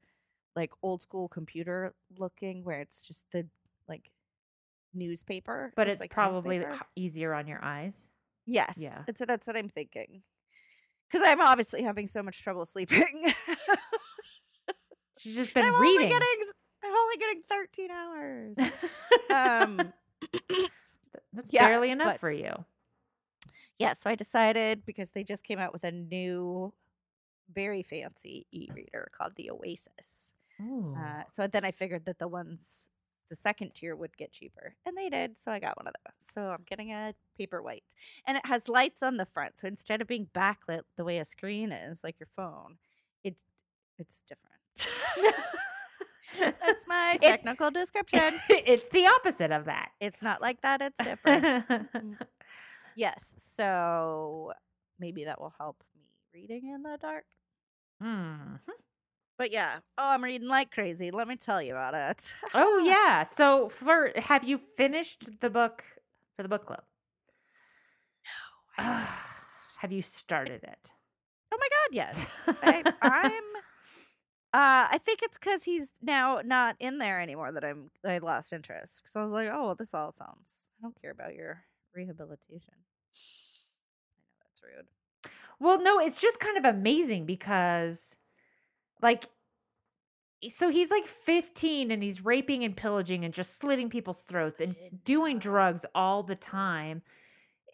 like 0.56 0.72
old 0.82 1.02
school 1.02 1.28
computer 1.28 1.92
looking 2.16 2.64
where 2.64 2.80
it's 2.80 3.06
just 3.06 3.30
the 3.30 3.48
like 3.86 4.10
newspaper. 4.94 5.72
But 5.76 5.88
it's 5.88 6.00
like 6.00 6.10
probably 6.10 6.58
newspaper. 6.58 6.84
easier 6.96 7.34
on 7.34 7.46
your 7.46 7.62
eyes. 7.64 8.08
Yes. 8.46 8.78
Yeah. 8.80 8.98
And 9.06 9.16
so 9.16 9.24
that's 9.24 9.46
what 9.46 9.56
I'm 9.56 9.68
thinking. 9.68 10.22
Because 11.10 11.26
I'm 11.26 11.40
obviously 11.40 11.82
having 11.82 12.06
so 12.06 12.22
much 12.22 12.42
trouble 12.42 12.64
sleeping. 12.64 13.32
She's 15.18 15.34
just 15.34 15.54
been 15.54 15.64
I'm 15.64 15.74
only 15.74 15.88
reading. 15.88 16.08
getting 16.08 16.44
I'm 16.82 16.92
only 16.92 17.16
getting 17.16 17.42
13 17.48 17.90
hours. 17.90 18.56
um 19.30 19.92
That's 21.32 21.52
yeah, 21.52 21.68
barely 21.68 21.90
enough 21.90 22.18
for 22.18 22.30
you. 22.32 22.52
yeah, 23.78 23.92
so 23.92 24.10
I 24.10 24.14
decided 24.16 24.84
because 24.84 25.10
they 25.12 25.22
just 25.22 25.44
came 25.44 25.58
out 25.60 25.72
with 25.72 25.84
a 25.84 25.92
new 25.92 26.72
very 27.52 27.82
fancy 27.84 28.46
e-reader 28.52 29.08
called 29.16 29.34
the 29.36 29.50
Oasis. 29.50 30.32
Uh, 30.60 31.22
so 31.32 31.46
then 31.46 31.64
I 31.64 31.70
figured 31.70 32.04
that 32.06 32.18
the 32.18 32.28
ones 32.28 32.90
the 33.30 33.36
second 33.36 33.74
tier 33.74 33.96
would 33.96 34.16
get 34.18 34.32
cheaper. 34.32 34.74
And 34.84 34.96
they 34.98 35.08
did, 35.08 35.38
so 35.38 35.50
I 35.52 35.58
got 35.60 35.76
one 35.78 35.86
of 35.86 35.94
those. 36.04 36.14
So 36.18 36.50
I'm 36.50 36.64
getting 36.66 36.90
a 36.92 37.14
Paperwhite. 37.40 37.84
And 38.26 38.36
it 38.36 38.44
has 38.46 38.68
lights 38.68 39.02
on 39.02 39.16
the 39.16 39.24
front. 39.24 39.58
So 39.58 39.68
instead 39.68 40.02
of 40.02 40.06
being 40.08 40.26
backlit 40.34 40.82
the 40.96 41.04
way 41.04 41.16
a 41.18 41.24
screen 41.24 41.72
is, 41.72 42.04
like 42.04 42.20
your 42.20 42.26
phone, 42.26 42.76
it's 43.24 43.44
it's 43.98 44.22
different. 44.22 45.34
That's 46.60 46.86
my 46.86 47.18
It- 47.20 47.26
technical 47.26 47.70
description. 47.80 48.40
it's 48.48 48.88
the 48.92 49.06
opposite 49.06 49.50
of 49.52 49.64
that. 49.66 49.90
It's 50.00 50.22
not 50.22 50.40
like 50.40 50.60
that, 50.62 50.80
it's 50.82 50.98
different. 51.02 51.64
yes. 52.96 53.34
So 53.38 54.52
maybe 54.98 55.24
that 55.24 55.40
will 55.40 55.54
help 55.58 55.82
me 55.94 56.02
reading 56.32 56.68
in 56.72 56.82
the 56.82 56.98
dark. 57.00 57.24
Mhm. 58.02 58.58
But 59.40 59.52
yeah. 59.52 59.78
Oh, 59.96 60.12
I'm 60.12 60.22
reading 60.22 60.48
like 60.48 60.70
crazy. 60.70 61.10
Let 61.10 61.26
me 61.26 61.34
tell 61.34 61.62
you 61.62 61.72
about 61.72 61.94
it. 61.94 62.34
Oh 62.52 62.76
yeah. 62.84 63.22
So 63.22 63.70
for 63.70 64.12
have 64.16 64.44
you 64.44 64.58
finished 64.76 65.40
the 65.40 65.48
book 65.48 65.82
for 66.36 66.42
the 66.42 66.48
book 66.50 66.66
club? 66.66 66.82
Haven't. 68.76 69.08
have 69.78 69.92
you 69.92 70.02
started 70.02 70.62
it? 70.62 70.90
Oh 71.50 71.56
my 71.58 71.68
god, 71.70 71.94
yes. 71.96 72.50
I, 72.62 72.82
I'm 73.00 73.42
uh 74.52 74.92
I 74.92 74.98
think 75.00 75.20
it's 75.22 75.38
cuz 75.38 75.62
he's 75.62 75.94
now 76.02 76.42
not 76.44 76.76
in 76.78 76.98
there 76.98 77.18
anymore 77.18 77.50
that 77.50 77.64
I'm 77.64 77.90
I 78.04 78.18
lost 78.18 78.52
interest. 78.52 79.08
So 79.08 79.20
I 79.20 79.22
was 79.22 79.32
like, 79.32 79.48
"Oh, 79.50 79.64
well, 79.64 79.74
this 79.74 79.94
all 79.94 80.12
sounds 80.12 80.68
I 80.78 80.82
don't 80.82 81.00
care 81.00 81.12
about 81.12 81.34
your 81.34 81.64
rehabilitation." 81.94 82.74
I 84.04 84.20
know 84.20 84.36
that's 84.42 84.62
rude. 84.62 84.88
Well, 85.58 85.82
no, 85.82 85.98
it's 85.98 86.20
just 86.20 86.40
kind 86.40 86.58
of 86.58 86.66
amazing 86.66 87.24
because 87.24 88.16
like 89.02 89.26
so 90.48 90.70
he's 90.70 90.90
like 90.90 91.06
15 91.06 91.90
and 91.90 92.02
he's 92.02 92.24
raping 92.24 92.64
and 92.64 92.76
pillaging 92.76 93.24
and 93.24 93.34
just 93.34 93.58
slitting 93.58 93.90
people's 93.90 94.22
throats 94.22 94.60
and 94.60 94.74
doing 95.04 95.38
drugs 95.38 95.84
all 95.94 96.22
the 96.22 96.34
time. 96.34 97.02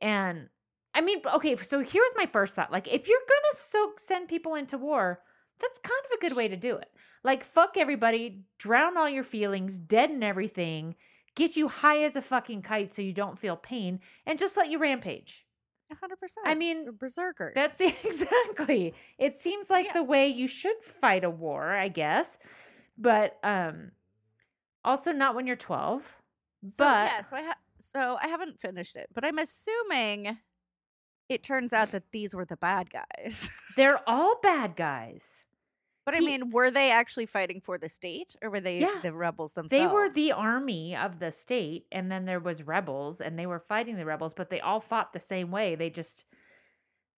And 0.02 0.48
I 0.92 1.00
mean, 1.00 1.20
okay, 1.34 1.56
so 1.56 1.78
here's 1.78 2.12
my 2.16 2.26
first 2.26 2.56
thought. 2.56 2.72
Like 2.72 2.88
if 2.88 3.06
you're 3.06 3.18
going 3.18 3.40
to 3.52 3.58
so 3.58 3.92
send 3.98 4.28
people 4.28 4.56
into 4.56 4.78
war, 4.78 5.20
that's 5.60 5.78
kind 5.78 6.00
of 6.06 6.18
a 6.18 6.20
good 6.20 6.36
way 6.36 6.48
to 6.48 6.56
do 6.56 6.76
it. 6.76 6.90
Like 7.22 7.44
fuck 7.44 7.76
everybody, 7.76 8.42
drown 8.58 8.96
all 8.96 9.08
your 9.08 9.24
feelings, 9.24 9.78
deaden 9.78 10.24
everything, 10.24 10.96
get 11.36 11.56
you 11.56 11.68
high 11.68 12.02
as 12.02 12.16
a 12.16 12.22
fucking 12.22 12.62
kite 12.62 12.92
so 12.92 13.02
you 13.02 13.12
don't 13.12 13.38
feel 13.38 13.56
pain 13.56 14.00
and 14.26 14.38
just 14.38 14.56
let 14.56 14.70
you 14.70 14.78
rampage. 14.78 15.45
100%. 15.92 16.14
I 16.44 16.54
mean, 16.54 16.84
We're 16.86 16.92
berserkers. 16.92 17.52
That's 17.54 17.80
exactly. 18.04 18.94
It 19.18 19.38
seems 19.38 19.70
like 19.70 19.86
Yeah. 19.86 19.92
the 19.94 20.02
way 20.02 20.28
you 20.28 20.46
should 20.48 20.82
fight 20.82 21.24
a 21.24 21.30
war, 21.30 21.72
I 21.74 21.88
guess. 21.88 22.38
But 22.98 23.38
um 23.44 23.92
also 24.84 25.12
not 25.12 25.34
when 25.34 25.46
you're 25.46 25.56
12. 25.56 26.02
so 26.66 26.84
but 26.84 27.10
yeah, 27.10 27.20
so 27.22 27.36
I 27.36 27.42
ha- 27.42 27.58
so 27.78 28.16
I 28.22 28.28
haven't 28.28 28.60
finished 28.60 28.96
it, 28.96 29.08
but 29.14 29.24
I'm 29.24 29.38
assuming 29.38 30.38
it 31.28 31.42
turns 31.42 31.72
out 31.72 31.90
that 31.90 32.12
these 32.12 32.34
were 32.34 32.44
the 32.44 32.56
bad 32.56 32.88
guys. 32.90 33.50
they're 33.76 34.00
all 34.08 34.38
bad 34.42 34.76
guys. 34.76 35.42
But 36.06 36.14
I 36.14 36.18
He- 36.18 36.26
mean, 36.26 36.50
were 36.50 36.70
they 36.70 36.90
actually 36.90 37.26
fighting 37.26 37.60
for 37.60 37.76
the 37.76 37.88
state 37.90 38.34
or 38.40 38.48
were 38.48 38.60
they 38.60 38.78
Yeah. 38.78 38.98
the 39.02 39.12
rebels 39.12 39.52
themselves? 39.52 39.70
They 39.70 39.94
were 39.94 40.08
the 40.08 40.32
army 40.32 40.96
of 40.96 41.18
the 41.18 41.30
state 41.30 41.86
and 41.92 42.10
then 42.10 42.24
there 42.24 42.40
was 42.40 42.62
rebels 42.62 43.20
and 43.20 43.38
they 43.38 43.44
were 43.46 43.58
fighting 43.60 43.96
the 43.96 44.06
rebels, 44.06 44.32
but 44.32 44.48
they 44.48 44.60
all 44.60 44.80
fought 44.80 45.12
the 45.12 45.20
same 45.20 45.50
way. 45.50 45.74
They 45.74 45.90
just 45.90 46.24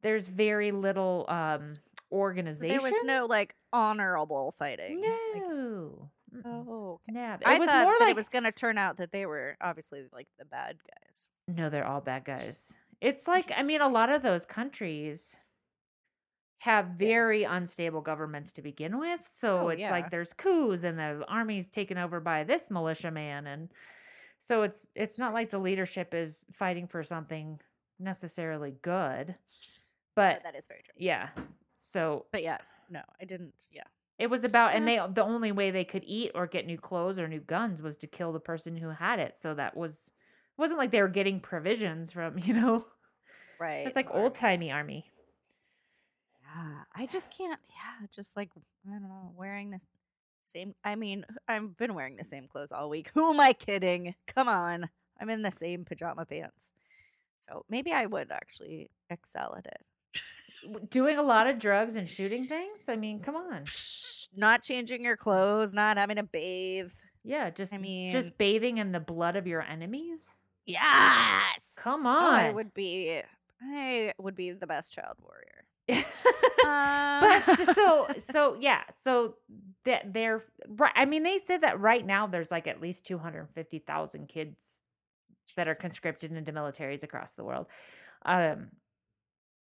there's 0.02 0.26
very 0.28 0.72
little 0.72 1.24
um 1.28 1.64
So 1.64 1.74
organization. 2.10 2.68
there 2.76 2.80
was 2.90 3.00
no 3.04 3.26
like 3.26 3.54
honorable 3.72 4.50
fighting. 4.52 5.00
No. 5.02 6.10
Oh, 6.44 7.00
okay. 7.08 7.12
Yeah, 7.18 7.36
I 7.44 7.58
was 7.58 7.68
thought 7.68 7.84
more 7.84 7.94
that 7.98 8.04
like 8.04 8.10
it 8.10 8.16
was 8.16 8.28
going 8.28 8.44
to 8.44 8.52
turn 8.52 8.76
out 8.78 8.98
that 8.98 9.12
they 9.12 9.24
were 9.26 9.56
obviously 9.60 10.02
like 10.12 10.28
the 10.38 10.44
bad 10.44 10.76
guys. 10.84 11.28
No, 11.46 11.68
they're 11.70 11.86
all 11.86 12.00
bad 12.00 12.24
guys. 12.24 12.72
It's 13.00 13.26
like 13.26 13.50
I 13.56 13.62
mean, 13.62 13.80
a 13.80 13.88
lot 13.88 14.10
of 14.10 14.22
those 14.22 14.44
countries 14.44 15.34
have 16.58 16.86
very 16.98 17.42
Yes. 17.42 17.50
unstable 17.52 18.00
governments 18.00 18.50
to 18.52 18.62
begin 18.62 18.98
with. 18.98 19.20
So 19.32 19.58
Oh, 19.60 19.68
it's 19.68 19.80
yeah. 19.80 19.90
like 19.90 20.10
there's 20.10 20.32
coups 20.32 20.82
and 20.84 20.98
the 20.98 21.24
army's 21.28 21.70
taken 21.70 21.98
over 21.98 22.18
by 22.20 22.44
this 22.44 22.70
militiaman 22.70 23.46
and 23.46 23.68
so 24.40 24.62
it's 24.62 24.86
it's 24.94 25.18
not 25.18 25.32
like 25.34 25.50
the 25.50 25.58
leadership 25.58 26.14
is 26.14 26.44
fighting 26.52 26.86
for 26.88 27.02
something 27.04 27.60
necessarily 27.98 28.74
good. 28.82 29.34
But 30.14 30.42
that 30.44 30.56
is 30.56 30.66
very 30.68 30.82
true. 30.82 30.94
yeah. 30.96 31.28
So 31.76 32.26
But 32.32 32.42
yeah, 32.42 32.58
no, 32.90 33.02
I 33.20 33.24
didn't. 33.24 33.68
Yeah. 33.72 33.84
it 34.18 34.28
was 34.28 34.42
about 34.44 34.74
and 34.74 34.82
uh 34.84 35.06
they 35.06 35.12
the 35.14 35.22
only 35.24 35.52
way 35.52 35.70
they 35.70 35.84
could 35.84 36.02
eat 36.06 36.32
or 36.34 36.46
get 36.48 36.66
new 36.66 36.78
clothes 36.78 37.18
or 37.18 37.28
new 37.28 37.40
guns 37.40 37.82
was 37.82 37.98
to 37.98 38.06
kill 38.08 38.32
the 38.32 38.40
person 38.40 38.76
who 38.76 38.88
had 38.90 39.18
it. 39.20 39.36
So 39.40 39.54
that 39.54 39.76
was 39.76 40.10
it 40.10 40.60
wasn't 40.60 40.78
like 40.78 40.90
they 40.90 41.02
were 41.02 41.08
getting 41.08 41.38
provisions 41.40 42.10
from, 42.10 42.38
you 42.44 42.54
know. 42.54 42.84
Right. 43.60 43.86
It's 43.86 43.94
like 43.96 44.08
old 44.12 44.34
timey 44.34 44.70
army. 44.72 45.10
I 46.94 47.06
just 47.06 47.36
can't. 47.36 47.58
Yeah, 47.70 48.06
just 48.12 48.36
like 48.36 48.50
I 48.86 48.90
don't 48.92 49.02
know, 49.02 49.32
wearing 49.36 49.70
this 49.70 49.86
same. 50.44 50.74
I 50.84 50.94
mean, 50.96 51.24
I've 51.46 51.76
been 51.76 51.94
wearing 51.94 52.16
the 52.16 52.24
same 52.24 52.48
clothes 52.48 52.72
all 52.72 52.88
week. 52.88 53.10
Who 53.14 53.32
am 53.32 53.40
I 53.40 53.52
kidding? 53.52 54.14
Come 54.26 54.48
on, 54.48 54.88
I'm 55.20 55.30
in 55.30 55.42
the 55.42 55.52
same 55.52 55.84
pajama 55.84 56.24
pants. 56.26 56.72
So 57.38 57.64
maybe 57.68 57.92
I 57.92 58.06
would 58.06 58.32
actually 58.32 58.90
excel 59.10 59.54
at 59.56 59.66
it. 59.66 60.90
Doing 60.90 61.18
a 61.18 61.22
lot 61.22 61.46
of 61.46 61.58
drugs 61.60 61.94
and 61.94 62.08
shooting 62.08 62.44
things. 62.44 62.80
I 62.88 62.96
mean, 62.96 63.20
come 63.20 63.36
on. 63.36 63.62
Not 64.36 64.62
changing 64.62 65.04
your 65.04 65.16
clothes, 65.16 65.72
not 65.72 65.98
having 65.98 66.16
to 66.16 66.24
bathe. 66.24 66.90
Yeah, 67.22 67.50
just 67.50 67.72
I 67.72 67.78
mean- 67.78 68.10
just 68.12 68.36
bathing 68.38 68.78
in 68.78 68.90
the 68.92 69.00
blood 69.00 69.36
of 69.36 69.46
your 69.46 69.62
enemies. 69.62 70.24
Yes. 70.66 71.78
Come 71.82 72.04
Oh, 72.04 72.10
I 72.32 72.50
would 72.50 72.74
be. 72.74 73.22
I 73.62 74.12
would 74.18 74.34
be 74.34 74.50
the 74.50 74.66
best 74.66 74.92
child 74.92 75.16
warrior. 75.22 75.64
but 75.88 76.04
Uh, 76.64 77.40
so 77.74 78.06
so 78.30 78.56
yeah, 78.60 78.82
so 79.02 79.34
that 79.84 80.12
they're 80.12 80.42
right. 80.68 80.92
I 80.94 81.04
mean, 81.04 81.22
they 81.22 81.38
said 81.38 81.62
that 81.62 81.80
right 81.80 82.04
now 82.04 82.26
there's 82.26 82.50
like 82.50 82.66
at 82.66 82.80
least 82.80 83.04
two 83.04 83.18
hundred 83.18 83.48
fifty 83.54 83.78
thousand 83.78 84.28
kids 84.28 84.56
that 85.56 85.62
are 85.66 85.70
Jesus 85.70 85.78
conscripted 85.78 86.32
into 86.32 86.52
militaries 86.52 87.02
across 87.02 87.32
the 87.32 87.44
world. 87.44 87.66
Um, 88.24 88.68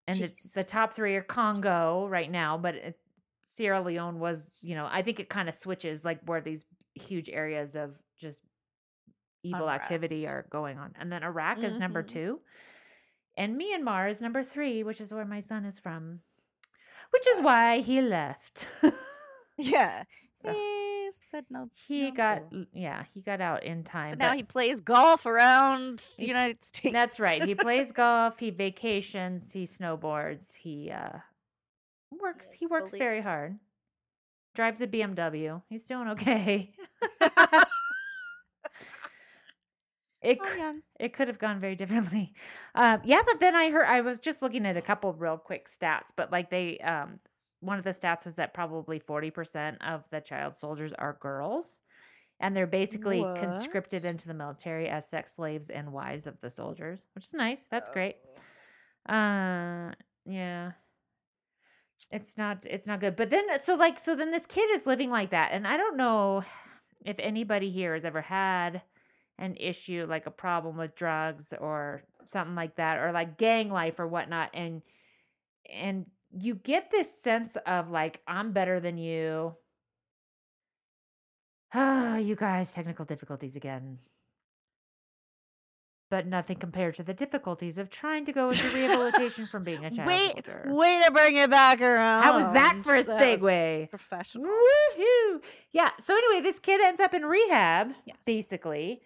and 0.09 0.17
the, 0.19 0.33
the 0.57 0.65
top 0.65 0.95
three 0.95 1.15
are 1.17 1.23
Congo 1.23 2.07
right 2.09 2.31
now, 2.31 2.59
but 2.59 2.75
it, 2.75 2.99
Sierra 3.47 3.81
Leone 3.81 4.19
was, 4.19 4.51
you 4.63 4.75
know, 4.75 4.89
I 4.91 5.03
think 5.03 5.21
it 5.21 5.29
kind 5.29 5.49
of 5.49 5.55
switches 5.55 6.05
like 6.05 6.21
where 6.27 6.41
these 6.41 6.65
huge 6.95 7.29
areas 7.29 7.77
of 7.77 7.95
just 8.21 8.41
evil 9.45 9.71
activity 9.71 10.27
are 10.27 10.47
going 10.51 10.79
on. 10.79 10.95
And 10.99 11.11
then 11.13 11.23
Iraq 11.23 11.63
is 11.63 11.79
number 11.79 12.03
Mhm. 12.03 12.09
two. 12.09 12.41
And 13.41 13.59
Myanmar 13.59 14.11
is 14.11 14.21
number 14.21 14.43
three, 14.43 14.83
which 14.83 15.01
is 15.01 15.11
where 15.13 15.25
my 15.25 15.41
son 15.41 15.65
is 15.65 15.79
from, 15.79 16.21
which 17.11 17.27
is 17.27 17.43
why 17.43 17.81
he 17.81 18.03
left. 18.03 18.67
yeah. 19.57 20.05
So- 20.35 20.53
He 20.53 21.09
said 21.13 21.47
no. 21.49 21.71
he 21.89 22.11
no 22.11 22.17
got, 22.17 22.51
go. 22.51 22.65
yeah, 22.75 23.05
he 23.15 23.21
got 23.23 23.41
out 23.41 23.65
in 23.65 23.83
time. 23.83 24.05
So 24.11 24.17
now 24.19 24.35
he 24.35 24.43
plays 24.43 24.81
golf 24.81 25.25
around 25.25 26.05
the 26.19 26.27
United 26.27 26.63
States. 26.63 26.93
That's 26.93 27.19
right. 27.19 27.43
He 27.43 27.55
plays 27.67 27.93
golf, 27.93 28.39
he 28.39 28.51
vacations, 28.51 29.51
he 29.53 29.67
snowboards, 29.67 30.55
he 30.55 30.91
uh 30.91 31.19
works 32.13 32.53
he 32.53 32.67
works 32.67 32.93
very 32.97 33.23
hard. 33.23 33.59
Drives 34.55 34.81
a 34.83 34.87
BMW. 34.87 35.63
He's 35.69 35.87
doing 35.87 36.09
okay. 36.09 36.73
it 40.23 40.39
Oh, 40.41 40.55
young. 40.57 40.83
it 40.99 41.13
could 41.15 41.29
have 41.29 41.39
gone 41.39 41.61
very 41.61 41.77
differently. 41.77 42.35
Um 42.75 43.01
yeah, 43.05 43.23
but 43.27 43.41
then 43.41 43.55
I 43.55 43.71
heard 43.71 43.87
I 43.87 44.01
was 44.03 44.21
just 44.21 44.43
looking 44.43 44.67
at 44.67 44.77
a 44.77 44.83
couple 44.83 45.13
real 45.15 45.39
quick 45.39 45.69
stats, 45.69 46.09
but 46.15 46.31
like 46.31 46.51
they 46.51 46.79
um 46.79 47.19
one 47.61 47.79
of 47.79 47.85
the 47.85 47.91
stats 47.91 48.25
was 48.25 48.37
that 48.37 48.55
probably 48.55 48.99
40% 48.99 49.77
of 49.87 50.05
the 50.11 50.21
child 50.23 50.55
soldiers 50.59 50.93
are 50.99 51.19
girls 51.21 51.81
and 52.41 52.57
they're 52.57 52.67
basically 52.67 53.21
conscripted 53.21 54.07
into 54.07 54.27
the 54.27 54.33
military 54.33 54.89
as 54.89 55.07
sex 55.07 55.35
slaves 55.37 55.69
and 55.69 55.93
wives 55.93 56.27
of 56.27 56.41
the 56.41 56.49
soldiers, 56.49 57.01
which 57.15 57.27
is 57.27 57.35
nice. 57.35 57.67
That's 57.71 57.89
great. 57.91 58.17
Oh. 59.09 59.15
Uh 59.15 59.93
yeah. 60.27 60.73
It's 62.11 62.37
not 62.37 62.65
it's 62.69 62.87
not 62.87 63.01
good. 63.01 63.17
But 63.17 63.31
then 63.31 63.45
so 63.63 63.75
like 63.75 63.99
so 63.99 64.17
then 64.17 64.31
this 64.31 64.47
kid 64.47 64.71
is 64.71 64.87
living 64.87 65.11
like 65.11 65.31
that 65.31 65.53
and 65.53 65.67
I 65.67 65.77
don't 65.77 65.97
know 65.97 66.45
if 67.05 67.17
anybody 67.19 67.71
here 67.71 67.95
has 67.95 68.05
ever 68.05 68.21
had 68.23 68.83
an 69.41 69.57
issue 69.57 70.07
like 70.09 70.27
a 70.27 70.31
problem 70.31 70.77
with 70.77 70.95
drugs 70.95 71.53
or 71.59 72.03
something 72.27 72.55
like 72.55 72.77
that 72.77 72.99
or 72.99 73.11
like 73.11 73.39
gang 73.39 73.71
life 73.71 73.99
or 73.99 74.07
whatnot 74.07 74.51
and 74.55 74.83
and 75.73 76.07
you 76.33 76.55
get 76.55 76.91
this 76.91 77.21
sense 77.21 77.57
of 77.67 77.91
like 77.91 78.21
I'm 78.29 78.53
better 78.53 78.79
than 78.81 78.99
you. 78.99 79.55
Ah, 81.73 82.17
you 82.17 82.35
guys, 82.35 82.73
technical 82.73 83.05
difficulties 83.05 83.55
again. 83.55 83.99
But 86.11 86.27
nothing 86.27 86.57
compared 86.57 86.97
to 86.97 87.05
the 87.05 87.15
difficulties 87.15 87.79
of 87.79 87.89
trying 87.89 88.25
to 88.25 88.33
go 88.33 88.49
into 88.49 88.67
rehabilitation 88.77 89.47
from 89.47 89.63
being 89.63 89.85
a 89.85 89.91
child 89.97 90.09
Wait, 90.09 90.45
way 90.67 91.01
to 91.07 91.13
bring 91.13 91.37
it 91.37 91.49
back 91.49 91.81
around. 91.81 92.25
How 92.25 92.41
was 92.41 92.53
that 92.55 92.81
for 92.83 92.97
a 92.97 93.05
That 93.05 93.23
segue? 93.39 93.89
Professional. 93.91 94.47
Woohoo! 94.47 95.41
Yeah. 95.73 95.91
So 96.05 96.17
anyway, 96.17 96.43
this 96.43 96.59
kid 96.59 96.81
ends 96.81 97.01
up 97.01 97.15
in 97.15 97.25
rehab, 97.25 97.93
Yes. 98.05 98.17
basically. 98.27 99.03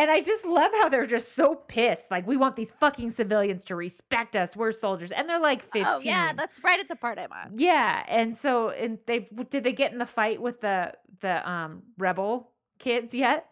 And 0.00 0.10
I 0.10 0.22
just 0.22 0.46
love 0.46 0.70
how 0.72 0.88
they're 0.88 1.04
just 1.04 1.34
so 1.34 1.54
pissed. 1.54 2.10
Like, 2.10 2.26
we 2.26 2.38
want 2.38 2.56
these 2.56 2.70
fucking 2.80 3.10
civilians 3.10 3.64
to 3.64 3.76
respect 3.76 4.34
us. 4.34 4.56
We're 4.56 4.72
soldiers. 4.72 5.10
And 5.10 5.28
they're 5.28 5.38
like 5.38 5.62
15. 5.62 5.84
Oh 5.86 6.00
yeah, 6.02 6.32
that's 6.32 6.58
right 6.64 6.80
at 6.80 6.88
the 6.88 6.96
part 6.96 7.18
I'm 7.18 7.30
on. 7.30 7.58
Yeah, 7.58 8.02
and 8.08 8.34
so 8.34 8.70
and 8.70 8.96
they 9.06 9.28
did 9.50 9.62
they 9.62 9.72
get 9.72 9.92
in 9.92 9.98
the 9.98 10.06
fight 10.06 10.40
with 10.40 10.62
the 10.62 10.94
the 11.20 11.46
um 11.46 11.82
rebel 11.98 12.50
kids 12.78 13.14
yet? 13.14 13.46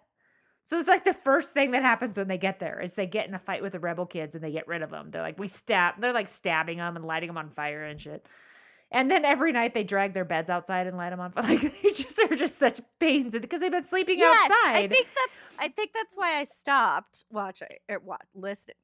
So 0.64 0.78
it's 0.78 0.88
like 0.88 1.04
the 1.04 1.12
first 1.12 1.52
thing 1.52 1.72
that 1.72 1.82
happens 1.82 2.16
when 2.16 2.28
they 2.28 2.38
get 2.38 2.60
there 2.60 2.80
is 2.80 2.94
they 2.94 3.06
get 3.06 3.28
in 3.28 3.34
a 3.34 3.38
fight 3.38 3.60
with 3.60 3.72
the 3.72 3.78
rebel 3.78 4.06
kids 4.06 4.34
and 4.34 4.42
they 4.42 4.50
get 4.50 4.66
rid 4.66 4.80
of 4.80 4.88
them. 4.88 5.10
They're 5.10 5.20
like 5.20 5.38
we 5.38 5.48
stab. 5.48 6.00
They're 6.00 6.14
like 6.14 6.28
stabbing 6.28 6.78
them 6.78 6.96
and 6.96 7.04
lighting 7.04 7.26
them 7.26 7.36
on 7.36 7.50
fire 7.50 7.84
and 7.84 8.00
shit. 8.00 8.24
And 8.90 9.10
then 9.10 9.24
every 9.24 9.52
night 9.52 9.74
they 9.74 9.84
drag 9.84 10.14
their 10.14 10.24
beds 10.24 10.48
outside 10.48 10.86
and 10.86 10.96
light 10.96 11.10
them 11.10 11.20
on 11.20 11.32
fire. 11.32 11.44
Like 11.48 11.82
they 11.82 11.90
just 11.90 12.18
are 12.18 12.34
just 12.34 12.58
such 12.58 12.80
pains 12.98 13.34
because 13.38 13.60
they've 13.60 13.70
been 13.70 13.84
sleeping 13.86 14.16
Yes, 14.18 14.50
outside. 14.50 14.84
I 14.84 14.88
think 14.88 15.08
that's 15.14 15.52
I 15.58 15.68
think 15.68 15.92
that's 15.92 16.16
why 16.16 16.36
I 16.38 16.44
stopped 16.44 17.24
watching 17.30 17.68
eh, 17.88 17.94
or 17.94 17.98
what 18.00 18.22
listening 18.34 18.76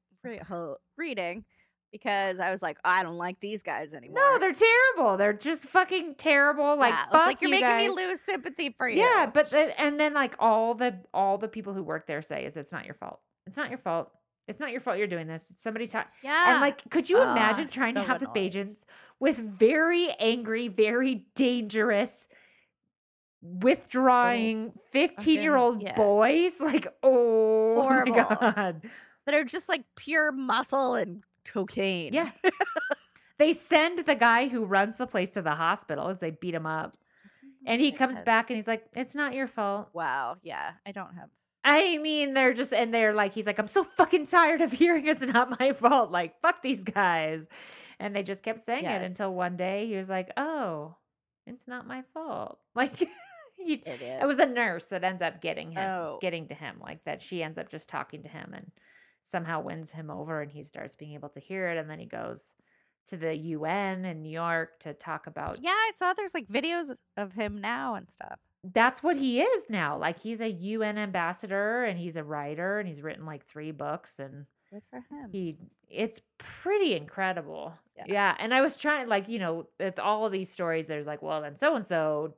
reading 0.96 1.44
because 1.92 2.40
I 2.40 2.50
was 2.50 2.60
like 2.62 2.78
I 2.84 3.02
don't 3.02 3.16
like 3.16 3.40
these 3.40 3.62
guys 3.62 3.94
anymore. 3.94 4.16
no, 4.18 4.38
they're 4.38 4.52
terrible. 4.52 5.16
They're 5.16 5.32
just 5.32 5.66
fucking 5.66 6.16
terrible. 6.16 6.76
Like 6.76 6.92
yeah, 6.92 7.04
I 7.10 7.16
was 7.16 7.26
like 7.26 7.40
you're 7.40 7.52
you 7.54 7.60
making 7.60 7.76
me 7.76 7.88
lose 7.88 8.20
sympathy 8.20 8.74
for 8.76 8.88
you. 8.88 8.98
Yeah, 9.02 9.30
but 9.32 9.50
the, 9.50 9.78
and 9.80 9.98
then 9.98 10.12
like 10.14 10.34
all 10.38 10.74
the 10.74 10.98
all 11.12 11.38
the 11.38 11.48
people 11.48 11.72
who 11.72 11.82
work 11.82 12.06
there 12.06 12.22
say 12.22 12.44
is 12.44 12.56
it's 12.56 12.72
not 12.72 12.84
your 12.84 12.94
fault. 12.94 13.20
It's 13.46 13.56
not 13.56 13.68
your 13.68 13.78
fault. 13.78 14.10
It's 14.46 14.60
not 14.60 14.72
your 14.72 14.80
fault 14.80 14.98
you're 14.98 15.06
doing 15.06 15.26
this. 15.26 15.50
Somebody 15.58 15.86
taught. 15.86 16.08
yeah, 16.22 16.52
And 16.52 16.60
like, 16.60 16.82
could 16.90 17.08
you 17.08 17.22
imagine 17.22 17.64
Ugh, 17.64 17.70
trying 17.70 17.94
to 17.94 18.00
so 18.00 18.06
have 18.06 18.20
the 18.20 18.26
annoying. 18.26 18.50
With 19.20 19.36
very 19.36 20.10
angry, 20.18 20.68
very 20.68 21.26
dangerous, 21.34 22.28
withdrawing 23.42 24.72
15 24.90 25.42
year 25.42 25.56
old 25.56 25.82
yes. 25.82 25.96
boys? 25.96 26.52
Like, 26.60 26.86
oh 27.02 27.74
Horrible. 27.82 28.14
my 28.14 28.52
God. 28.54 28.82
that 29.26 29.34
are 29.34 29.44
just 29.44 29.68
like 29.68 29.84
pure 29.96 30.32
muscle 30.32 30.94
and 30.94 31.22
cocaine. 31.44 32.12
Yeah. 32.12 32.30
they 33.38 33.52
send 33.52 34.06
the 34.06 34.14
guy 34.14 34.48
who 34.48 34.64
runs 34.64 34.96
the 34.96 35.06
place 35.06 35.32
to 35.32 35.42
the 35.42 35.54
hospital 35.54 36.08
as 36.08 36.20
they 36.20 36.30
beat 36.30 36.54
him 36.54 36.66
up. 36.66 36.94
Oh 36.94 37.48
and 37.66 37.80
he 37.80 37.92
comes 37.92 38.20
back 38.20 38.50
and 38.50 38.56
he's 38.56 38.66
like, 38.66 38.84
it's 38.94 39.14
not 39.14 39.34
your 39.34 39.48
fault. 39.48 39.88
wow, 39.92 40.36
yeah, 40.42 40.72
I 40.86 40.92
don't 40.92 41.14
have. 41.14 41.30
I 41.64 41.96
mean, 41.96 42.34
they're 42.34 42.52
just, 42.52 42.74
and 42.74 42.92
they're 42.92 43.14
like, 43.14 43.32
he's 43.32 43.46
like, 43.46 43.58
I'm 43.58 43.68
so 43.68 43.84
fucking 43.84 44.26
tired 44.26 44.60
of 44.60 44.72
hearing 44.72 45.06
it's 45.06 45.22
not 45.22 45.58
my 45.58 45.72
fault. 45.72 46.10
Like, 46.10 46.38
fuck 46.42 46.62
these 46.62 46.84
guys. 46.84 47.40
And 48.00 48.14
they 48.14 48.22
just 48.22 48.42
kept 48.42 48.60
saying 48.60 48.84
it 48.84 49.02
until 49.02 49.36
one 49.36 49.56
day 49.56 49.86
he 49.86 49.96
was 49.96 50.08
like, 50.08 50.30
oh, 50.36 50.96
it's 51.46 51.66
not 51.68 51.86
my 51.86 52.02
fault. 52.12 52.58
Like, 52.74 52.98
he, 53.56 53.74
It 53.74 54.02
is. 54.02 54.22
it 54.22 54.26
was 54.26 54.38
a 54.40 54.46
nurse 54.52 54.86
that 54.86 55.04
ends 55.04 55.22
up 55.22 55.40
getting 55.40 55.70
him, 55.72 55.78
Oh, 55.78 56.18
getting 56.20 56.48
to 56.48 56.54
him, 56.54 56.76
like 56.80 57.02
that 57.04 57.22
she 57.22 57.42
ends 57.42 57.56
up 57.56 57.68
just 57.70 57.88
talking 57.88 58.22
to 58.24 58.28
him 58.28 58.52
and 58.52 58.70
somehow 59.22 59.60
wins 59.62 59.90
him 59.92 60.10
over 60.10 60.42
and 60.42 60.50
he 60.50 60.64
starts 60.64 60.94
being 60.96 61.14
able 61.14 61.28
to 61.30 61.40
hear 61.40 61.68
it. 61.68 61.78
And 61.78 61.88
then 61.88 61.98
he 62.00 62.06
goes 62.06 62.52
to 63.08 63.16
the 63.16 63.34
UN 63.34 64.04
in 64.04 64.22
New 64.22 64.30
York 64.32 64.80
to 64.80 64.92
talk 64.92 65.26
about 65.28 65.58
Yeah, 65.62 65.70
I 65.70 65.92
saw 65.94 66.12
there's 66.14 66.34
like 66.34 66.48
videos 66.48 66.90
of 67.16 67.32
him 67.34 67.58
now 67.60 67.94
and 67.94 68.10
stuff. 68.10 68.38
that's 68.64 69.02
what 69.02 69.16
he 69.16 69.40
is 69.40 69.64
now. 69.70 69.96
Like 69.98 70.18
he's 70.20 70.40
a 70.40 70.48
UN 70.50 70.98
ambassador 70.98 71.84
and 71.84 71.98
he's 71.98 72.16
a 72.16 72.24
writer 72.24 72.80
and 72.80 72.88
he's 72.88 73.02
written 73.02 73.24
like 73.24 73.46
three 73.46 73.70
books 73.72 74.18
and 74.18 74.46
Good 74.72 74.82
for 74.90 74.98
him. 74.98 75.30
he 75.30 75.56
it's 75.88 76.20
pretty 76.38 76.94
incredible. 76.96 77.74
Yeah. 77.96 78.04
Yeah. 78.06 78.36
And 78.38 78.52
I 78.52 78.60
was 78.60 78.76
trying 78.76 79.08
like, 79.08 79.28
you 79.28 79.38
know, 79.38 79.68
with 79.78 79.98
all 79.98 80.26
of 80.26 80.32
these 80.32 80.50
stories, 80.50 80.86
there's 80.86 81.06
like, 81.06 81.22
well, 81.22 81.42
then 81.42 81.56
so 81.56 81.76
and 81.76 81.86
so 81.86 82.34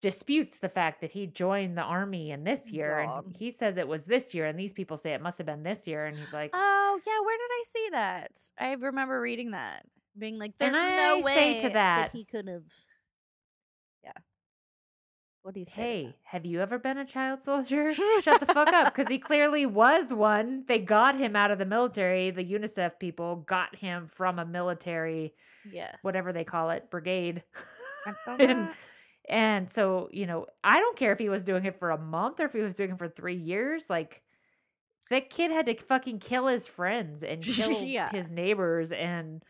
disputes 0.00 0.56
the 0.56 0.68
fact 0.68 1.02
that 1.02 1.10
he 1.10 1.26
joined 1.26 1.76
the 1.76 1.82
army 1.82 2.30
in 2.30 2.42
this 2.44 2.70
mm, 2.70 2.74
year 2.74 3.04
God. 3.04 3.24
and 3.26 3.36
he 3.36 3.50
says 3.50 3.76
it 3.76 3.86
was 3.86 4.06
this 4.06 4.32
year 4.34 4.46
and 4.46 4.58
these 4.58 4.72
people 4.72 4.96
say 4.96 5.12
it 5.12 5.20
must 5.20 5.36
have 5.36 5.46
been 5.46 5.62
this 5.62 5.86
year 5.86 6.06
and 6.06 6.16
he's 6.16 6.32
like 6.32 6.50
Oh 6.54 7.00
yeah, 7.06 7.20
where 7.20 7.36
did 7.36 7.50
I 7.50 7.62
see 7.64 7.88
that? 7.92 8.30
I 8.58 8.74
remember 8.74 9.20
reading 9.20 9.50
that. 9.50 9.84
being 10.18 10.38
like, 10.38 10.56
"There's 10.58 10.74
no 10.74 11.20
way 11.22 11.60
to 11.62 11.68
that- 11.70 12.10
he 12.12 12.24
could 12.24 12.48
have." 12.48 12.64
What 15.42 15.54
do 15.54 15.60
you 15.60 15.66
say? 15.66 15.80
Hey, 15.82 16.16
have 16.24 16.44
you 16.44 16.60
ever 16.60 16.78
been 16.78 16.98
a 16.98 17.04
child 17.06 17.42
soldier? 17.42 17.86
Shut 18.22 18.40
the 18.40 18.46
fuck 18.46 18.72
up, 18.72 18.94
because 18.94 19.08
he 19.08 19.18
clearly 19.18 19.64
was 19.64 20.12
one. 20.12 20.64
They 20.68 20.78
got 20.78 21.18
him 21.18 21.34
out 21.34 21.50
of 21.50 21.58
the 21.58 21.64
military. 21.64 22.30
The 22.30 22.44
UNICEF 22.44 22.98
people 22.98 23.36
got 23.36 23.74
him 23.76 24.08
from 24.14 24.38
a 24.38 24.44
military, 24.44 25.32
yes, 25.70 25.96
whatever 26.02 26.32
they 26.32 26.44
call 26.44 26.70
it, 26.70 26.90
brigade. 26.90 27.42
And- 28.38 28.70
And 29.28 29.70
so, 29.70 30.08
you 30.10 30.26
know, 30.26 30.46
I 30.64 30.78
don't 30.80 30.96
care 30.98 31.12
if 31.12 31.18
he 31.18 31.28
was 31.28 31.44
doing 31.44 31.64
it 31.64 31.78
for 31.78 31.90
a 31.90 31.98
month 31.98 32.40
or 32.40 32.46
if 32.46 32.52
he 32.52 32.60
was 32.60 32.74
doing 32.74 32.90
it 32.92 32.98
for 32.98 33.08
three 33.08 33.36
years. 33.36 33.84
Like, 33.88 34.22
that 35.10 35.30
kid 35.30 35.52
had 35.52 35.66
to 35.66 35.74
fucking 35.76 36.18
kill 36.18 36.48
his 36.48 36.66
friends 36.66 37.22
and 37.22 37.40
kill 37.44 37.70
Yeah. 37.82 38.10
his 38.10 38.30
neighbors 38.30 38.90
and 38.90 39.42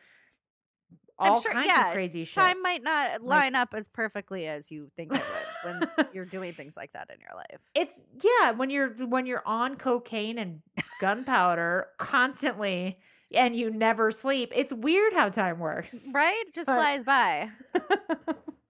I'm 1.18 1.32
all 1.32 1.40
sure- 1.40 1.52
kinds 1.52 1.68
yeah, 1.68 1.88
of 1.88 1.94
crazy 1.94 2.24
shit. 2.24 2.34
Time 2.34 2.60
might 2.62 2.82
not 2.82 3.22
line 3.22 3.54
up 3.54 3.72
as 3.74 3.88
perfectly 3.88 4.46
as 4.46 4.70
you 4.70 4.90
think 4.96 5.12
it 5.14 5.18
would 5.18 5.22
when 5.64 5.82
you're 6.12 6.24
doing 6.24 6.52
things 6.54 6.76
like 6.76 6.92
that 6.92 7.08
in 7.12 7.20
your 7.20 7.36
life. 7.36 7.60
It's 7.74 7.92
yeah, 8.22 8.50
when 8.52 8.70
you're 8.70 8.90
when 9.06 9.26
you're 9.26 9.42
on 9.46 9.76
cocaine 9.76 10.38
and 10.38 10.62
gunpowder 11.00 11.86
constantly 11.98 12.98
and 13.32 13.54
you 13.56 13.70
never 13.70 14.10
sleep. 14.10 14.52
It's 14.54 14.72
weird 14.72 15.12
how 15.12 15.28
time 15.28 15.58
works. 15.60 15.96
Right? 16.12 16.44
It 16.46 16.54
just 16.54 16.66
But- 16.68 16.76
flies 16.78 17.04
by. 17.04 17.50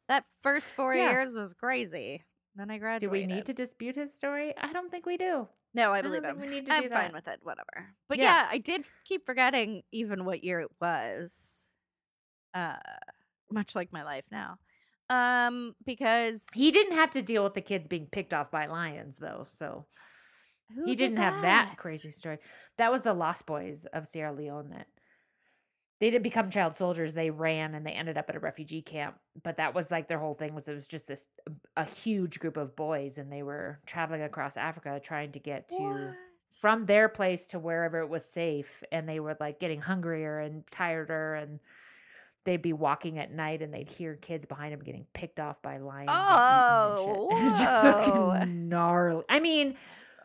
That 0.08 0.24
first 0.42 0.74
four 0.74 0.92
Yeah. 0.92 1.10
years 1.12 1.36
was 1.36 1.54
crazy. 1.54 2.24
Then 2.56 2.68
I 2.68 2.78
graduated. 2.78 3.08
do 3.08 3.12
we 3.12 3.32
need 3.32 3.46
to 3.46 3.52
dispute 3.54 3.94
his 3.94 4.12
story? 4.12 4.52
I 4.60 4.72
don't 4.72 4.90
think 4.90 5.06
we 5.06 5.16
do. 5.16 5.46
No, 5.72 5.92
I 5.92 6.02
don't 6.02 6.10
believe 6.10 6.24
him. 6.24 6.40
we 6.40 6.48
need 6.48 6.66
to 6.66 6.72
I'm 6.74 6.90
fine 6.90 7.12
with 7.12 7.28
it. 7.28 7.38
Whatever. 7.44 7.94
But 8.08 8.18
Yeah. 8.18 8.24
yeah. 8.24 8.48
I 8.50 8.58
did 8.58 8.86
keep 9.04 9.24
forgetting 9.24 9.82
even 9.92 10.24
what 10.24 10.42
year 10.42 10.58
it 10.58 10.70
was. 10.80 11.68
Uh, 12.52 12.74
much 13.52 13.76
like 13.76 13.92
my 13.92 14.02
life 14.02 14.24
now. 14.32 14.58
Um, 15.10 15.74
because 15.84 16.46
He 16.54 16.70
didn't 16.70 16.96
have 16.96 17.10
to 17.12 17.22
deal 17.22 17.42
with 17.44 17.54
the 17.54 17.60
kids 17.60 17.86
being 17.88 18.06
picked 18.06 18.32
off 18.32 18.50
by 18.50 18.66
lions 18.66 19.16
though, 19.16 19.46
so 19.50 19.86
who 20.74 20.84
he 20.84 20.94
did 20.94 21.06
didn't 21.08 21.18
have 21.18 21.42
that 21.42 21.74
crazy 21.76 22.10
story. 22.12 22.38
That 22.78 22.92
was 22.92 23.02
the 23.02 23.12
Lost 23.12 23.44
Boys 23.44 23.86
of 23.92 24.06
Sierra 24.06 24.32
Leone 24.32 24.70
that 24.70 24.86
they 26.00 26.10
didn't 26.10 26.22
become 26.22 26.48
child 26.48 26.76
soldiers. 26.76 27.12
They 27.12 27.30
ran 27.30 27.74
and 27.74 27.84
they 27.84 27.90
ended 27.90 28.16
up 28.16 28.30
at 28.30 28.36
a 28.36 28.40
refugee 28.40 28.80
camp. 28.80 29.16
But 29.42 29.58
that 29.58 29.74
was 29.74 29.90
like 29.90 30.08
their 30.08 30.18
whole 30.18 30.34
thing 30.34 30.54
was 30.54 30.66
it 30.66 30.74
was 30.74 30.86
just 30.86 31.06
this 31.06 31.26
a 31.76 31.84
huge 31.84 32.38
group 32.38 32.56
of 32.56 32.74
boys 32.76 33.18
and 33.18 33.30
they 33.30 33.42
were 33.42 33.80
traveling 33.84 34.22
across 34.22 34.56
Africa 34.56 35.00
trying 35.02 35.32
to 35.32 35.38
get 35.40 35.68
to 35.70 35.76
What? 35.76 36.14
from 36.60 36.86
their 36.86 37.08
place 37.08 37.48
to 37.48 37.58
wherever 37.58 37.98
it 38.00 38.08
was 38.08 38.24
safe 38.24 38.82
and 38.90 39.08
they 39.08 39.20
were 39.20 39.36
like 39.40 39.60
getting 39.60 39.80
hungrier 39.80 40.38
and 40.38 40.66
tireder 40.70 41.34
and 41.34 41.60
they'd 42.44 42.62
be 42.62 42.72
walking 42.72 43.18
at 43.18 43.30
night 43.32 43.62
and 43.62 43.72
they'd 43.72 43.88
hear 43.88 44.16
kids 44.16 44.44
behind 44.46 44.72
them 44.72 44.80
getting 44.82 45.06
picked 45.14 45.38
off 45.40 45.60
by 45.62 45.78
lions. 45.78 46.10
Oh. 46.12 47.28
Just 47.58 48.48
gnarly. 48.48 49.24
I 49.28 49.40
mean, 49.40 49.68
awesome. 50.02 50.24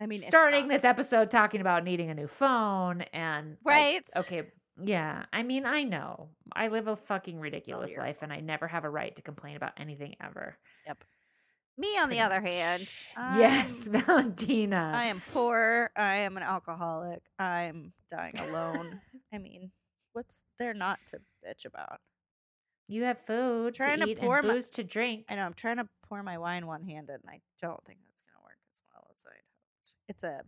I 0.00 0.06
mean, 0.06 0.22
starting 0.22 0.68
this 0.68 0.84
episode 0.84 1.30
talking 1.30 1.60
about 1.60 1.84
needing 1.84 2.10
a 2.10 2.14
new 2.14 2.28
phone 2.28 3.02
and 3.12 3.56
like, 3.64 3.74
Right. 3.74 4.00
okay, 4.18 4.42
yeah. 4.82 5.24
I 5.32 5.42
mean, 5.42 5.66
I 5.66 5.82
know 5.82 6.28
I 6.54 6.68
live 6.68 6.86
a 6.86 6.96
fucking 6.96 7.40
ridiculous 7.40 7.96
life, 7.96 8.18
and 8.22 8.32
I 8.32 8.40
never 8.40 8.68
have 8.68 8.84
a 8.84 8.90
right 8.90 9.14
to 9.16 9.22
complain 9.22 9.56
about 9.56 9.72
anything 9.76 10.14
ever. 10.22 10.56
Yep. 10.86 11.02
Me, 11.78 11.88
on 12.00 12.10
the 12.10 12.20
other 12.20 12.40
hand, 12.40 12.88
yes, 13.16 13.72
Valentina. 13.88 14.92
I 14.94 15.04
am 15.06 15.20
poor. 15.32 15.90
I 15.96 16.16
am 16.18 16.36
an 16.36 16.42
alcoholic. 16.42 17.20
I'm 17.38 17.92
dying 18.10 18.36
alone. 18.38 19.00
I 19.32 19.38
mean, 19.38 19.70
what's 20.12 20.44
there 20.58 20.74
not 20.74 20.98
to 21.08 21.20
bitch 21.46 21.64
about? 21.64 22.00
You 22.88 23.04
have 23.04 23.18
food 23.20 23.74
Trying 23.74 23.98
to 24.00 24.06
to 24.06 24.10
eat 24.12 24.18
pour 24.18 24.38
and 24.38 24.48
my- 24.48 24.54
booze 24.54 24.70
to 24.70 24.84
drink. 24.84 25.26
I 25.28 25.34
know 25.36 25.42
I'm 25.42 25.54
trying 25.54 25.76
to 25.76 25.88
pour 26.08 26.22
my 26.22 26.38
wine 26.38 26.66
one 26.66 26.82
handed, 26.84 27.20
and 27.22 27.28
I 27.30 27.40
don't 27.60 27.84
think 27.84 27.98
that's 28.08 28.22
gonna 28.22 28.42
work 28.44 28.56
as 28.72 28.80
well 28.92 29.06
as 29.12 29.24
I'd 29.26 29.42
hoped. 29.54 29.94
It's 30.08 30.24
a. 30.24 30.42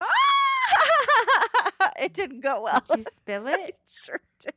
Ah! 0.00 1.92
it 2.00 2.12
didn't 2.12 2.40
go 2.40 2.62
well. 2.64 2.82
Did 2.90 2.98
you 2.98 3.04
spill 3.10 3.46
it 3.46 3.56
it? 3.60 3.78
sure 3.86 4.20
did. 4.40 4.54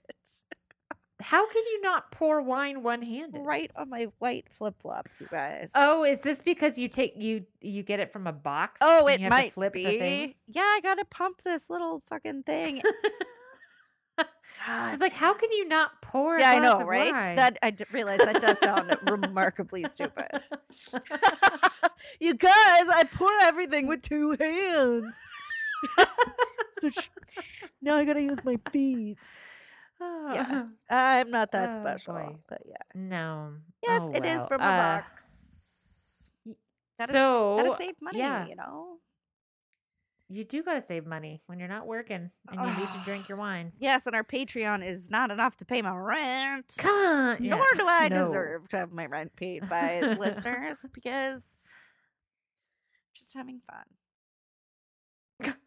How 1.22 1.48
can 1.50 1.62
you 1.72 1.82
not 1.82 2.12
pour 2.12 2.42
wine 2.42 2.84
one 2.84 3.02
handed? 3.02 3.46
Right 3.46 3.72
on 3.78 3.90
my 3.90 4.08
white 4.20 4.52
flip 4.52 4.76
flops, 4.82 5.22
you 5.22 5.28
guys. 5.32 5.72
Oh, 5.74 6.04
is 6.04 6.20
this 6.20 6.42
because 6.42 6.78
you 6.78 6.90
take 6.90 7.14
you 7.16 7.46
you 7.62 7.82
get 7.82 8.02
it 8.02 8.12
from 8.12 8.28
a 8.28 8.34
box? 8.34 8.82
Oh, 8.84 9.08
it 9.08 9.20
you 9.22 9.26
have 9.30 9.32
to 9.32 9.38
might 9.44 9.54
flip 9.54 9.72
be. 9.72 9.86
The 9.86 9.98
thing? 10.00 10.36
Yeah, 10.50 10.64
I 10.64 10.80
gotta 10.84 11.06
pump 11.06 11.42
this 11.44 11.70
little 11.70 12.02
fucking 12.02 12.44
thing. 12.44 12.82
I 14.68 14.92
was 14.92 15.00
like, 15.00 15.12
how 15.14 15.34
can 15.34 15.52
you 15.52 15.68
not 15.68 16.02
pour? 16.02 16.40
Yeah, 16.40 16.52
I 16.52 16.60
know, 16.60 16.80
of 16.82 16.88
right? 16.88 17.12
wine? 17.12 17.36
That 17.36 17.58
I 17.62 17.72
d- 17.72 17.86
realize 17.92 18.20
that 18.20 18.40
does 18.40 18.60
sound 18.60 18.98
remarkably 19.10 19.84
stupid. 19.86 20.30
you 22.20 22.34
guys, 22.36 22.52
I 22.90 23.04
pour 23.12 23.32
everything 23.44 23.88
with 23.88 24.02
two 24.02 24.36
hands. 24.40 25.18
so 26.74 26.90
sh- 26.90 27.10
now 27.82 27.96
I 27.96 28.06
gotta 28.06 28.22
use 28.22 28.44
my 28.44 28.58
feet. 28.72 29.18
Oh, 30.00 30.68
I'm 30.90 31.30
not 31.30 31.52
that 31.52 31.72
Oh, 31.72 31.82
special, 31.82 32.14
boy. 32.14 32.36
but 32.48 32.62
yeah. 32.66 32.76
No. 32.96 33.54
Yes, 33.84 34.02
Oh, 34.04 34.12
it 34.16 34.26
is 34.26 34.38
well, 34.40 34.48
from 34.48 34.62
a 34.62 34.66
uh, 34.66 34.78
box. 35.02 36.30
Gotta, 37.00 37.14
so 37.14 37.56
gotta 37.58 37.72
save 37.76 37.96
money, 38.02 38.20
yeah. 38.20 38.46
you 38.48 38.56
know. 38.56 38.98
You 40.36 40.44
do 40.44 40.64
got 40.64 40.74
to 40.74 40.82
save 40.82 41.06
money 41.06 41.42
when 41.48 41.60
you're 41.60 41.68
not 41.68 41.86
working 41.88 42.32
and 42.50 42.60
you 42.62 42.66
need 42.78 42.88
to 42.94 43.02
drink 43.06 43.30
your 43.30 43.38
wine. 43.46 43.72
Yes, 43.80 44.06
and 44.08 44.16
our 44.16 44.24
Patreon 44.24 44.84
is 44.86 45.10
not 45.12 45.32
enough 45.32 45.56
to 45.58 45.66
pay 45.66 45.82
my 45.82 45.96
rent. 45.96 46.74
Come 46.78 46.96
on. 46.96 47.44
yeah. 47.44 47.56
Nor 47.56 47.66
do 47.76 47.86
I 47.88 48.08
No. 48.10 48.16
deserve 48.18 48.70
to 48.70 48.78
have 48.78 48.92
my 48.92 49.06
rent 49.06 49.36
paid 49.36 49.68
by 49.70 50.02
listeners 50.20 50.86
because 50.94 51.72
just 53.16 53.34
having 53.36 53.60
fun. 55.40 55.54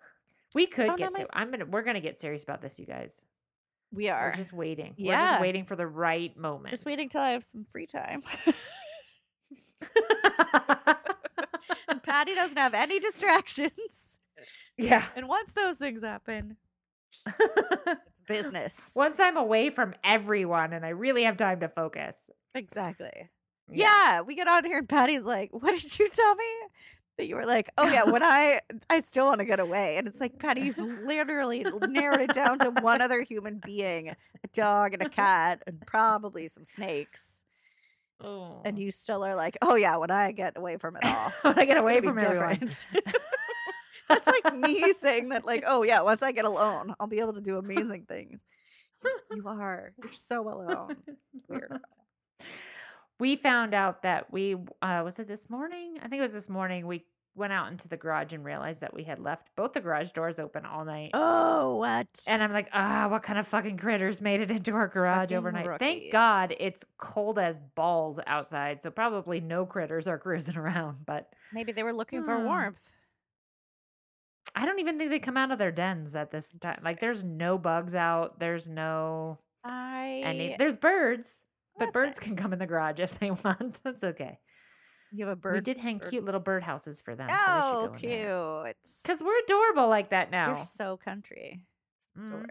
We 0.55 0.67
could 0.67 0.87
Oh, 0.87 0.91
no, 0.93 0.97
get 0.97 1.13
my 1.13 1.19
to. 1.21 1.29
I'm 1.37 1.51
gonna. 1.51 1.67
We're 1.67 1.83
gonna 1.83 2.01
get 2.01 2.17
serious 2.17 2.43
about 2.43 2.63
this, 2.63 2.79
you 2.79 2.87
guys. 2.87 3.13
We 3.93 4.09
are 4.09 4.31
We're 4.31 4.37
just 4.43 4.55
waiting. 4.55 4.95
We're 4.99 5.13
Yeah. 5.13 5.33
just 5.33 5.43
waiting 5.43 5.67
for 5.67 5.77
the 5.77 5.87
right 5.87 6.35
moment. 6.37 6.71
just 6.71 6.87
waiting 6.87 7.09
till 7.11 7.21
I 7.21 7.31
have 7.33 7.45
some 7.45 7.65
free 7.67 7.87
time. 7.87 8.23
and 11.89 12.03
Patty 12.03 12.35
doesn't 12.35 12.59
have 12.59 12.75
any 12.75 12.99
distractions. 12.99 14.21
Yeah. 14.77 15.05
And 15.17 15.29
once 15.29 15.53
those 15.53 15.77
things 15.79 16.03
happen, 16.03 16.57
it's 17.27 18.21
business. 18.27 18.93
Once 18.97 19.17
I'm 19.19 19.37
away 19.37 19.71
from 19.71 19.95
everyone 20.05 20.73
and 20.73 20.85
I 20.85 20.91
really 20.91 21.25
have 21.25 21.37
time 21.37 21.61
to 21.61 21.69
focus. 21.69 22.31
Exactly. 22.55 23.31
Yeah. 23.71 24.21
we 24.23 24.35
get 24.35 24.49
on 24.49 24.65
here 24.65 24.79
and 24.79 24.89
Patty's 24.89 25.25
like, 25.25 25.51
"What 25.53 25.73
did 25.73 25.99
you 25.99 26.09
tell 26.09 26.35
me?" 26.35 26.45
That 27.19 27.27
you 27.29 27.37
were 27.37 27.47
like, 27.47 27.71
"Oh 27.79 27.87
yeah, 27.91 28.05
when 28.05 28.23
I 28.23 28.61
I 28.91 29.01
still 29.01 29.25
want 29.27 29.41
to 29.41 29.47
get 29.47 29.59
away," 29.59 29.97
and 29.97 30.07
it's 30.07 30.21
like, 30.21 30.39
Patty, 30.39 30.61
you've 30.63 30.77
literally 30.79 31.65
narrowed 31.89 32.21
it 32.21 32.35
down 32.35 32.59
to 32.59 32.71
one 32.71 33.01
other 33.01 33.23
human 33.23 33.59
being, 33.65 34.09
a 34.11 34.49
dog 34.53 34.93
and 34.93 35.03
a 35.03 35.09
cat, 35.09 35.63
and 35.67 35.81
probably 35.87 36.47
some 36.47 36.67
snakes, 36.67 37.43
Oh. 38.23 38.61
and 38.67 38.79
you 38.79 38.93
still 38.93 39.25
are 39.25 39.35
like, 39.35 39.57
"Oh 39.63 39.77
yeah, 39.77 39.97
when 39.97 40.11
I 40.11 40.31
get 40.33 40.59
away 40.59 40.77
from 40.77 40.97
it 40.97 41.05
all." 41.07 41.33
when 41.43 41.59
I 41.59 41.65
get 41.65 41.83
away 41.83 42.03
from 42.03 42.17
be 42.17 42.23
everyone. 42.23 42.59
That's 44.09 44.27
like 44.27 44.55
me 44.55 44.93
saying 44.99 45.29
that, 45.31 45.45
like, 45.47 45.65
"Oh 45.67 45.83
yeah, 45.83 46.03
once 46.03 46.23
I 46.23 46.33
get 46.33 46.45
alone, 46.45 46.95
I'll 47.01 47.07
be 47.07 47.21
able 47.21 47.35
to 47.35 47.41
do 47.41 47.59
amazing 47.59 48.05
things." 48.07 48.45
You- 49.31 49.43
are. 49.47 49.93
You're 50.03 50.13
so 50.13 50.49
alone. 50.49 50.97
Weird. 51.49 51.79
we 53.19 53.37
found 53.37 53.75
out 53.75 54.03
that 54.03 54.33
we 54.33 54.55
uh 54.83 55.03
was 55.05 55.19
it 55.19 55.29
this 55.29 55.49
morning? 55.49 55.99
I 56.03 56.09
think 56.09 56.19
it 56.21 56.23
was 56.23 56.33
this 56.35 56.49
morning. 56.49 56.87
We 56.87 57.05
went 57.35 57.53
out 57.53 57.71
into 57.71 57.87
the 57.87 57.99
garage 57.99 58.33
and 58.33 58.43
realized 58.45 58.81
that 58.81 58.95
we 58.95 59.05
had 59.05 59.19
left 59.19 59.49
both 59.57 59.75
the 59.75 59.81
garage 59.81 60.11
doors 60.13 60.39
open 60.39 60.65
all 60.65 60.87
night. 60.87 61.11
Oh, 61.13 61.77
what? 61.77 62.07
And 62.27 62.43
I'm 62.43 62.51
like, 62.51 62.69
ah, 62.73 63.09
what 63.11 63.23
kind 63.23 63.39
of 63.39 63.47
fucking 63.47 63.77
critters 63.77 64.23
made 64.23 64.41
it 64.41 64.51
into 64.51 64.73
our 64.73 64.89
garage 64.89 65.25
Fucking 65.25 65.37
overnight? 65.37 65.79
Thank 65.79 66.11
God 66.13 66.55
it's 66.59 66.83
cold 66.97 67.39
as 67.39 67.59
balls 67.75 68.19
outside, 68.27 68.81
so 68.81 68.91
probably 68.91 69.41
no 69.41 69.67
critters 69.67 70.09
are 70.09 70.19
cruising 70.19 70.57
around. 70.63 71.05
But 71.05 71.29
Maybe 71.53 71.73
they 71.73 71.83
were 71.83 71.93
looking 71.93 72.25
for 72.25 72.39
Hmm. 72.39 72.45
warmth. 72.47 72.97
I 74.55 74.65
don't 74.67 74.79
even 74.79 74.99
think 74.99 75.11
they 75.11 75.19
come 75.19 75.37
out 75.37 75.51
of 75.51 75.59
their 75.59 75.73
dens 75.73 76.17
at 76.17 76.31
this 76.31 76.53
time. 76.61 76.77
Like, 76.85 77.01
there's 77.01 77.23
no 77.25 77.59
bugs 77.59 77.95
out. 77.95 78.39
There's 78.39 78.67
no 78.69 79.39
I 79.65 80.23
any. 80.25 80.57
There's 80.59 80.77
birds, 80.77 81.29
but 81.79 81.87
that's 81.87 81.93
birds 81.93 82.19
can 82.21 82.37
come 82.37 82.53
in 82.53 82.59
the 82.59 82.67
garage 82.67 83.01
if 83.01 83.19
they 83.19 83.31
want. 83.31 83.81
That's 83.85 84.05
okay. 84.05 84.39
you 85.13 85.27
have 85.27 85.33
a 85.33 85.41
bird. 85.41 85.55
we 85.55 85.61
did 85.61 85.77
hang 85.77 85.99
bird- 85.99 86.11
cute 86.11 86.25
little 86.25 86.41
birdhouses 86.41 87.03
for 87.03 87.15
them. 87.15 87.27
Oh, 87.31 87.91
cute! 87.99 88.77
Because 89.03 89.21
we're 89.23 89.39
adorable 89.45 89.89
like 89.89 90.11
that 90.11 90.31
now. 90.31 90.49
You're 90.55 90.65
so 90.65 90.97
country. 90.97 91.61
It's 92.17 92.31
Mhm. 92.33 92.49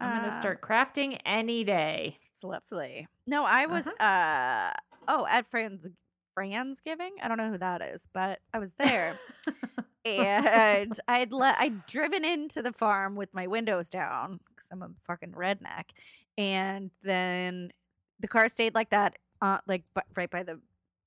I'm 0.00 0.20
gonna 0.20 0.32
Um, 0.34 0.40
start 0.40 0.60
crafting 0.62 1.18
any 1.26 1.64
day. 1.64 2.18
It's 2.30 2.44
lovely. 2.44 3.08
No, 3.26 3.44
I 3.44 3.66
was. 3.66 3.86
Uh-huh. 3.88 4.04
uh 4.04 4.72
Oh, 5.08 5.26
at 5.28 5.46
Fran's 5.46 5.90
Fran's 6.34 6.80
giving. 6.80 7.12
I 7.20 7.28
don't 7.28 7.36
know 7.36 7.50
who 7.50 7.58
that 7.58 7.82
is, 7.82 8.08
but 8.12 8.38
I 8.54 8.58
was 8.60 8.74
there, 8.74 9.18
and 10.04 10.98
I'd 11.08 11.32
let 11.32 11.56
I'd 11.58 11.86
driven 11.86 12.24
into 12.24 12.62
the 12.62 12.72
farm 12.72 13.14
with 13.14 13.32
my 13.34 13.46
windows 13.46 13.88
down 13.88 14.40
because 14.48 14.68
I'm 14.70 14.82
a 14.82 14.90
fucking 15.04 15.32
redneck, 15.32 15.90
and 16.36 16.90
then 17.02 17.72
the 18.20 18.28
car 18.28 18.48
stayed 18.48 18.74
like 18.74 18.90
that, 18.90 19.18
uh, 19.40 19.58
like 19.66 19.84
right 20.16 20.30
by 20.30 20.42
the 20.42 20.60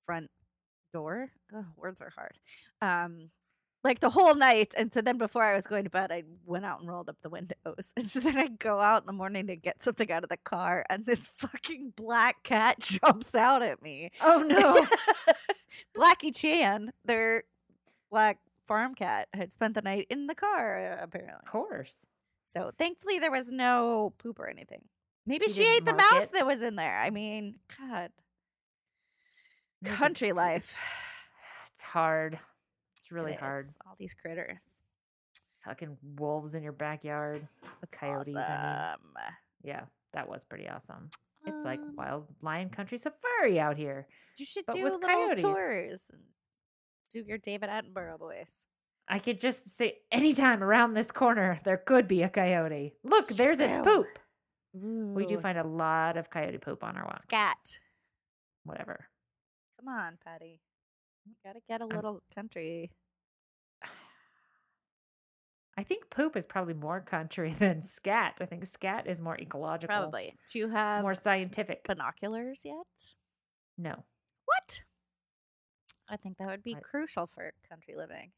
front 0.03 0.29
door. 0.93 1.31
Oh, 1.53 1.65
words 1.77 2.01
are 2.01 2.11
hard. 2.15 2.37
Um, 2.81 3.29
like 3.83 3.99
the 3.99 4.09
whole 4.09 4.33
night, 4.33 4.73
and 4.77 4.91
so 4.91 5.01
then 5.01 5.17
before 5.17 5.43
I 5.43 5.53
was 5.53 5.67
going 5.67 5.83
to 5.83 5.89
bed, 5.91 6.11
I 6.11 6.23
went 6.43 6.65
out 6.65 6.79
and 6.79 6.89
rolled 6.89 7.07
up 7.07 7.17
the 7.21 7.29
windows, 7.29 7.93
and 7.97 8.07
so 8.07 8.19
then 8.19 8.37
I 8.37 8.47
go 8.47 8.79
out 8.79 9.03
in 9.03 9.07
the 9.07 9.13
morning 9.13 9.47
to 9.47 9.55
get 9.55 9.83
something 9.83 10.11
out 10.11 10.23
of 10.23 10.29
the 10.29 10.37
car, 10.37 10.83
and 10.89 11.05
this 11.05 11.27
fucking 11.37 11.93
black 11.95 12.43
cat 12.43 12.79
jumps 13.03 13.35
out 13.35 13.61
at 13.61 13.83
me. 13.83 14.09
Oh 14.21 14.43
no. 14.45 14.85
Blackie 15.95 16.35
Chan, 16.35 16.91
their 17.03 17.43
black 18.09 18.39
farm 18.65 18.95
cat, 18.95 19.27
had 19.33 19.51
spent 19.51 19.75
the 19.75 19.81
night 19.81 20.07
in 20.09 20.27
the 20.27 20.35
car, 20.35 20.97
apparently. 21.01 21.33
of 21.45 21.51
course. 21.51 22.05
So 22.43 22.71
thankfully, 22.77 23.19
there 23.19 23.31
was 23.31 23.51
no 23.51 24.13
poop 24.17 24.39
or 24.39 24.47
anything. 24.49 24.83
Maybe 25.25 25.47
she 25.47 25.63
ate 25.63 25.85
the 25.85 25.93
mouse 25.95 26.25
it? 26.25 26.33
that 26.33 26.45
was 26.45 26.61
in 26.61 26.75
there. 26.75 26.99
I 26.99 27.09
mean, 27.09 27.55
God, 27.79 28.11
country 29.83 30.31
life. 30.31 30.77
It's 31.73 31.81
hard. 31.81 32.39
It's 32.97 33.11
really 33.11 33.33
It 33.33 33.39
hard. 33.41 33.65
All 33.85 33.95
these 33.99 34.13
critters. 34.13 34.65
Fucking 35.65 35.97
wolves 36.17 36.53
in 36.53 36.63
your 36.63 36.71
backyard. 36.71 37.45
That's 37.81 37.93
Coyotes, 37.95 38.33
awesome. 38.33 39.01
Yeah, 39.61 39.81
that 40.13 40.29
was 40.29 40.45
pretty 40.45 40.69
awesome. 40.69 41.09
It's 41.45 41.61
like 41.65 41.79
Um, 41.79 41.95
wild 41.97 42.27
lion 42.41 42.69
country 42.69 42.97
safari 42.97 43.59
out 43.59 43.75
here. 43.75 44.07
You 44.39 44.45
should 44.45 44.65
do 44.67 44.83
little 44.83 44.99
coyotes. 44.99 45.41
tours. 45.41 46.11
and 46.13 46.21
Do 47.15 47.23
your 47.25 47.37
David 47.37 47.69
Attenborough 47.69 48.19
voice. 48.19 48.65
I 49.07 49.19
could 49.19 49.39
just 49.39 49.71
say 49.71 49.99
anytime 50.11 50.61
around 50.61 50.95
this 50.95 51.11
corner 51.11 51.61
there 51.63 51.77
could 51.77 52.09
be 52.09 52.23
a 52.23 52.27
coyote. 52.27 52.95
Look, 53.05 53.29
there's 53.29 53.61
its 53.61 53.77
poop. 53.77 54.05
We 54.73 55.25
do 55.25 55.37
find 55.39 55.57
a 55.57 55.63
lot 55.63 56.17
of 56.17 56.29
coyote 56.29 56.57
poop 56.57 56.83
on 56.83 56.97
our 56.97 57.03
walk. 57.03 57.21
scat. 57.21 57.79
Whatever. 58.65 59.07
Come 59.79 59.87
on, 59.87 60.17
Patty. 60.25 60.59
You 61.25 61.35
gotta 61.41 61.61
get 61.69 61.79
a 61.79 61.85
little 61.85 62.21
country. 62.35 62.91
I 65.77 65.83
think 65.83 66.09
poop 66.09 66.35
is 66.35 66.45
probably 66.45 66.73
more 66.73 66.99
country 66.99 67.55
than 67.59 67.81
scat. 67.81 68.39
I 68.41 68.45
think 68.45 68.65
scat 68.65 69.07
is 69.07 69.21
more 69.21 69.39
ecological. 69.39 69.95
Probably. 69.95 70.33
Do 70.51 70.59
you 70.59 70.67
have 70.67 71.01
more 71.01 71.15
scientific. 71.15 71.87
binoculars 71.87 72.63
yet? 72.65 73.13
no. 73.77 74.03
What? 74.43 74.83
I 76.09 76.17
think 76.17 76.37
that 76.37 76.47
would 76.47 76.63
be 76.63 76.75
I- 76.75 76.79
crucial 76.79 77.27
for 77.27 77.51
country 77.67 77.95
living. 77.95 78.31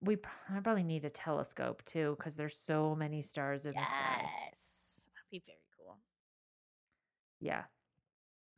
We 0.00 0.16
probably 0.16 0.84
need 0.84 1.04
a 1.04 1.10
telescope 1.10 1.84
too 1.84 2.14
because 2.16 2.36
there's 2.36 2.56
so 2.56 2.94
many 2.94 3.20
stars 3.20 3.64
in 3.64 3.72
the 3.72 3.80
sky. 3.80 4.28
Yes. 4.46 5.08
That'd 5.12 5.30
be 5.30 5.42
very 5.44 5.58
cool. 5.76 5.98
Yeah. 7.40 7.64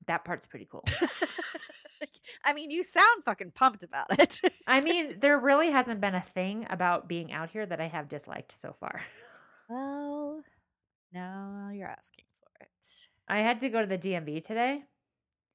That 0.06 0.24
part's 0.24 0.46
pretty 0.46 0.68
cool. 0.70 0.84
I 2.44 2.52
mean, 2.52 2.70
you 2.70 2.82
sound 2.82 3.24
fucking 3.24 3.52
pumped 3.52 3.84
about 3.84 4.18
it. 4.18 4.40
I 4.66 4.80
mean, 4.80 5.18
there 5.20 5.38
really 5.38 5.70
hasn't 5.70 6.00
been 6.00 6.14
a 6.14 6.24
thing 6.34 6.66
about 6.70 7.08
being 7.08 7.32
out 7.32 7.50
here 7.50 7.64
that 7.66 7.80
I 7.80 7.88
have 7.88 8.08
disliked 8.08 8.54
so 8.60 8.74
far. 8.78 9.02
well, 9.68 10.42
now 11.12 11.70
you're 11.72 11.88
asking 11.88 12.24
for 12.40 12.64
it. 12.64 13.08
I 13.28 13.38
had 13.38 13.60
to 13.60 13.68
go 13.68 13.80
to 13.80 13.86
the 13.86 13.98
DMV 13.98 14.44
today 14.44 14.82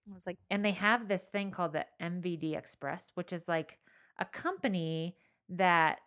I 0.10 0.14
was 0.14 0.28
like, 0.28 0.38
and 0.52 0.64
they 0.64 0.72
have 0.72 1.08
this 1.08 1.24
thing 1.26 1.52
called 1.52 1.74
the 1.74 1.86
MVD 2.02 2.56
Express, 2.58 3.12
which 3.16 3.34
is 3.34 3.48
like 3.48 3.80
a 4.20 4.26
company 4.26 5.16
that 5.50 6.00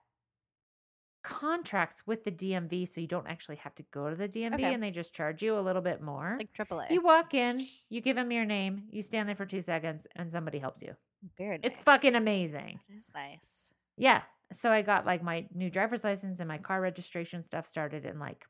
contracts 1.24 2.02
with 2.06 2.24
the 2.24 2.30
DMV 2.30 2.88
so 2.92 3.00
you 3.00 3.06
don't 3.06 3.26
actually 3.26 3.56
have 3.56 3.74
to 3.74 3.82
go 3.92 4.08
to 4.08 4.16
the 4.16 4.28
DMV 4.28 4.54
Okay. 4.54 4.72
and 4.72 4.82
they 4.82 4.90
just 4.90 5.12
charge 5.12 5.42
you 5.42 5.58
a 5.58 5.60
little 5.60 5.82
bit 5.82 6.00
more. 6.00 6.36
like 6.38 6.52
AAA. 6.54 6.90
you 6.90 7.02
walk 7.02 7.34
in, 7.34 7.66
you 7.90 8.00
give 8.00 8.16
them 8.16 8.30
your 8.32 8.44
name, 8.44 8.84
you 8.90 9.02
stand 9.02 9.28
there 9.28 9.36
for 9.36 9.44
2 9.44 9.60
seconds 9.60 10.06
and 10.16 10.30
somebody 10.30 10.58
helps 10.58 10.80
you. 10.80 10.94
very 11.36 11.58
nice. 11.58 11.72
It's 11.72 11.80
fucking 11.84 12.14
amazing. 12.14 12.78
It 12.88 12.96
is 12.98 13.12
nice. 13.14 13.72
Yeah. 13.96 14.22
So 14.52 14.70
I 14.70 14.80
got 14.82 15.04
like 15.04 15.22
my 15.22 15.46
new 15.52 15.68
driver's 15.70 16.04
license 16.04 16.38
and 16.38 16.48
my 16.48 16.58
car 16.58 16.80
registration 16.80 17.42
stuff 17.42 17.66
started 17.66 18.06
in 18.06 18.18
like 18.18 18.46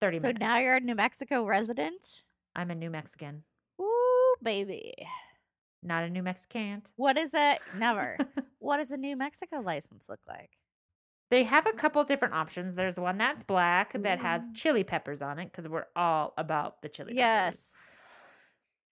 30 0.00 0.18
so 0.18 0.28
minutes. 0.28 0.40
now 0.40 0.58
you're 0.58 0.76
a 0.76 0.80
New 0.80 0.96
Mexico 0.96 1.44
resident? 1.44 2.24
I'm 2.56 2.70
a 2.70 2.74
New 2.74 2.90
Mexican, 2.90 3.44
baby. 4.42 4.92
not 5.82 6.04
a 6.04 6.10
New 6.10 6.22
Mexican. 6.22 6.82
What 6.96 7.16
is 7.18 7.32
it? 7.34 7.58
Never. 7.76 8.16
what 8.58 8.76
does 8.78 8.90
a 8.90 8.96
New 8.96 9.16
Mexico 9.16 9.60
license 9.60 10.08
look 10.08 10.20
like? 10.28 10.50
They 11.30 11.44
have 11.44 11.66
a 11.66 11.72
couple 11.72 12.04
different 12.04 12.34
options. 12.34 12.74
There's 12.74 13.00
one 13.00 13.16
that's 13.18 13.42
black 13.42 13.94
that 14.02 14.20
has 14.20 14.48
chili 14.54 14.84
peppers 14.84 15.22
on 15.22 15.38
it 15.38 15.46
because 15.50 15.66
we're 15.66 15.86
all 15.96 16.34
about 16.36 16.82
the 16.82 16.88
chili 16.90 17.14
peppers. 17.14 17.18
Yes. 17.18 17.96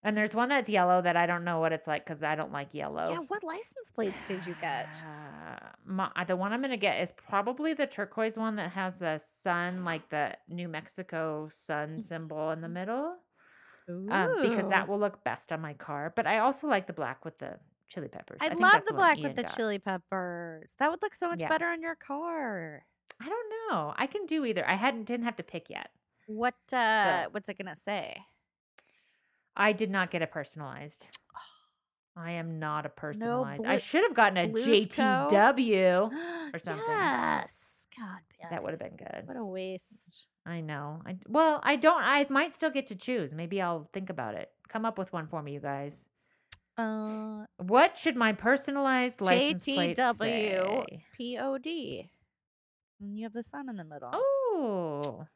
And 0.03 0.17
there's 0.17 0.35
one 0.35 0.49
that's 0.49 0.71
yellow 0.71 1.03
that 1.03 1.15
I 1.19 1.27
don't 1.27 1.45
know 1.45 1.61
what 1.61 1.75
it's 1.75 1.87
like 1.87 2.07
because 2.07 2.23
I 2.23 2.35
don't 2.35 2.51
like 2.53 2.69
yellow. 2.73 3.05
Yeah, 3.11 3.19
what 3.29 3.45
license 3.45 3.91
plates 3.95 4.27
did 4.27 4.47
you 4.47 4.57
get? 4.59 5.03
Uh, 5.05 5.59
my, 5.85 6.09
the 6.27 6.37
one 6.37 6.55
I'm 6.55 6.61
going 6.61 6.71
to 6.71 6.79
get 6.79 7.03
is 7.03 7.13
probably 7.13 7.75
the 7.75 7.87
turquoise 7.87 8.39
one 8.39 8.57
that 8.57 8.71
has 8.71 8.97
the 8.97 9.21
sun, 9.23 9.85
like 9.85 10.09
the 10.09 10.35
New 10.49 10.69
Mexico 10.69 11.49
Mm. 11.49 11.53
sun 11.53 12.01
symbol 12.01 12.51
in 12.53 12.63
the 12.63 12.69
middle. 12.71 13.17
Um, 14.11 14.35
because 14.43 14.69
that 14.69 14.89
will 14.89 14.99
look 14.99 15.23
best 15.25 15.53
on 15.53 15.61
my 15.61 15.75
car. 15.75 16.13
But 16.15 16.27
I 16.27 16.39
also 16.39 16.67
like 16.67 16.87
the 16.87 16.93
black 16.93 17.25
with 17.25 17.39
the 17.39 17.59
chili 17.89 18.09
peppers. 18.09 18.39
I, 18.41 18.49
think 18.49 18.61
love 18.61 18.85
the 18.87 18.95
black 18.95 19.19
with 19.19 19.35
the 19.35 19.43
got. 19.43 19.57
chili 19.57 19.79
peppers. 19.79 20.75
That 20.79 20.91
would 20.91 21.03
look 21.03 21.15
so 21.15 21.29
much 21.29 21.41
Yeah. 21.41 21.49
better 21.49 21.67
on 21.67 21.83
your 21.83 21.97
car. 21.97 22.85
I 23.21 23.29
don't 23.29 23.53
know. 23.71 23.93
I 23.97 24.07
can 24.07 24.27
do 24.27 24.45
either. 24.45 24.67
I 24.69 24.77
hadn't 24.77 25.05
didn't 25.05 25.25
have 25.25 25.37
to 25.37 25.43
pick 25.43 25.69
yet. 25.69 25.91
What 26.27 26.55
uh 26.73 27.27
what's 27.33 27.49
it 27.49 27.59
gonna 27.59 27.77
say? 27.77 28.17
I 29.57 29.73
did 29.73 29.91
not 29.91 30.11
get 30.11 30.23
it 30.23 30.31
personalized. 30.31 31.09
I 32.17 32.33
am 32.33 32.59
not 32.59 32.87
a 32.87 32.89
personalized. 32.89 33.65
I 33.65 33.79
should 33.79 34.05
have 34.05 34.15
gotten 34.15 34.37
a? 34.39 34.49
JTW. 34.49 36.11
or 36.55 36.59
something. 36.59 36.85
Yes. 36.89 37.87
God, 37.99 38.21
That 38.51 38.63
would 38.63 38.71
have 38.71 38.81
been 38.81 38.97
good. 38.97 39.27
What 39.27 39.37
a 39.37 39.45
waste. 39.45 40.27
I 40.51 40.61
know. 40.61 41.01
I 41.07 41.17
well, 41.29 41.61
I 41.63 41.77
don't. 41.77 42.03
I 42.03 42.27
might 42.29 42.53
still 42.53 42.71
get 42.71 42.89
to 42.89 42.97
choose. 42.97 43.33
Maybe 43.35 43.63
I'll 43.63 43.89
think 43.93 44.11
about 44.11 44.35
it. 44.35 44.51
Come 44.69 44.85
up 44.85 44.99
with 44.99 45.13
one 45.13 45.27
for 45.29 45.43
me, 45.43 45.53
you 45.53 45.61
guys. 45.61 46.07
Uh, 46.77 47.45
What 47.59 47.97
should 47.99 48.17
my 48.17 48.33
personalized 48.33 49.21
license 49.21 49.65
plate 49.67 49.97
JTW 49.97 50.17
say? 50.19 51.05
POD. 51.37 51.67
And 53.01 53.17
you 53.17 53.25
have 53.25 53.33
the 53.33 53.43
sun 53.43 53.69
in 53.69 53.77
the 53.77 53.85
middle. 53.85 54.11
Oh, 54.13 55.27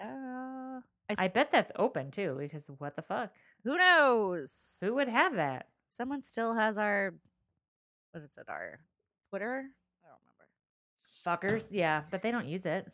Uh, 0.00 0.80
I, 1.10 1.14
I 1.18 1.28
bet 1.28 1.50
that's 1.52 1.70
open 1.76 2.10
too. 2.10 2.36
Because 2.38 2.66
what 2.78 2.96
the 2.96 3.02
fuck? 3.02 3.30
who 3.64 3.76
knows? 3.76 4.78
Who 4.80 4.94
would 4.96 5.08
have 5.08 5.34
that? 5.34 5.66
Someone 5.88 6.22
still 6.22 6.54
has 6.54 6.78
our, 6.78 7.14
what 8.12 8.22
is 8.24 8.36
it, 8.38 8.48
our 8.48 8.80
Twitter? 9.30 9.66
I 10.04 10.08
don't 10.08 10.20
remember. 10.24 11.58
Fuckers. 11.60 11.68
Yeah, 11.72 12.02
but 12.10 12.22
they 12.22 12.30
don't 12.30 12.46
use 12.48 12.64
it. 12.66 12.90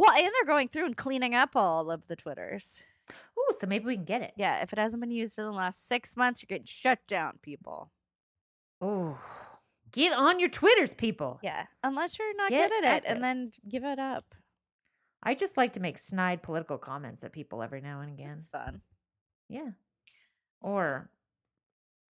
Well, 0.00 0.16
and 0.16 0.32
they're 0.32 0.46
going 0.46 0.68
through 0.68 0.86
and 0.86 0.96
cleaning 0.96 1.34
up 1.34 1.54
all 1.54 1.90
of 1.90 2.06
the 2.06 2.16
Twitters. 2.16 2.82
Ooh, 3.10 3.54
so 3.60 3.66
maybe 3.66 3.84
we 3.84 3.96
can 3.96 4.06
get 4.06 4.22
it. 4.22 4.32
Yeah, 4.34 4.62
if 4.62 4.72
it 4.72 4.78
hasn't 4.78 5.02
been 5.02 5.10
used 5.10 5.38
in 5.38 5.44
the 5.44 5.52
last 5.52 5.86
six 5.86 6.16
months, 6.16 6.42
you're 6.42 6.46
getting 6.46 6.64
shut 6.64 7.00
down, 7.06 7.34
people. 7.42 7.90
Ooh, 8.82 9.18
get 9.92 10.14
on 10.14 10.40
your 10.40 10.48
Twitters, 10.48 10.94
people. 10.94 11.38
Yeah, 11.42 11.66
unless 11.84 12.18
you're 12.18 12.34
not 12.34 12.48
Get 12.48 12.70
good 12.70 12.82
at 12.82 13.04
it, 13.04 13.08
and 13.08 13.22
then 13.22 13.50
give 13.68 13.84
it 13.84 13.98
up. 13.98 14.34
I 15.22 15.34
just 15.34 15.58
like 15.58 15.74
to 15.74 15.80
make 15.80 15.98
snide 15.98 16.42
political 16.42 16.78
comments 16.78 17.22
at 17.22 17.32
people 17.32 17.62
every 17.62 17.82
now 17.82 18.00
and 18.00 18.10
again. 18.10 18.36
It's 18.36 18.48
fun. 18.48 18.80
Yeah. 19.50 19.72
Or 20.62 21.10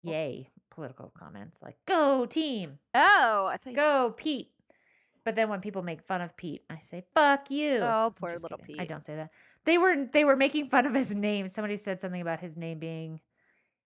oh. 0.05 0.11
yay 0.11 0.51
political 0.69 1.11
comments 1.17 1.57
like 1.63 1.77
"Go 1.87 2.27
team, 2.27 2.77
Oh, 2.93 3.49
I 3.51 3.57
said- 3.57 3.75
go 3.75 4.13
Pete." 4.15 4.51
But 5.23 5.35
then 5.35 5.49
when 5.49 5.61
people 5.61 5.83
make 5.83 6.01
fun 6.01 6.21
of 6.21 6.35
Pete, 6.35 6.63
I 6.69 6.79
say 6.79 7.03
"Fuck 7.13 7.51
you." 7.51 7.79
Oh, 7.81 8.13
poor 8.15 8.37
little 8.37 8.57
kidding. 8.57 8.79
I 8.79 8.85
don't 8.85 9.03
say 9.03 9.15
that. 9.15 9.29
They 9.65 9.77
were 9.77 10.07
they 10.11 10.23
were 10.23 10.35
making 10.35 10.69
fun 10.69 10.85
of 10.85 10.93
his 10.93 11.11
name. 11.13 11.47
Somebody 11.47 11.77
said 11.77 12.01
something 12.01 12.21
about 12.21 12.39
his 12.39 12.57
name 12.57 12.79
being 12.79 13.21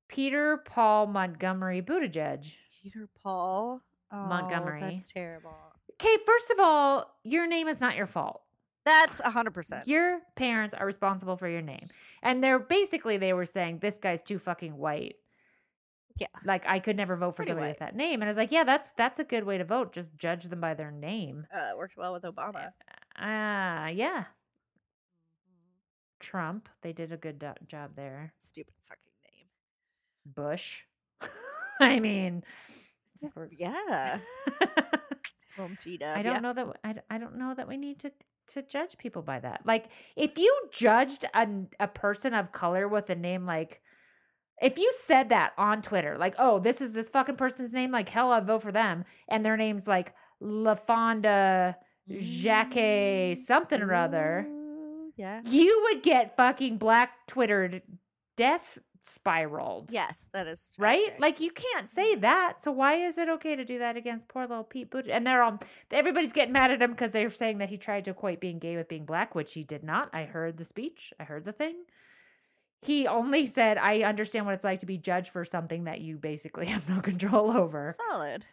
Peter 0.07 0.57
Paul 0.57 1.07
Montgomery 1.07 1.81
Buttigieg. 1.81 2.51
Peter 2.81 3.09
Paul 3.23 3.81
oh, 4.11 4.25
Montgomery. 4.27 4.81
That's 4.81 5.11
terrible. 5.11 5.55
Okay, 5.93 6.17
first 6.25 6.49
of 6.51 6.59
all, 6.59 7.15
your 7.23 7.47
name 7.47 7.67
is 7.67 7.81
not 7.81 7.95
your 7.95 8.07
fault. 8.07 8.41
That's 8.85 9.19
a 9.21 9.31
hundred 9.31 9.53
percent. 9.53 9.87
Your 9.87 10.19
parents 10.35 10.75
are 10.75 10.85
responsible 10.85 11.37
for 11.37 11.49
your 11.49 11.61
name. 11.61 11.87
And 12.21 12.43
they're 12.43 12.59
basically 12.59 13.17
they 13.17 13.33
were 13.33 13.45
saying 13.45 13.79
this 13.79 13.97
guy's 13.97 14.21
too 14.21 14.39
fucking 14.39 14.77
white. 14.77 15.15
Yeah. 16.17 16.27
Like 16.45 16.65
I 16.65 16.79
could 16.79 16.95
never 16.95 17.17
vote 17.17 17.35
for 17.35 17.43
somebody 17.45 17.65
white. 17.65 17.69
with 17.71 17.79
that 17.79 17.95
name. 17.95 18.21
And 18.21 18.25
I 18.25 18.27
was 18.29 18.37
like, 18.37 18.51
yeah, 18.51 18.63
that's 18.63 18.89
that's 18.97 19.19
a 19.19 19.23
good 19.23 19.43
way 19.43 19.57
to 19.57 19.65
vote. 19.65 19.93
Just 19.93 20.15
judge 20.17 20.45
them 20.45 20.61
by 20.61 20.73
their 20.73 20.91
name. 20.91 21.45
Uh, 21.53 21.71
it 21.71 21.77
worked 21.77 21.97
well 21.97 22.13
with 22.13 22.23
Obama. 22.23 22.71
Ah, 23.17 23.87
yeah. 23.87 24.25
Trump, 26.19 26.69
they 26.81 26.93
did 26.93 27.11
a 27.11 27.17
good 27.17 27.39
do- 27.39 27.53
job 27.67 27.91
there. 27.95 28.33
Stupid 28.37 28.73
fucking 28.81 29.11
name. 29.25 29.47
Bush. 30.25 30.83
I 31.81 31.99
mean, 31.99 32.43
a- 33.23 33.47
yeah. 33.57 34.19
Little 35.57 35.75
I 36.15 36.21
don't 36.23 36.41
know 36.41 36.53
that 36.53 36.67
I, 36.83 36.95
I 37.09 37.17
don't 37.17 37.37
know 37.37 37.53
that 37.55 37.67
we 37.67 37.77
need 37.77 37.99
to 37.99 38.11
to 38.53 38.61
judge 38.61 38.97
people 38.97 39.21
by 39.21 39.39
that. 39.39 39.61
Like 39.65 39.87
if 40.15 40.37
you 40.37 40.53
judged 40.71 41.25
a, 41.33 41.47
a 41.79 41.87
person 41.87 42.33
of 42.33 42.51
color 42.51 42.87
with 42.87 43.09
a 43.09 43.15
name 43.15 43.45
like 43.45 43.81
if 44.61 44.77
you 44.77 44.91
said 45.03 45.29
that 45.29 45.53
on 45.57 45.81
Twitter, 45.81 46.17
like, 46.17 46.35
oh, 46.37 46.59
this 46.59 46.81
is 46.81 46.93
this 46.93 47.09
fucking 47.09 47.35
person's 47.35 47.73
name, 47.73 47.91
like 47.91 48.09
hell 48.09 48.31
I'd 48.31 48.47
vote 48.47 48.61
for 48.61 48.71
them, 48.71 49.05
and 49.27 49.45
their 49.45 49.57
name's 49.57 49.87
like 49.87 50.13
LaFonda 50.41 51.75
Jacque 52.09 52.73
mm, 52.73 53.37
something 53.37 53.81
or 53.81 53.93
other, 53.93 54.47
Yeah. 55.15 55.41
you 55.45 55.87
would 55.89 56.03
get 56.03 56.37
fucking 56.37 56.77
black 56.77 57.27
Twittered 57.27 57.81
death 58.37 58.77
spiraled. 59.01 59.91
Yes, 59.91 60.29
that 60.33 60.47
is 60.47 60.71
Right? 60.79 61.19
Like 61.19 61.39
you 61.39 61.51
can't 61.51 61.89
say 61.89 62.13
mm-hmm. 62.13 62.21
that. 62.21 62.63
So 62.63 62.71
why 62.71 63.05
is 63.05 63.17
it 63.17 63.29
okay 63.29 63.55
to 63.55 63.65
do 63.65 63.79
that 63.79 63.97
against 63.97 64.27
poor 64.27 64.47
little 64.47 64.63
Pete 64.63 64.89
Buttigieg? 64.89 65.11
And 65.11 65.25
they're 65.25 65.43
all 65.43 65.59
everybody's 65.91 66.31
getting 66.31 66.53
mad 66.53 66.71
at 66.71 66.81
him 66.81 66.91
because 66.91 67.11
they're 67.11 67.29
saying 67.29 67.59
that 67.59 67.69
he 67.69 67.77
tried 67.77 68.05
to 68.05 68.11
equate 68.11 68.39
being 68.39 68.59
gay 68.59 68.77
with 68.77 68.89
being 68.89 69.05
black, 69.05 69.35
which 69.35 69.53
he 69.53 69.63
did 69.63 69.83
not. 69.83 70.09
I 70.13 70.23
heard 70.23 70.57
the 70.57 70.65
speech. 70.65 71.13
I 71.19 71.23
heard 71.23 71.45
the 71.45 71.53
thing. 71.53 71.75
He 72.85 73.07
only 73.07 73.45
said, 73.57 73.77
"I 73.77 74.01
understand 74.01 74.45
what 74.45 74.55
it's 74.55 74.63
like 74.63 74.79
to 74.79 74.85
be 74.85 74.97
judged 74.97 75.31
for 75.31 75.45
something 75.45 75.85
that 75.85 76.01
you 76.01 76.17
basically 76.17 76.65
have 76.73 76.87
no 76.89 77.01
control 77.01 77.55
over." 77.55 77.93
solid. 78.09 78.45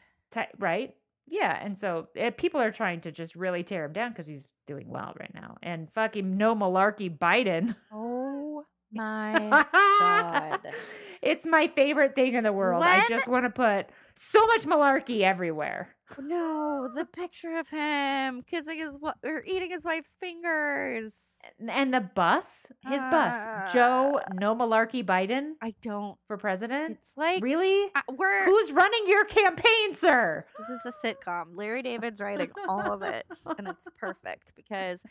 Right? 0.58 0.94
Yeah, 1.28 1.58
and 1.62 1.78
so 1.78 2.08
uh, 2.20 2.30
people 2.36 2.60
are 2.60 2.72
trying 2.72 3.00
to 3.02 3.12
just 3.12 3.36
really 3.36 3.62
tear 3.62 3.84
him 3.84 3.92
down 3.92 4.10
because 4.10 4.26
he's 4.26 4.48
doing 4.66 4.88
well 4.88 5.14
right 5.18 5.32
now. 5.34 5.56
And 5.62 5.90
fucking 5.92 6.36
no 6.36 6.54
malarkey 6.54 7.16
Biden. 7.16 7.76
Oh 7.92 8.64
my 8.92 9.66
God. 9.72 10.60
It's 11.22 11.46
my 11.46 11.68
favorite 11.68 12.14
thing 12.14 12.34
in 12.34 12.44
the 12.44 12.52
world. 12.52 12.82
I 12.84 13.04
just 13.08 13.28
want 13.28 13.44
to 13.44 13.50
put 13.50 13.86
so 14.16 14.44
much 14.46 14.64
malarkey 14.64 15.20
everywhere. 15.22 15.94
no, 16.18 16.88
the 16.94 17.06
picture 17.06 17.54
of 17.54 17.70
him 17.70 18.42
kissing 18.42 18.78
his 18.78 18.98
or 19.24 19.42
eating 19.46 19.70
his 19.70 19.84
wife's 19.84 20.16
fingers. 20.20 21.40
And 21.66 21.94
the 21.94 22.00
bus, 22.00 22.66
his 22.86 23.00
bus, 23.02 23.72
Joe 23.72 24.18
Ah. 24.20 24.34
No 24.34 24.54
Malarkey 24.54 25.04
Biden 25.04 25.52
I 25.62 25.74
don't. 25.80 26.18
for 26.26 26.36
president. 26.36 26.98
It's 26.98 27.14
like 27.16 27.42
really? 27.42 27.90
uh, 27.94 28.00
we're. 28.10 28.44
Who's 28.44 28.72
running 28.72 29.04
your 29.06 29.24
campaign, 29.24 29.94
sir? 29.96 30.44
This 30.58 30.68
is 30.68 30.86
a 30.86 31.06
sitcom. 31.06 31.56
Larry 31.56 31.82
David's 31.82 32.20
writing 32.20 32.50
all 32.68 32.92
of 32.92 33.02
it, 33.02 33.24
and 33.56 33.68
it's 33.68 33.86
perfect 33.98 34.54
because 34.56 35.02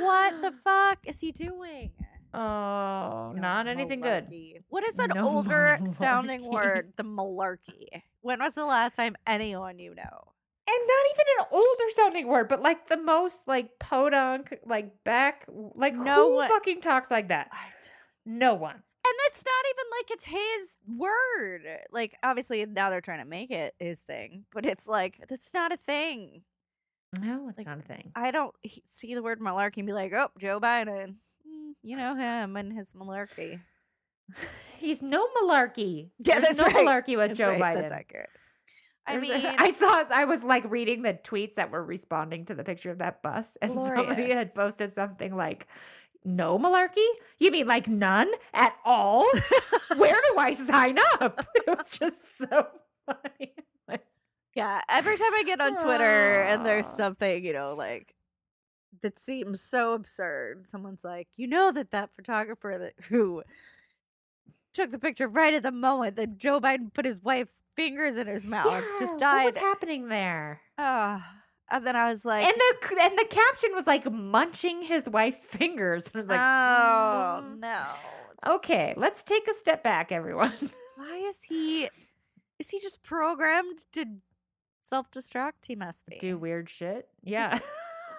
what 0.00 0.40
the 0.40 0.52
fuck 0.64 0.98
is 1.06 1.20
he 1.20 1.32
doing? 1.32 1.90
Oh, 2.34 3.32
No, 3.34 3.40
not 3.40 3.66
anything 3.66 4.00
good. 4.00 4.28
What 4.68 4.84
is 4.84 4.98
an 4.98 5.10
No 5.14 5.22
older 5.28 5.78
sounding 5.84 6.44
word? 6.50 6.92
The 6.96 7.04
malarkey. 7.04 8.02
When 8.20 8.40
was 8.40 8.54
the 8.54 8.66
last 8.66 8.96
time 8.96 9.16
anyone 9.26 9.78
you 9.78 9.94
know? 9.94 10.24
And 10.70 10.76
not 10.86 11.06
even 11.14 11.26
an 11.40 11.46
older 11.52 11.90
sounding 11.96 12.26
word, 12.28 12.48
but 12.48 12.60
like 12.60 12.88
the 12.88 12.98
most 12.98 13.42
like 13.46 13.78
podunk, 13.78 14.54
like 14.66 15.02
back, 15.04 15.46
like 15.48 15.94
No 15.94 16.28
who 16.30 16.34
one- 16.36 16.48
fucking 16.50 16.82
talks 16.82 17.10
like 17.10 17.28
that? 17.28 17.48
What? 17.50 17.90
No 18.26 18.54
one. 18.54 18.74
And 18.74 19.14
it's 19.26 19.42
not 19.46 19.64
even 19.70 19.84
like 19.96 20.10
it's 20.10 20.24
his 20.26 20.76
word. 20.98 21.78
Like 21.90 22.14
obviously 22.22 22.66
now 22.66 22.90
they're 22.90 23.00
trying 23.00 23.20
to 23.20 23.24
make 23.24 23.50
it 23.50 23.74
his 23.78 24.00
thing, 24.00 24.44
but 24.52 24.66
it's 24.66 24.86
like 24.86 25.16
that's 25.26 25.54
not 25.54 25.72
a 25.72 25.78
thing. 25.78 26.42
No, 27.18 27.48
it's 27.48 27.56
Like, 27.56 27.66
not 27.66 27.78
a 27.78 27.82
thing. 27.82 28.12
I 28.14 28.30
don't 28.30 28.54
see 28.88 29.14
the 29.14 29.22
word 29.22 29.40
malarkey 29.40 29.78
and 29.78 29.86
be 29.86 29.94
like, 29.94 30.12
oh, 30.12 30.28
Joe 30.38 30.60
Biden. 30.60 31.14
You 31.82 31.96
know 31.96 32.14
him 32.14 32.56
and 32.56 32.72
his 32.72 32.92
malarkey. 32.94 33.60
He's 34.78 35.02
no 35.02 35.26
malarkey. 35.42 36.10
Yeah, 36.18 36.38
There's 36.38 36.56
that's 36.56 36.60
no 36.60 36.66
right. 36.66 36.86
malarkey 36.86 37.16
with 37.16 37.36
That's 37.36 37.38
Joe 37.38 37.46
right. 37.50 37.62
Biden. 37.62 37.74
That's 37.74 37.92
accurate. 37.92 38.28
I 39.06 39.18
mean, 39.18 39.30
There's 39.30 39.44
a- 39.44 39.56
I 39.62 39.72
saw. 39.72 40.04
I 40.10 40.24
was 40.24 40.42
like 40.42 40.70
reading 40.70 41.02
the 41.02 41.14
tweets 41.14 41.54
that 41.54 41.70
were 41.70 41.82
responding 41.82 42.44
to 42.46 42.54
the 42.54 42.64
picture 42.64 42.90
of 42.90 42.98
that 42.98 43.22
bus, 43.22 43.56
and 43.60 43.74
somebody 43.74 44.32
had 44.32 44.48
posted 44.54 44.92
something 44.92 45.34
like, 45.34 45.66
"No 46.24 46.58
malarkey? 46.58 47.06
You 47.38 47.50
mean 47.50 47.66
like 47.66 47.88
none 47.88 48.30
at 48.54 48.74
all? 48.84 49.26
Where 49.96 50.20
do 50.30 50.38
I 50.38 50.54
sign 50.54 50.98
up?" 51.20 51.46
It 51.54 51.66
was 51.66 51.90
just 51.90 52.38
so 52.38 52.66
funny. 53.06 53.54
Yeah, 54.54 54.80
every 54.90 55.16
time 55.16 55.32
I 55.34 55.44
get 55.44 55.60
on 55.60 55.76
Twitter 55.76 56.02
and 56.02 56.66
there's 56.66 56.86
ah. 56.86 56.96
something, 56.96 57.44
you 57.44 57.52
know, 57.52 57.76
like 57.76 58.12
that 59.02 59.18
seems 59.18 59.60
so 59.60 59.92
absurd, 59.94 60.66
someone's 60.68 61.04
like, 61.04 61.28
you 61.36 61.46
know, 61.46 61.70
that 61.72 61.90
that 61.90 62.10
photographer 62.14 62.76
that 62.78 62.94
who 63.08 63.42
took 64.72 64.90
the 64.90 64.98
picture 64.98 65.26
right 65.28 65.54
at 65.54 65.62
the 65.62 65.72
moment 65.72 66.16
that 66.16 66.38
Joe 66.38 66.60
Biden 66.60 66.92
put 66.92 67.04
his 67.04 67.20
wife's 67.22 67.62
fingers 67.74 68.16
in 68.16 68.26
his 68.26 68.46
mouth 68.46 68.66
yeah, 68.70 68.82
just 68.98 69.12
What 69.14 69.18
died. 69.20 69.54
was 69.54 69.62
happening 69.62 70.08
there? 70.08 70.60
And 71.70 71.86
then 71.86 71.96
I 71.96 72.10
was 72.10 72.24
like, 72.24 72.46
and 72.46 72.54
the 72.56 72.96
and 73.02 73.18
the 73.18 73.26
caption 73.28 73.70
was 73.74 73.86
like 73.86 74.10
munching 74.10 74.82
his 74.82 75.06
wife's 75.08 75.44
fingers. 75.44 76.04
And 76.06 76.16
I 76.16 76.20
was 76.20 76.28
like, 76.28 76.40
oh 76.40 77.42
"Mm, 77.44 77.58
no. 77.60 77.84
it's- 78.32 78.56
Okay, 78.64 78.94
let's 78.96 79.22
take 79.22 79.46
a 79.48 79.54
step 79.54 79.82
back, 79.82 80.10
everyone. 80.12 80.52
Why 80.96 81.16
is 81.28 81.42
he? 81.42 81.88
Is 82.58 82.70
he 82.70 82.80
just 82.80 83.02
programmed 83.02 83.84
to 83.92 84.04
self-destruct? 84.80 85.66
He 85.66 85.76
must 85.76 86.06
be. 86.06 86.16
Do 86.18 86.38
weird 86.38 86.70
shit. 86.70 87.06
Yeah. 87.22 87.58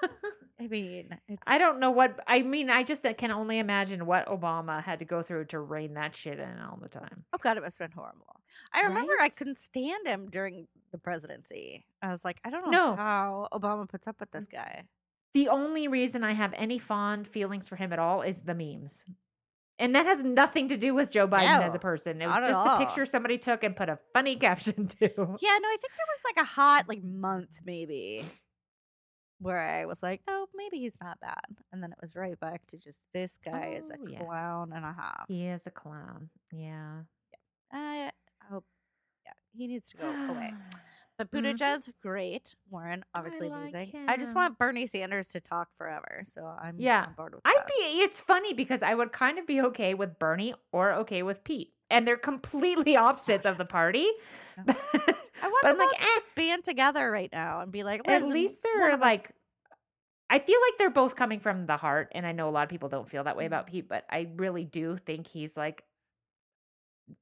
I 0.60 0.68
mean, 0.68 1.18
it's. 1.28 1.47
I 1.47 1.57
don't 1.57 1.80
know 1.80 1.91
what 1.91 2.20
I 2.28 2.41
mean. 2.41 2.70
I 2.70 2.84
just 2.84 3.05
uh, 3.05 3.14
can 3.14 3.32
only 3.32 3.60
imagine 3.60 4.05
what 4.05 4.28
Obama 4.28 4.84
had 4.84 4.99
to 4.99 5.05
go 5.05 5.22
through 5.24 5.45
to 5.45 5.60
rein 5.60 5.93
that 5.93 6.16
shit 6.16 6.38
in 6.39 6.60
all 6.60 6.78
the 6.82 6.89
time. 6.89 7.24
Oh 7.34 7.38
god, 7.39 7.57
it 7.57 7.64
must 7.64 7.80
have 7.80 7.89
been 7.89 7.95
horrible. 7.97 8.41
I 8.74 8.82
remember 8.82 9.14
I 9.20 9.30
couldn't 9.30 9.57
stand 9.57 10.05
him 10.07 10.28
during 10.30 10.68
the 10.91 10.97
presidency. 10.97 11.86
I 12.01 12.10
was 12.10 12.26
like, 12.26 12.39
I 12.43 12.49
don't 12.49 12.66
know 12.72 12.91
No. 12.91 12.95
how 12.95 13.47
Obama 13.53 13.88
puts 13.88 14.07
up 14.07 14.20
with 14.20 14.32
this 14.32 14.47
guy. 14.47 14.84
The 15.34 15.47
only 15.47 15.88
reason 15.88 16.24
I 16.24 16.34
have 16.34 16.53
any 16.57 16.80
fond 16.80 17.28
feelings 17.28 17.70
for 17.70 17.76
him 17.76 17.93
at 17.93 17.99
all 17.99 18.22
is 18.24 18.41
the 18.41 18.55
memes. 18.55 19.05
And 19.78 19.95
that 19.95 20.05
has 20.07 20.22
nothing 20.24 20.68
to 20.70 20.78
do 20.78 20.93
with 20.93 21.10
Joe 21.12 21.26
Biden 21.28 21.62
as 21.62 21.74
a 21.74 21.80
person. 21.80 22.22
It 22.22 22.26
was 22.28 22.47
just 22.47 22.68
a 22.68 22.86
picture 22.86 23.05
somebody 23.05 23.38
took 23.38 23.64
and 23.64 23.76
put 23.76 23.88
a 23.88 23.97
funny 24.14 24.36
caption 24.47 24.88
to. 24.88 25.05
Yeah, 25.07 25.16
no, 25.16 25.26
I 25.30 25.78
think 25.80 25.93
there 25.95 26.10
was 26.10 26.24
like 26.26 26.43
a 26.43 26.47
hot 26.47 26.89
like 26.89 27.03
month 27.03 27.62
maybe 27.64 28.26
where 29.40 29.58
I 29.60 29.86
was 29.86 30.04
like, 30.04 30.22
oh, 30.28 30.48
maybe 30.56 30.80
he's 30.80 30.98
not 31.02 31.20
bad, 31.20 31.58
and 31.72 31.82
then 31.82 31.92
it 31.92 31.98
was 32.02 32.16
right 32.16 32.40
back 32.40 32.66
to 32.68 32.78
just 32.78 33.02
this 33.14 33.38
guy 33.38 33.74
is 33.78 33.90
a 33.90 33.96
Oh, 34.00 34.08
yeah. 34.08 34.24
clown 34.24 34.72
and 34.76 34.86
a 34.86 34.94
half. 34.94 35.26
He 35.28 35.48
is 35.48 35.66
a 35.66 35.72
clown. 35.72 36.30
Yeah. 36.52 37.02
I 37.72 38.12
hope, 38.50 38.66
yeah, 39.26 39.32
he 39.54 39.68
needs 39.68 39.92
to 39.92 39.98
go 39.98 40.14
away. 40.28 40.54
But 41.18 41.32
Mhm. 41.32 41.58
Buttigieg, 41.60 41.90
great. 42.02 42.56
Warren, 42.70 43.04
obviously 43.14 43.50
like 43.50 43.74
amazing. 43.74 43.94
I 44.08 44.16
just 44.16 44.34
want 44.38 44.58
Bernie 44.58 44.88
Sanders 44.88 45.28
to 45.30 45.42
talk 45.42 45.68
forever, 45.76 46.22
so 46.24 46.46
I'm 46.46 46.80
Yeah, 46.80 47.08
on 47.08 47.14
board 47.14 47.34
with 47.36 47.42
I'd 47.44 47.66
be 47.68 48.00
it's 48.00 48.22
funny 48.22 48.54
because 48.54 48.82
I 48.82 48.96
would 48.96 49.12
kind 49.12 49.38
of 49.38 49.46
be 49.46 49.60
okay 49.60 49.94
with 49.94 50.18
Bernie 50.18 50.54
or 50.72 50.94
okay 50.94 51.22
with 51.22 51.44
Pete. 51.44 51.74
And 51.90 52.08
they're 52.08 52.16
completely 52.16 52.96
opposites 52.96 53.46
of 53.46 53.58
the 53.58 53.66
party. 53.66 54.08
I 55.41 55.47
want 55.47 55.62
them 55.64 55.80
all 55.80 55.88
like, 55.88 55.97
just 55.97 56.03
eh. 56.03 56.20
to 56.20 56.22
band 56.36 56.64
together 56.64 57.10
right 57.12 57.32
now 57.32 57.62
and 57.62 57.72
be 57.72 57.84
like, 57.84 58.07
at 58.07 58.24
least 58.24 58.60
they're 58.64 58.97
like 58.97 59.32
I 60.30 60.38
feel 60.39 60.60
like 60.68 60.78
they're 60.78 60.89
both 60.91 61.16
coming 61.16 61.39
from 61.39 61.66
the 61.66 61.78
heart 61.78 62.10
and 62.14 62.26
I 62.26 62.34
know 62.34 62.49
a 62.49 62.51
lot 62.51 62.64
of 62.64 62.70
people 62.70 62.89
don't 62.89 63.10
feel 63.10 63.24
that 63.24 63.36
way 63.36 63.45
Mm. 63.45 63.47
about 63.47 63.68
Pete, 63.68 63.89
but 63.89 64.05
I 64.10 64.28
really 64.36 64.64
do 64.64 64.97
think 65.05 65.28
he's 65.28 65.57
like 65.57 65.84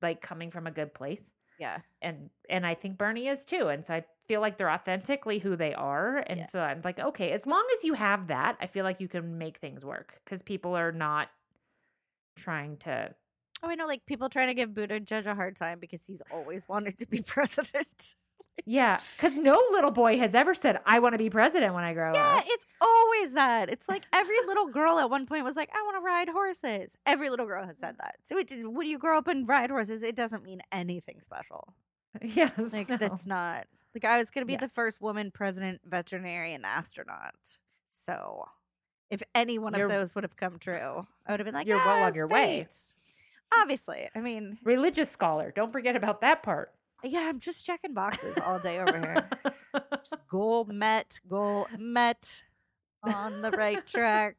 like 0.01 0.21
coming 0.21 0.51
from 0.51 0.67
a 0.67 0.71
good 0.71 0.93
place. 0.93 1.31
yeah, 1.59 1.79
And 2.01 2.29
and 2.49 2.65
I 2.67 2.75
think 2.75 2.97
Bernie 2.97 3.27
is 3.29 3.45
too. 3.45 3.69
And 3.69 3.85
so 3.85 3.93
I 3.93 4.05
feel 4.27 4.41
like 4.41 4.57
they're 4.57 4.69
authentically 4.69 5.39
who 5.39 5.55
they 5.55 5.73
are. 5.73 6.17
And 6.27 6.45
so 6.51 6.59
I'm 6.59 6.81
like, 6.83 6.99
okay, 6.99 7.31
as 7.31 7.45
long 7.47 7.65
as 7.77 7.83
you 7.85 7.93
have 7.93 8.27
that, 8.27 8.57
I 8.59 8.67
feel 8.67 8.83
like 8.83 8.99
you 8.99 9.07
can 9.07 9.37
make 9.37 9.59
things 9.59 9.85
work 9.85 10.19
because 10.25 10.41
people 10.41 10.75
are 10.75 10.91
not 10.91 11.29
trying 12.35 12.77
to 12.77 13.15
Oh, 13.63 13.69
I 13.69 13.75
know, 13.75 13.87
like 13.87 14.05
people 14.05 14.29
trying 14.29 14.47
to 14.47 14.53
give 14.53 14.69
Buttigieg 14.71 15.25
a 15.25 15.35
hard 15.35 15.55
time 15.55 15.79
because 15.79 16.05
he's 16.05 16.21
always 16.31 16.67
wanted 16.67 16.97
to 16.99 17.07
be 17.07 17.21
president. 17.25 18.15
Yeah, 18.65 18.97
because 19.17 19.35
no 19.35 19.61
little 19.71 19.91
boy 19.91 20.17
has 20.17 20.33
ever 20.35 20.55
said, 20.55 20.79
I 20.85 20.99
want 20.99 21.13
to 21.13 21.17
be 21.19 21.29
president 21.29 21.73
when 21.73 21.83
I 21.83 21.93
grow 21.93 22.11
yeah, 22.13 22.21
up. 22.37 22.43
Yeah, 22.45 22.53
it's 22.53 22.65
always 22.81 23.33
that. 23.35 23.69
It's 23.69 23.87
like 23.87 24.05
every 24.13 24.35
little 24.47 24.67
girl 24.67 24.99
at 24.99 25.09
one 25.09 25.25
point 25.27 25.43
was 25.43 25.55
like, 25.55 25.69
"I 25.75 25.81
want 25.83 25.95
to 25.97 26.01
ride 26.05 26.29
horses." 26.29 26.97
Every 27.05 27.29
little 27.29 27.45
girl 27.45 27.65
has 27.65 27.77
said 27.77 27.95
that. 27.99 28.15
So 28.23 28.37
it, 28.37 28.51
when 28.63 28.87
you 28.87 28.97
grow 28.97 29.17
up 29.17 29.27
and 29.27 29.47
ride 29.47 29.69
horses, 29.69 30.01
it 30.03 30.15
doesn't 30.15 30.43
mean 30.43 30.61
anything 30.71 31.21
special. 31.21 31.73
Yes. 32.23 32.51
Like 32.73 32.89
no. 32.89 32.97
that's 32.97 33.27
not 33.27 33.67
like 33.93 34.03
I 34.03 34.17
was 34.17 34.31
gonna 34.31 34.47
be 34.47 34.53
Yeah. 34.53 34.59
the 34.61 34.69
first 34.69 35.01
woman 35.01 35.29
president, 35.29 35.81
veterinarian, 35.85 36.65
astronaut. 36.65 37.57
So 37.89 38.45
if 39.11 39.21
any 39.35 39.59
one 39.59 39.73
You're- 39.73 39.83
of 39.83 39.89
those 39.91 40.15
would 40.15 40.23
have 40.23 40.35
come 40.35 40.57
true, 40.57 41.05
I 41.27 41.31
would 41.31 41.39
have 41.39 41.45
been 41.45 41.53
like, 41.53 41.67
you're 41.67 41.77
well 41.77 41.89
"Ah, 41.89 42.01
on 42.03 42.07
it's 42.07 42.15
your 42.17 42.27
way." 42.27 42.67
Fate." 43.51 43.61
Obviously, 43.61 44.09
I 44.15 44.21
mean, 44.21 44.57
religious 44.63 45.09
scholar. 45.09 45.51
Don't 45.55 45.71
forget 45.71 45.95
about 45.95 46.21
that 46.21 46.43
part. 46.43 46.73
yeah, 47.03 47.27
I'm 47.29 47.39
just 47.39 47.65
checking 47.65 47.93
boxes 47.93 48.37
all 48.37 48.59
day 48.59 48.79
over 48.79 48.97
here. 48.99 49.29
Just 50.03 50.27
goal 50.27 50.65
met, 50.65 51.19
goal 51.29 51.67
met, 51.77 52.43
on 53.03 53.41
the 53.41 53.51
right 53.51 53.85
track. 53.85 54.35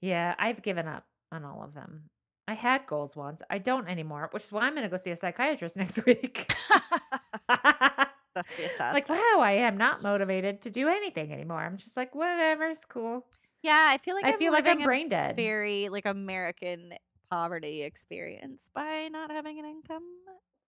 yeah, 0.00 0.34
I've 0.38 0.62
given 0.62 0.86
up 0.86 1.06
on 1.32 1.44
all 1.44 1.62
of 1.62 1.72
them. 1.74 2.10
I 2.46 2.52
had 2.54 2.86
goals 2.86 3.16
once. 3.16 3.40
I 3.48 3.56
don't 3.58 3.88
anymore, 3.88 4.28
which 4.32 4.44
is 4.44 4.52
why 4.52 4.62
I'm 4.62 4.74
going 4.74 4.82
to 4.84 4.90
go 4.90 4.98
see 4.98 5.10
a 5.12 5.16
psychiatrist 5.16 5.76
next 5.78 6.04
week. 6.04 6.52
That's 8.34 8.58
like, 8.80 9.08
wow, 9.08 9.38
I 9.40 9.52
am 9.52 9.76
not 9.78 10.02
motivated 10.02 10.60
to 10.62 10.70
do 10.70 10.88
anything 10.88 11.32
anymore. 11.32 11.60
I'm 11.60 11.76
just 11.78 11.96
like, 11.96 12.14
whatever, 12.14 12.64
it's 12.66 12.84
cool. 12.84 13.24
yeah, 13.62 13.86
I 13.90 13.98
feel 13.98 14.14
like 14.16 14.24
I 14.24 14.32
I'm 14.32 14.38
feel 14.38 14.52
like 14.52 14.66
I'm 14.66 14.82
brain 14.82 15.08
dead. 15.08 15.36
very 15.36 15.88
like 15.88 16.04
American 16.04 16.92
poverty 17.34 17.82
experience 17.82 18.70
by 18.72 19.08
not 19.10 19.30
having 19.30 19.58
an 19.58 19.64
income 19.64 20.04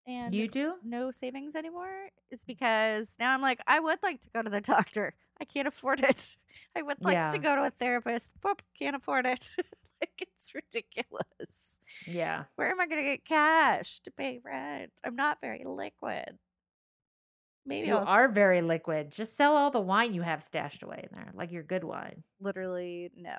and 0.06 0.34
You 0.34 0.48
do? 0.48 0.74
no 0.84 1.10
savings 1.12 1.54
anymore. 1.54 2.08
It's 2.30 2.44
because 2.44 3.16
now 3.20 3.32
I'm 3.34 3.40
like, 3.42 3.60
I 3.68 3.78
would 3.78 4.02
like 4.02 4.20
to 4.22 4.30
go 4.34 4.42
to 4.42 4.50
the 4.50 4.60
doctor. 4.74 5.14
I 5.40 5.44
can't 5.44 5.68
afford 5.68 6.00
it. 6.00 6.36
I 6.74 6.82
would 6.82 7.04
like 7.04 7.14
Yeah. 7.14 7.30
to 7.30 7.38
go 7.38 7.54
to 7.56 7.64
a 7.66 7.70
therapist. 7.70 8.32
Boop, 8.40 8.60
can't 8.78 8.96
afford 8.96 9.26
it. 9.26 9.54
like 10.00 10.20
it's 10.20 10.54
ridiculous. 10.54 11.80
Yeah. 12.06 12.44
Where 12.56 12.70
am 12.70 12.80
I 12.80 12.86
going 12.86 13.00
to 13.02 13.08
get 13.08 13.24
cash 13.24 14.00
to 14.00 14.10
pay 14.10 14.40
rent? 14.44 14.92
I'm 15.04 15.14
not 15.16 15.40
very 15.40 15.62
liquid. 15.64 16.38
Maybe 17.64 17.88
You 17.88 17.94
I'll 17.96 18.06
are 18.06 18.28
very 18.28 18.60
liquid. 18.62 19.10
Just 19.12 19.36
sell 19.36 19.56
all 19.56 19.70
the 19.70 19.80
wine 19.80 20.14
you 20.14 20.22
have 20.22 20.42
stashed 20.42 20.82
away 20.82 21.00
in 21.10 21.16
there, 21.16 21.30
like 21.34 21.52
your 21.52 21.62
good 21.64 21.84
wine. 21.84 22.22
literally 22.40 23.10
no. 23.16 23.36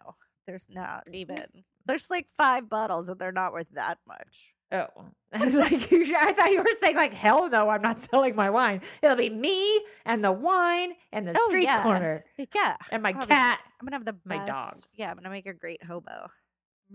There's 0.47 0.67
not 0.69 1.05
mm-hmm. 1.05 1.15
even. 1.15 1.45
There's 1.85 2.09
like 2.09 2.27
five 2.29 2.69
bottles 2.69 3.09
and 3.09 3.19
they're 3.19 3.31
not 3.31 3.53
worth 3.53 3.69
that 3.73 3.99
much. 4.07 4.53
Oh, 4.71 4.87
I 5.33 5.45
was 5.45 5.55
like, 5.55 5.91
you- 5.91 6.15
I 6.19 6.33
thought 6.33 6.51
you 6.51 6.59
were 6.59 6.65
saying 6.81 6.95
like, 6.95 7.13
hell 7.13 7.49
no, 7.49 7.69
I'm 7.69 7.81
not 7.81 7.99
selling 7.99 8.35
my 8.35 8.49
wine. 8.49 8.81
It'll 9.01 9.15
be 9.17 9.29
me 9.29 9.81
and 10.05 10.23
the 10.23 10.31
wine 10.31 10.93
and 11.11 11.27
the 11.27 11.35
Oh, 11.37 11.49
street 11.49 11.63
yeah. 11.65 11.83
corner 11.83 12.23
yeah. 12.37 12.75
and 12.91 13.03
my 13.03 13.09
obviously. 13.11 13.35
cat. 13.35 13.59
I'm 13.79 13.85
gonna 13.85 13.97
have 13.97 14.05
the 14.05 14.17
my 14.25 14.37
best. 14.37 14.47
dogs. 14.47 14.87
Yeah, 14.97 15.11
I'm 15.11 15.17
gonna 15.17 15.29
make 15.29 15.45
a 15.45 15.53
great 15.53 15.83
hobo. 15.83 16.11
I'm 16.11 16.29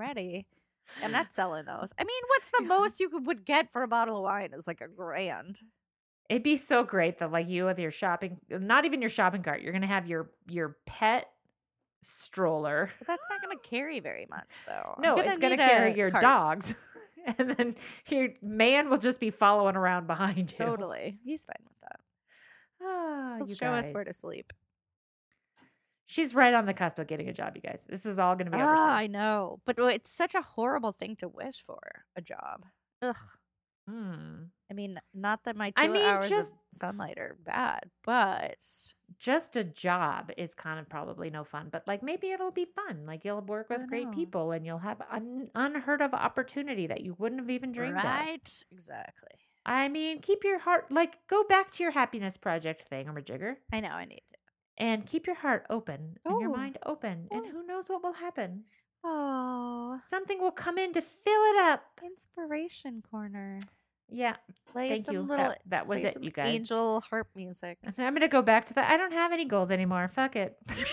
ready. 0.01 0.47
I'm 1.03 1.13
not 1.19 1.33
selling 1.33 1.65
those. 1.67 1.93
I 1.99 2.05
mean, 2.05 2.23
what's 2.29 2.51
the 2.51 2.61
Yeah. 2.63 2.69
most 2.69 3.01
you 3.01 3.09
could, 3.09 3.27
would 3.27 3.45
get 3.45 3.71
for 3.73 3.83
a 3.83 3.89
bottle 3.89 4.17
of 4.17 4.23
wine? 4.23 4.51
Is 4.53 4.67
like 4.67 4.81
a 4.81 4.89
grand. 4.89 5.61
It'd 6.29 6.43
be 6.43 6.57
so 6.57 6.83
great 6.85 7.19
that 7.19 7.31
like 7.31 7.49
you 7.49 7.67
with 7.67 7.79
your 7.79 7.91
shopping, 7.91 8.39
not 8.49 8.85
even 8.87 9.03
your 9.03 9.11
shopping 9.11 9.43
cart. 9.43 9.61
You're 9.63 9.73
gonna 9.73 9.87
have 9.87 10.07
your 10.07 10.31
your 10.49 10.77
pet 10.87 11.27
stroller. 12.03 12.91
But 12.99 13.09
that's 13.09 13.29
not 13.31 13.41
gonna 13.43 13.61
carry 13.61 14.01
very 14.01 14.27
much, 14.31 14.65
though. 14.67 14.97
No, 14.99 15.17
it's 15.17 15.39
gonna 15.39 15.57
carry 15.57 15.95
your 15.97 16.11
cart. 16.11 16.23
dogs, 16.23 16.75
and 17.39 17.51
then 17.57 17.77
your 18.09 18.29
man 18.43 18.91
will 18.91 18.99
just 18.99 19.21
be 19.21 19.31
following 19.31 19.77
around 19.77 20.07
behind 20.07 20.51
you. 20.51 20.57
Totally, 20.67 21.19
he's 21.25 21.45
fine 21.45 21.65
with 21.69 21.81
that. 21.81 22.01
Ah, 22.83 23.35
He'll 23.39 23.47
show 23.55 23.73
us 23.73 23.91
where 23.91 24.05
to 24.05 24.13
sleep. 24.13 24.53
She's 26.07 26.35
right 26.35 26.53
on 26.53 26.67
the 26.67 26.75
cusp 26.75 26.99
of 26.99 27.07
getting 27.07 27.29
a 27.29 27.33
job, 27.33 27.53
you 27.57 27.63
guys. 27.63 27.87
This 27.89 28.05
is 28.05 28.19
all 28.19 28.37
gonna 28.37 28.51
be 28.51 28.57
over. 28.57 28.67
Ah. 28.67 28.97
I 28.97 29.07
know, 29.07 29.61
but 29.65 29.79
it's 29.79 30.15
such 30.15 30.35
a 30.35 30.43
horrible 30.43 30.93
thing 30.93 31.17
to 31.17 31.29
wish 31.29 31.63
for 31.63 32.05
a 32.17 32.21
job. 32.21 32.67
Ugh. 33.01 33.17
Hmm. 33.89 34.45
I 34.71 34.75
mean, 34.75 34.99
not 35.13 35.45
that 35.45 35.57
my 35.57 35.71
two 35.71 35.85
I 35.85 35.89
mean, 35.89 36.03
hours 36.03 36.29
just- 36.31 36.53
of 36.53 36.59
sunlight 36.73 37.19
are 37.19 37.37
bad, 37.45 37.91
but 38.05 38.57
just 39.19 39.57
a 39.57 39.65
job 39.65 40.31
is 40.39 40.55
kind 40.55 40.79
of 40.81 40.89
probably 40.89 41.29
no 41.31 41.45
fun, 41.45 41.69
but 41.71 41.87
like 41.87 42.03
maybe 42.03 42.31
it'll 42.31 42.51
be 42.53 42.65
fun. 42.65 43.05
Like 43.07 43.25
you'll 43.25 43.41
work 43.43 43.69
with 43.69 43.89
great 43.89 44.11
people 44.13 44.53
and 44.53 44.65
you'll 44.65 44.79
have 44.79 45.03
an 45.11 45.51
unheard 45.55 46.01
of 46.01 46.15
opportunity 46.15 46.87
that 46.87 47.03
you 47.03 47.15
wouldn't 47.19 47.41
have 47.41 47.51
even 47.51 47.73
dreamed 47.73 47.99
of. 47.99 48.05
right, 48.05 48.49
exactly. 48.71 49.29
I 49.67 49.89
mean, 49.89 50.21
keep 50.23 50.43
your 50.43 50.59
heart 50.61 50.91
like 50.91 51.19
go 51.29 51.45
back 51.45 51.71
to 51.73 51.83
your 51.83 51.93
happiness 51.93 52.37
project 52.37 52.89
thing, 52.89 53.09
or 53.09 53.21
jigger, 53.21 53.59
I 53.73 53.81
know 53.81 53.91
I 53.91 54.07
need 54.07 54.23
to. 54.31 54.37
and 54.79 55.07
keep 55.07 55.27
your 55.27 55.37
heart 55.37 55.67
open 55.69 56.17
and 56.25 56.41
your 56.41 56.51
Oh. 56.51 56.57
mind 56.57 56.79
open, 56.87 57.29
and 57.31 57.43
Oh. 57.47 57.51
who 57.51 57.67
knows 57.67 57.89
what 57.89 58.03
will 58.03 58.15
happen. 58.15 58.65
Oh, 59.05 59.99
Something 60.09 60.41
will 60.41 60.51
come 60.53 60.79
in 60.79 60.93
to 60.95 61.03
fill 61.03 61.43
it 61.55 61.61
up. 61.63 61.83
inspiration 62.05 63.03
corner. 63.11 63.59
Yeah, 64.15 64.37
Play 64.71 64.91
thank 64.91 65.05
some 65.07 65.15
you. 65.15 65.21
little 65.23 65.49
That, 65.49 65.59
that 65.67 65.87
was 65.87 66.01
it, 66.01 66.23
you 66.23 66.31
guys. 66.31 66.55
angel 66.55 67.01
harp 67.01 67.29
music. 67.35 67.79
I'm 67.99 68.13
gonna 68.15 68.29
go 68.29 68.43
back 68.43 68.67
to 68.67 68.75
that. 68.75 68.91
I 68.91 68.97
don't 68.99 69.13
have 69.13 69.33
any 69.33 69.47
goals 69.47 69.71
anymore. 69.71 70.11
Fuck 70.15 70.37
it. 70.37 70.55
Let's 70.69 70.85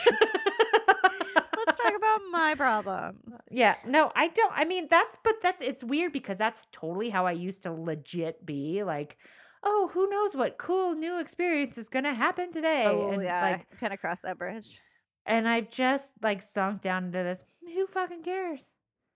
talk 1.81 1.93
about 1.95 2.21
my 2.31 2.55
problems. 2.55 3.41
Yeah, 3.51 3.75
no, 3.85 4.11
I 4.15 4.27
don't. 4.29 4.53
I 4.55 4.63
mean, 4.65 4.87
that's 4.89 5.15
but 5.23 5.35
that's 5.41 5.61
it's 5.61 5.83
weird 5.83 6.13
because 6.13 6.37
that's 6.37 6.67
totally 6.71 7.09
how 7.09 7.25
I 7.25 7.31
used 7.33 7.63
to 7.63 7.73
legit 7.73 8.45
be. 8.45 8.83
Like, 8.83 9.17
oh, 9.63 9.89
who 9.93 10.09
knows 10.09 10.33
what 10.35 10.57
cool 10.57 10.95
new 10.95 11.19
experience 11.19 11.77
is 11.77 11.89
gonna 11.89 12.13
happen 12.13 12.51
today? 12.53 12.83
Oh 12.87 13.11
and 13.11 13.21
yeah, 13.21 13.41
like, 13.41 13.79
kind 13.79 13.91
of 13.93 13.99
cross 13.99 14.21
that 14.21 14.37
bridge. 14.37 14.81
And 15.25 15.47
I've 15.47 15.69
just 15.69 16.13
like 16.21 16.41
sunk 16.41 16.81
down 16.81 17.05
into 17.05 17.19
this. 17.23 17.43
Who 17.63 17.87
fucking 17.87 18.23
cares? 18.23 18.61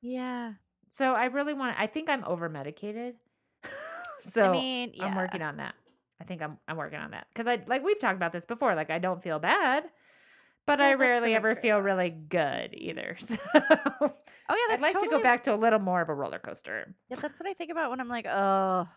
Yeah, 0.01 0.53
So 0.89 1.13
I 1.13 1.25
really 1.25 1.53
want. 1.53 1.77
I 1.79 1.87
think 1.87 2.09
I'm 2.09 2.23
over 2.25 2.49
medicated. 2.49 3.15
so 4.29 4.43
I 4.43 4.51
mean, 4.51 4.91
yeah. 4.93 5.05
I'm 5.05 5.15
working 5.15 5.41
on 5.41 5.57
that. 5.57 5.75
I 6.21 6.25
think 6.25 6.41
I'm 6.41 6.57
I'm 6.67 6.77
working 6.77 6.99
on 6.99 7.11
that 7.11 7.27
because 7.33 7.47
I 7.47 7.63
like 7.67 7.83
we've 7.83 7.99
talked 7.99 8.15
about 8.15 8.31
this 8.33 8.45
before. 8.45 8.75
Like 8.75 8.89
I 8.89 8.99
don't 8.99 9.21
feel 9.23 9.39
bad, 9.39 9.85
but 10.65 10.79
Well, 10.79 10.89
I 10.89 10.93
rarely 10.93 11.35
ever 11.35 11.51
feel 11.55 11.81
trade-off. 11.81 11.83
really 11.83 12.09
good 12.11 12.73
either. 12.73 13.17
So 13.25 13.37
Oh 14.49 14.67
yeah, 14.69 14.73
I'd 14.75 14.81
like 14.81 14.99
to 14.99 15.07
go 15.07 15.19
back 15.19 15.43
to 15.43 15.53
a 15.53 15.57
little 15.57 15.79
more 15.79 16.01
of 16.01 16.09
a 16.09 16.13
roller 16.13 16.39
coaster. 16.39 16.93
Yeah, 17.09 17.17
that's 17.21 17.39
what 17.39 17.49
I 17.49 17.53
think 17.53 17.71
about 17.71 17.89
when 17.89 17.99
I'm 18.01 18.09
like, 18.09 18.25
oh, 18.29 18.87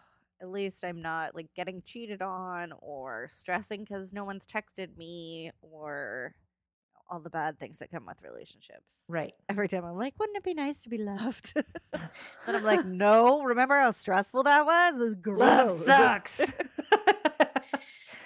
at 0.42 0.48
least 0.50 0.84
I'm 0.84 1.00
not 1.00 1.34
like 1.34 1.48
getting 1.54 1.82
cheated 1.82 2.20
on 2.20 2.72
or 2.80 3.26
stressing 3.28 3.84
because 3.84 4.12
no 4.12 4.24
one's 4.24 4.46
texted 4.46 4.96
me 4.96 5.50
or 5.62 6.34
all 7.08 7.20
the 7.20 7.30
bad 7.30 7.58
things 7.58 7.78
that 7.78 7.90
come 7.90 8.06
with 8.06 8.22
relationships. 8.22 9.06
Right. 9.08 9.32
Every 9.48 9.68
time 9.68 9.84
I'm 9.84 9.96
like, 9.96 10.14
wouldn't 10.18 10.36
it 10.36 10.44
be 10.44 10.54
nice 10.54 10.82
to 10.82 10.88
be 10.88 10.98
loved? 10.98 11.54
then 11.92 12.56
I'm 12.56 12.64
like, 12.64 12.84
no. 12.84 13.42
Remember 13.42 13.76
how 13.76 13.90
stressful 13.90 14.42
that 14.44 14.64
was? 14.64 14.96
It 14.96 15.00
was 15.00 15.14
gross. 15.16 15.86
Love 15.86 16.20
sucks. 16.20 16.40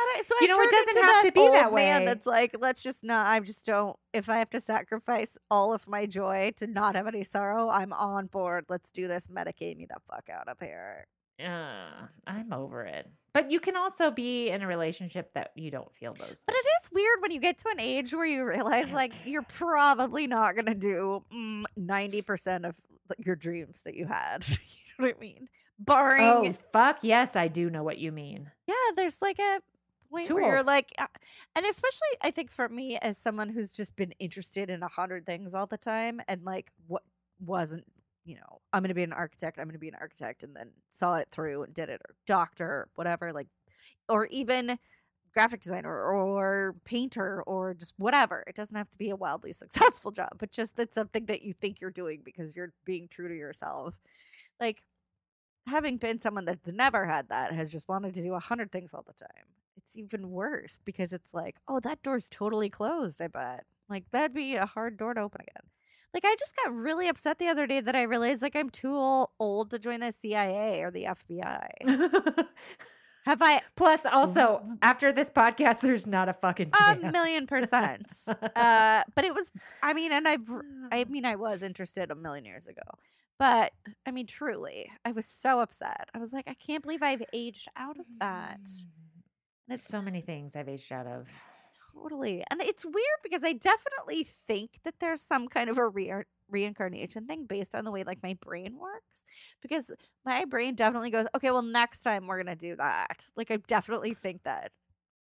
And 0.00 0.08
I, 0.16 0.22
so 0.22 0.34
You 0.40 0.46
I 0.46 0.52
know, 0.52 0.52
it 0.54 0.56
turned 0.56 0.70
doesn't 0.70 0.88
into 0.88 1.12
have 1.12 1.22
that 1.24 1.28
to 1.28 1.32
be 1.34 1.40
old 1.40 1.54
that 1.54 1.74
man 1.74 2.04
that's 2.06 2.26
like, 2.26 2.56
let's 2.58 2.82
just 2.82 3.04
not. 3.04 3.26
I 3.26 3.38
just 3.40 3.66
don't. 3.66 3.94
If 4.14 4.30
I 4.30 4.38
have 4.38 4.48
to 4.50 4.60
sacrifice 4.60 5.36
all 5.50 5.74
of 5.74 5.86
my 5.86 6.06
joy 6.06 6.52
to 6.56 6.66
not 6.66 6.96
have 6.96 7.06
any 7.06 7.22
sorrow, 7.22 7.68
I'm 7.68 7.92
on 7.92 8.26
board. 8.26 8.64
Let's 8.70 8.90
do 8.90 9.06
this. 9.06 9.28
Medicate 9.28 9.76
me 9.76 9.86
the 9.86 10.00
fuck 10.10 10.30
out 10.32 10.48
of 10.48 10.58
here. 10.58 11.06
Uh, 11.44 12.06
I'm 12.26 12.52
over 12.52 12.84
it. 12.84 13.08
But 13.32 13.50
you 13.50 13.60
can 13.60 13.76
also 13.76 14.10
be 14.10 14.48
in 14.48 14.62
a 14.62 14.66
relationship 14.66 15.32
that 15.34 15.52
you 15.54 15.70
don't 15.70 15.94
feel 15.94 16.12
those. 16.14 16.36
But 16.46 16.54
it 16.54 16.66
is 16.82 16.90
weird 16.92 17.20
when 17.20 17.30
you 17.30 17.40
get 17.40 17.58
to 17.58 17.68
an 17.70 17.80
age 17.80 18.12
where 18.12 18.26
you 18.26 18.44
realize 18.46 18.90
like 18.92 19.12
you're 19.24 19.42
probably 19.42 20.26
not 20.26 20.56
gonna 20.56 20.74
do 20.74 21.24
mm, 21.32 21.62
ninety 21.76 22.22
percent 22.22 22.64
of 22.64 22.76
your 23.18 23.36
dreams 23.36 23.82
that 23.82 23.94
you 23.94 24.06
had. 24.06 24.44
you 24.48 24.56
know 24.98 25.06
what 25.06 25.16
I 25.16 25.20
mean? 25.20 25.48
Barring, 25.78 26.22
Oh 26.22 26.54
fuck 26.72 26.98
yes, 27.02 27.36
I 27.36 27.48
do 27.48 27.70
know 27.70 27.82
what 27.82 27.98
you 27.98 28.12
mean. 28.12 28.50
yeah, 28.66 28.74
there's 28.96 29.22
like 29.22 29.38
a 29.38 29.60
point 30.10 30.30
where 30.30 30.44
you're 30.44 30.62
like, 30.64 30.90
uh, 30.98 31.06
and 31.54 31.64
especially 31.64 32.08
I 32.22 32.30
think 32.32 32.50
for 32.50 32.68
me 32.68 32.98
as 33.00 33.16
someone 33.16 33.48
who's 33.50 33.72
just 33.72 33.96
been 33.96 34.12
interested 34.18 34.68
in 34.70 34.82
a 34.82 34.88
hundred 34.88 35.24
things 35.24 35.54
all 35.54 35.66
the 35.66 35.78
time, 35.78 36.20
and 36.28 36.42
like 36.44 36.72
what 36.88 37.02
wasn't, 37.38 37.84
you 38.24 38.34
know, 38.34 38.59
I'm 38.72 38.82
gonna 38.82 38.94
be 38.94 39.02
an 39.02 39.12
architect, 39.12 39.58
I'm 39.58 39.66
gonna 39.68 39.78
be 39.78 39.88
an 39.88 39.96
architect, 40.00 40.42
and 40.42 40.54
then 40.56 40.70
saw 40.88 41.16
it 41.16 41.28
through 41.30 41.62
and 41.64 41.74
did 41.74 41.88
it, 41.88 42.00
or 42.08 42.14
doctor, 42.26 42.88
whatever, 42.94 43.32
like, 43.32 43.48
or 44.08 44.26
even 44.26 44.78
graphic 45.32 45.60
designer 45.60 45.92
or 45.92 46.74
painter 46.84 47.42
or 47.44 47.74
just 47.74 47.94
whatever. 47.98 48.44
It 48.46 48.54
doesn't 48.56 48.76
have 48.76 48.90
to 48.90 48.98
be 48.98 49.10
a 49.10 49.16
wildly 49.16 49.52
successful 49.54 50.10
job, 50.10 50.30
but 50.38 50.50
just 50.52 50.76
that's 50.76 50.94
something 50.94 51.26
that 51.26 51.42
you 51.42 51.52
think 51.52 51.80
you're 51.80 51.90
doing 51.90 52.22
because 52.24 52.56
you're 52.56 52.72
being 52.84 53.08
true 53.08 53.28
to 53.28 53.36
yourself. 53.36 54.00
Like 54.60 54.82
having 55.66 55.98
been 55.98 56.20
someone 56.20 56.44
that's 56.44 56.72
never 56.72 57.06
had 57.06 57.28
that 57.28 57.52
has 57.52 57.72
just 57.72 57.88
wanted 57.88 58.14
to 58.14 58.22
do 58.22 58.34
a 58.34 58.40
hundred 58.40 58.72
things 58.72 58.94
all 58.94 59.04
the 59.06 59.14
time. 59.14 59.46
It's 59.76 59.96
even 59.96 60.30
worse 60.30 60.78
because 60.84 61.12
it's 61.12 61.32
like, 61.34 61.58
oh, 61.68 61.80
that 61.80 62.02
door's 62.02 62.28
totally 62.28 62.68
closed, 62.68 63.22
I 63.22 63.28
bet. 63.28 63.64
Like 63.88 64.04
that'd 64.12 64.34
be 64.34 64.56
a 64.56 64.66
hard 64.66 64.96
door 64.96 65.14
to 65.14 65.20
open 65.22 65.42
again. 65.42 65.70
Like 66.12 66.24
I 66.24 66.34
just 66.38 66.56
got 66.56 66.74
really 66.74 67.08
upset 67.08 67.38
the 67.38 67.48
other 67.48 67.66
day 67.66 67.80
that 67.80 67.94
I 67.94 68.02
realized 68.02 68.42
like 68.42 68.56
I'm 68.56 68.70
too 68.70 69.26
old 69.38 69.70
to 69.70 69.78
join 69.78 70.00
the 70.00 70.12
CIA 70.12 70.82
or 70.82 70.90
the 70.90 71.04
FBI. 71.04 72.46
Have 73.26 73.42
I 73.42 73.60
Plus, 73.76 74.00
also 74.10 74.62
after 74.82 75.12
this 75.12 75.30
podcast, 75.30 75.80
there's 75.80 76.06
not 76.06 76.28
a 76.28 76.32
fucking 76.32 76.72
a 76.90 76.96
million 76.96 77.46
percent. 77.46 78.10
Uh, 78.56 79.02
but 79.14 79.24
it 79.24 79.34
was, 79.34 79.52
I 79.82 79.94
mean, 79.94 80.12
and 80.12 80.26
I've, 80.26 80.50
I 80.90 81.04
mean, 81.08 81.24
I 81.24 81.36
was 81.36 81.62
interested 81.62 82.10
a 82.10 82.14
million 82.14 82.44
years 82.44 82.66
ago. 82.66 82.82
But 83.38 83.72
I 84.04 84.10
mean, 84.10 84.26
truly, 84.26 84.90
I 85.04 85.12
was 85.12 85.26
so 85.26 85.60
upset. 85.60 86.08
I 86.14 86.18
was 86.18 86.32
like, 86.32 86.44
I 86.48 86.54
can't 86.54 86.82
believe 86.82 87.02
I've 87.02 87.22
aged 87.32 87.68
out 87.76 87.98
of 87.98 88.06
that. 88.18 88.60
And 89.68 89.78
it's, 89.78 89.86
so 89.86 90.00
many 90.02 90.20
things 90.20 90.56
I've 90.56 90.68
aged 90.68 90.92
out 90.92 91.06
of. 91.06 91.28
Totally. 91.94 92.42
And 92.50 92.60
it's 92.60 92.84
weird 92.84 93.20
because 93.22 93.44
I 93.44 93.52
definitely 93.52 94.24
think 94.24 94.82
that 94.84 94.94
there's 95.00 95.22
some 95.22 95.48
kind 95.48 95.68
of 95.70 95.78
a 95.78 95.88
re- 95.88 96.24
reincarnation 96.48 97.26
thing 97.26 97.46
based 97.46 97.74
on 97.74 97.84
the 97.84 97.90
way 97.90 98.02
like 98.04 98.22
my 98.22 98.36
brain 98.40 98.78
works. 98.78 99.24
Because 99.62 99.92
my 100.24 100.44
brain 100.44 100.74
definitely 100.74 101.10
goes, 101.10 101.26
okay, 101.34 101.50
well, 101.50 101.62
next 101.62 102.00
time 102.00 102.26
we're 102.26 102.42
going 102.42 102.56
to 102.56 102.60
do 102.68 102.76
that. 102.76 103.28
Like, 103.36 103.50
I 103.50 103.56
definitely 103.66 104.14
think 104.14 104.42
that. 104.44 104.72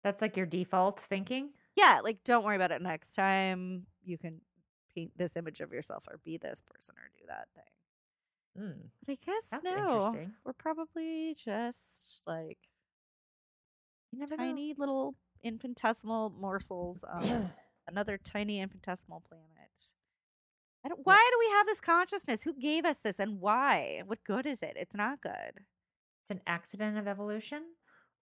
That's 0.03 0.21
like 0.21 0.35
your 0.37 0.45
default 0.45 0.99
thinking. 0.99 1.49
Yeah, 1.75 1.99
like, 2.03 2.23
don't 2.23 2.43
worry 2.43 2.55
about 2.55 2.71
it 2.71 2.81
next 2.81 3.13
time. 3.13 3.85
You 4.03 4.17
can 4.17 4.41
paint 4.93 5.11
this 5.15 5.37
image 5.37 5.61
of 5.61 5.71
yourself 5.71 6.07
or 6.09 6.19
be 6.23 6.37
this 6.37 6.59
person 6.61 6.95
or 6.97 7.09
do 7.17 7.23
that 7.27 7.47
thing. 7.55 7.63
Mm, 8.59 8.89
But 9.05 9.13
I 9.13 9.17
guess 9.25 9.61
no. 9.63 10.15
We're 10.43 10.51
probably 10.53 11.33
just 11.37 12.21
like 12.27 12.57
You 14.11 14.19
never 14.19 14.35
know. 14.35 14.43
tiny 14.43 14.73
little 14.77 15.15
infinitesimal 15.43 16.31
morsels 16.39 17.03
of 17.03 17.49
another 17.87 18.17
tiny 18.17 18.59
infinitesimal 18.59 19.21
planet. 19.21 19.47
I 20.83 20.89
don't, 20.89 21.01
why 21.03 21.29
do 21.31 21.37
we 21.39 21.51
have 21.57 21.67
this 21.67 21.79
consciousness? 21.79 22.43
Who 22.43 22.53
gave 22.53 22.85
us 22.85 22.99
this 22.99 23.19
and 23.19 23.39
why? 23.39 24.01
What 24.05 24.23
good 24.23 24.45
is 24.45 24.63
it? 24.63 24.73
It's 24.75 24.95
not 24.95 25.21
good. 25.21 25.65
It's 26.23 26.31
an 26.31 26.41
accident 26.47 26.97
of 26.97 27.07
evolution, 27.07 27.61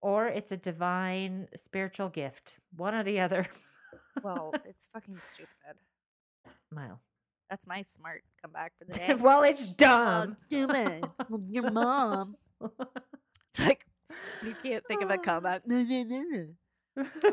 or 0.00 0.26
it's 0.26 0.50
a 0.50 0.56
divine 0.56 1.48
spiritual 1.56 2.08
gift. 2.08 2.56
One 2.76 2.94
or 2.94 3.04
the 3.04 3.20
other. 3.20 3.46
Well, 4.22 4.52
it's 4.64 4.86
fucking 4.86 5.20
stupid. 5.22 5.48
Mile. 6.72 7.00
That's 7.48 7.66
my 7.66 7.82
smart 7.82 8.22
comeback 8.42 8.72
for 8.76 8.84
the 8.84 8.92
day. 8.98 9.14
well, 9.14 9.42
it's 9.42 9.66
dumb. 9.66 10.36
stupid. 10.46 11.04
Well, 11.28 11.40
your 11.48 11.70
mom. 11.70 12.36
It's 13.50 13.66
like 13.66 13.86
you 14.44 14.54
can't 14.62 14.84
think 14.86 15.02
of 15.02 15.10
a 15.10 15.14
ah. 15.14 15.16
comeback. 15.16 15.62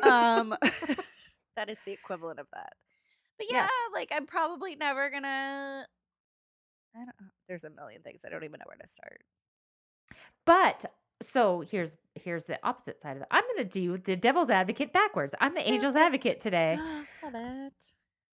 Um 0.04 0.54
that 1.56 1.70
is 1.70 1.82
the 1.82 1.92
equivalent 1.94 2.40
of 2.40 2.48
that 2.54 2.74
but 3.38 3.48
yeah 3.50 3.64
Yes. 3.64 3.72
like 3.94 4.12
i'm 4.16 4.26
probably 4.26 4.76
never 4.76 5.10
gonna 5.10 5.86
i 6.96 6.98
don't 7.00 7.08
know 7.20 7.28
there's 7.48 7.64
a 7.64 7.70
million 7.70 8.02
things 8.02 8.24
i 8.26 8.30
don't 8.30 8.44
even 8.44 8.60
know 8.60 8.66
where 8.68 8.78
to 8.78 8.88
start 8.88 9.22
But 10.46 10.86
so 11.22 11.62
here's 11.62 11.98
here's 12.16 12.46
the 12.46 12.60
opposite 12.64 13.02
side 13.02 13.16
of 13.18 13.24
it. 13.24 13.28
I'm 13.32 13.44
to 13.58 13.64
do 13.64 13.98
the 13.98 14.16
devil's 14.16 14.50
advocate 14.50 14.92
backwards. 14.94 15.34
I'm 15.40 15.56
the 15.56 15.64
Do 15.64 15.74
angel's 15.74 15.96
it. 15.96 16.00
advocate 16.00 16.42
today. 16.42 16.78
love 17.24 17.34
it 17.36 17.92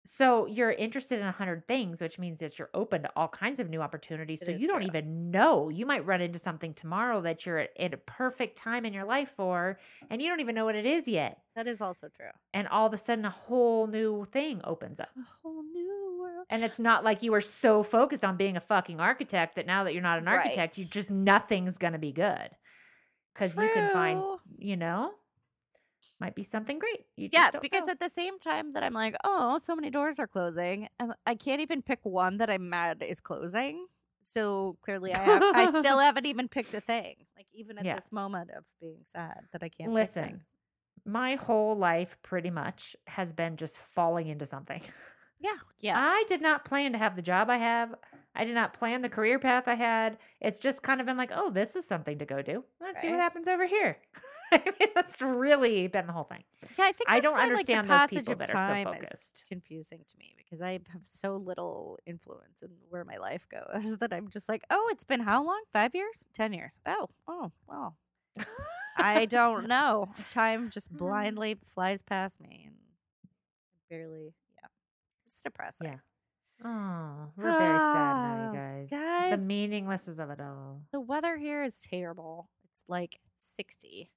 So 0.05 0.45
you're 0.47 0.71
interested 0.71 1.19
in 1.19 1.25
a 1.27 1.31
hundred 1.31 1.67
things, 1.67 2.01
which 2.01 2.17
means 2.17 2.39
that 2.39 2.57
you're 2.57 2.69
open 2.73 3.03
to 3.03 3.11
all 3.15 3.27
kinds 3.27 3.59
of 3.59 3.69
new 3.69 3.81
opportunities. 3.81 4.41
It 4.41 4.45
so 4.45 4.51
is 4.51 4.61
you 4.61 4.67
don't 4.67 4.79
true. 4.79 4.87
even 4.87 5.29
know. 5.29 5.69
You 5.69 5.85
might 5.85 6.05
run 6.05 6.21
into 6.21 6.39
something 6.39 6.73
tomorrow 6.73 7.21
that 7.21 7.45
you're 7.45 7.59
at, 7.59 7.69
at 7.77 7.93
a 7.93 7.97
perfect 7.97 8.57
time 8.57 8.85
in 8.85 8.93
your 8.93 9.03
life 9.05 9.29
for, 9.35 9.77
and 10.09 10.21
you 10.21 10.29
don't 10.29 10.39
even 10.39 10.55
know 10.55 10.65
what 10.65 10.75
it 10.75 10.85
is 10.85 11.07
yet. 11.07 11.41
that 11.55 11.67
is 11.67 11.81
also 11.81 12.07
true 12.07 12.31
And 12.53 12.67
all 12.69 12.87
of 12.87 12.93
a 12.93 12.97
sudden, 12.97 13.25
a 13.25 13.29
whole 13.29 13.87
new 13.87 14.25
thing 14.31 14.61
opens 14.63 14.99
up. 14.99 15.09
a 15.17 15.21
whole 15.43 15.63
new 15.63 16.17
world 16.19 16.45
And 16.49 16.63
it's 16.63 16.79
not 16.79 17.03
like 17.03 17.21
you 17.21 17.31
were 17.31 17.41
so 17.41 17.83
focused 17.83 18.23
on 18.23 18.37
being 18.37 18.55
a 18.57 18.61
fucking 18.61 18.99
architect 18.99 19.55
that 19.55 19.67
now 19.67 19.83
that 19.83 19.93
you're 19.93 20.01
not 20.01 20.17
an 20.19 20.27
architect, 20.27 20.77
you 20.77 20.85
just 20.85 21.09
nothing's 21.09 21.77
going 21.77 21.93
to 21.93 21.99
be 21.99 22.13
good. 22.13 22.49
Because 23.33 23.55
you 23.55 23.69
can 23.73 23.93
find, 23.93 24.19
True. 24.19 24.39
you 24.57 24.75
know, 24.75 25.11
might 26.19 26.35
be 26.35 26.43
something 26.43 26.79
great. 26.79 27.05
You 27.15 27.29
yeah 27.31 27.49
because 27.61 27.87
know. 27.87 27.91
at 27.91 27.99
the 27.99 28.09
same 28.09 28.39
time 28.39 28.73
that 28.73 28.83
i'm 28.83 28.93
like 28.93 29.15
oh 29.23 29.57
so 29.61 29.75
many 29.75 29.89
doors 29.89 30.19
are 30.19 30.27
closing 30.27 30.87
i 31.25 31.35
can't 31.35 31.61
even 31.61 31.81
pick 31.81 31.99
one 32.03 32.37
that 32.37 32.49
i'm 32.49 32.69
mad 32.69 33.03
is 33.07 33.19
closing 33.19 33.87
so 34.21 34.77
clearly 34.81 35.13
i 35.13 35.17
have 35.19 35.43
i 35.55 35.65
still 35.79 35.99
haven't 36.07 36.25
even 36.25 36.47
picked 36.49 36.73
a 36.73 36.81
thing 36.81 37.15
like 37.37 37.47
even 37.53 37.77
at 37.77 37.85
Yeah. 37.85 37.95
this 37.95 38.11
moment 38.11 38.49
of 38.57 38.65
being 38.81 39.01
sad 39.05 39.41
that 39.53 39.63
i 39.63 39.69
can't 39.69 39.93
Listen, 39.93 40.41
my 41.05 41.35
whole 41.35 41.75
life 41.77 42.17
pretty 42.21 42.49
much 42.49 42.95
has 43.07 43.31
been 43.31 43.55
just 43.55 43.77
falling 43.77 44.27
into 44.27 44.45
something. 44.45 44.81
yeah 45.39 45.57
yeah 45.79 45.97
I 45.97 46.23
did 46.27 46.41
not 46.41 46.65
plan 46.65 46.91
to 46.93 46.97
have 46.97 47.15
the 47.15 47.21
job 47.21 47.49
I 47.49 47.57
have. 47.57 47.95
I 48.35 48.45
did 48.45 48.55
not 48.55 48.73
plan 48.73 49.01
the 49.01 49.09
career 49.09 49.39
path 49.39 49.67
I 49.67 49.75
had. 49.75 50.17
It's 50.39 50.59
just 50.59 50.83
kind 50.83 51.01
of 51.01 51.07
been 51.07 51.17
like, 51.17 51.31
oh, 51.33 51.51
this 51.51 51.75
is 51.75 51.85
something 51.85 52.19
to 52.19 52.25
go 52.25 52.41
do. 52.41 52.63
Let's 52.79 53.01
see 53.01 53.09
what 53.09 53.19
happens 53.19 53.47
over 53.47 53.65
here. 53.65 53.97
I 54.51 54.63
mean, 54.79 54.89
that's 54.95 55.21
really 55.21 55.87
been 55.87 56.07
the 56.07 56.13
whole 56.13 56.23
thing. 56.23 56.43
Yeah, 56.77 56.85
I 56.85 56.91
think 56.91 57.09
I 57.09 57.19
don't 57.19 57.35
why, 57.35 57.43
understand 57.43 57.77
like, 57.77 57.83
the 57.85 58.15
passage 58.15 58.29
of 58.29 58.41
are 58.41 58.47
so 58.47 58.53
time 58.53 58.87
is 58.95 59.13
confusing 59.47 60.05
to 60.07 60.17
me 60.17 60.35
because 60.37 60.61
I 60.61 60.73
have 60.73 61.01
so 61.03 61.37
little 61.37 61.99
influence 62.05 62.63
in 62.63 62.69
where 62.89 63.03
my 63.03 63.17
life 63.17 63.47
goes 63.49 63.97
that 63.99 64.13
I'm 64.13 64.29
just 64.29 64.49
like, 64.49 64.63
oh, 64.69 64.89
it's 64.91 65.03
been 65.03 65.21
how 65.21 65.45
long? 65.45 65.61
Five 65.71 65.93
years? 65.93 66.25
Ten 66.33 66.53
years? 66.53 66.79
Oh, 66.85 67.09
oh, 67.27 67.51
well, 67.67 67.97
I 68.97 69.25
don't 69.25 69.67
know. 69.67 70.09
Time 70.29 70.69
just 70.69 70.89
mm-hmm. 70.89 71.05
blindly 71.05 71.55
flies 71.63 72.01
past 72.01 72.41
me 72.41 72.65
and 72.67 72.75
barely, 73.89 74.33
it's 75.39 75.43
depressing. 75.43 75.87
Yeah. 75.87 75.97
Oh, 76.65 77.31
we're 77.37 77.43
very 77.43 77.77
sad 77.77 78.13
now, 78.17 78.51
you 78.51 78.57
guys. 78.57 78.87
guys. 79.31 79.39
The 79.39 79.45
meaninglessness 79.45 80.19
of 80.19 80.29
it 80.29 80.41
all. 80.41 80.81
The 80.91 80.99
weather 80.99 81.37
here 81.37 81.63
is 81.63 81.79
terrible. 81.79 82.49
It's 82.69 82.83
like 82.89 83.19
sixty, 83.37 84.11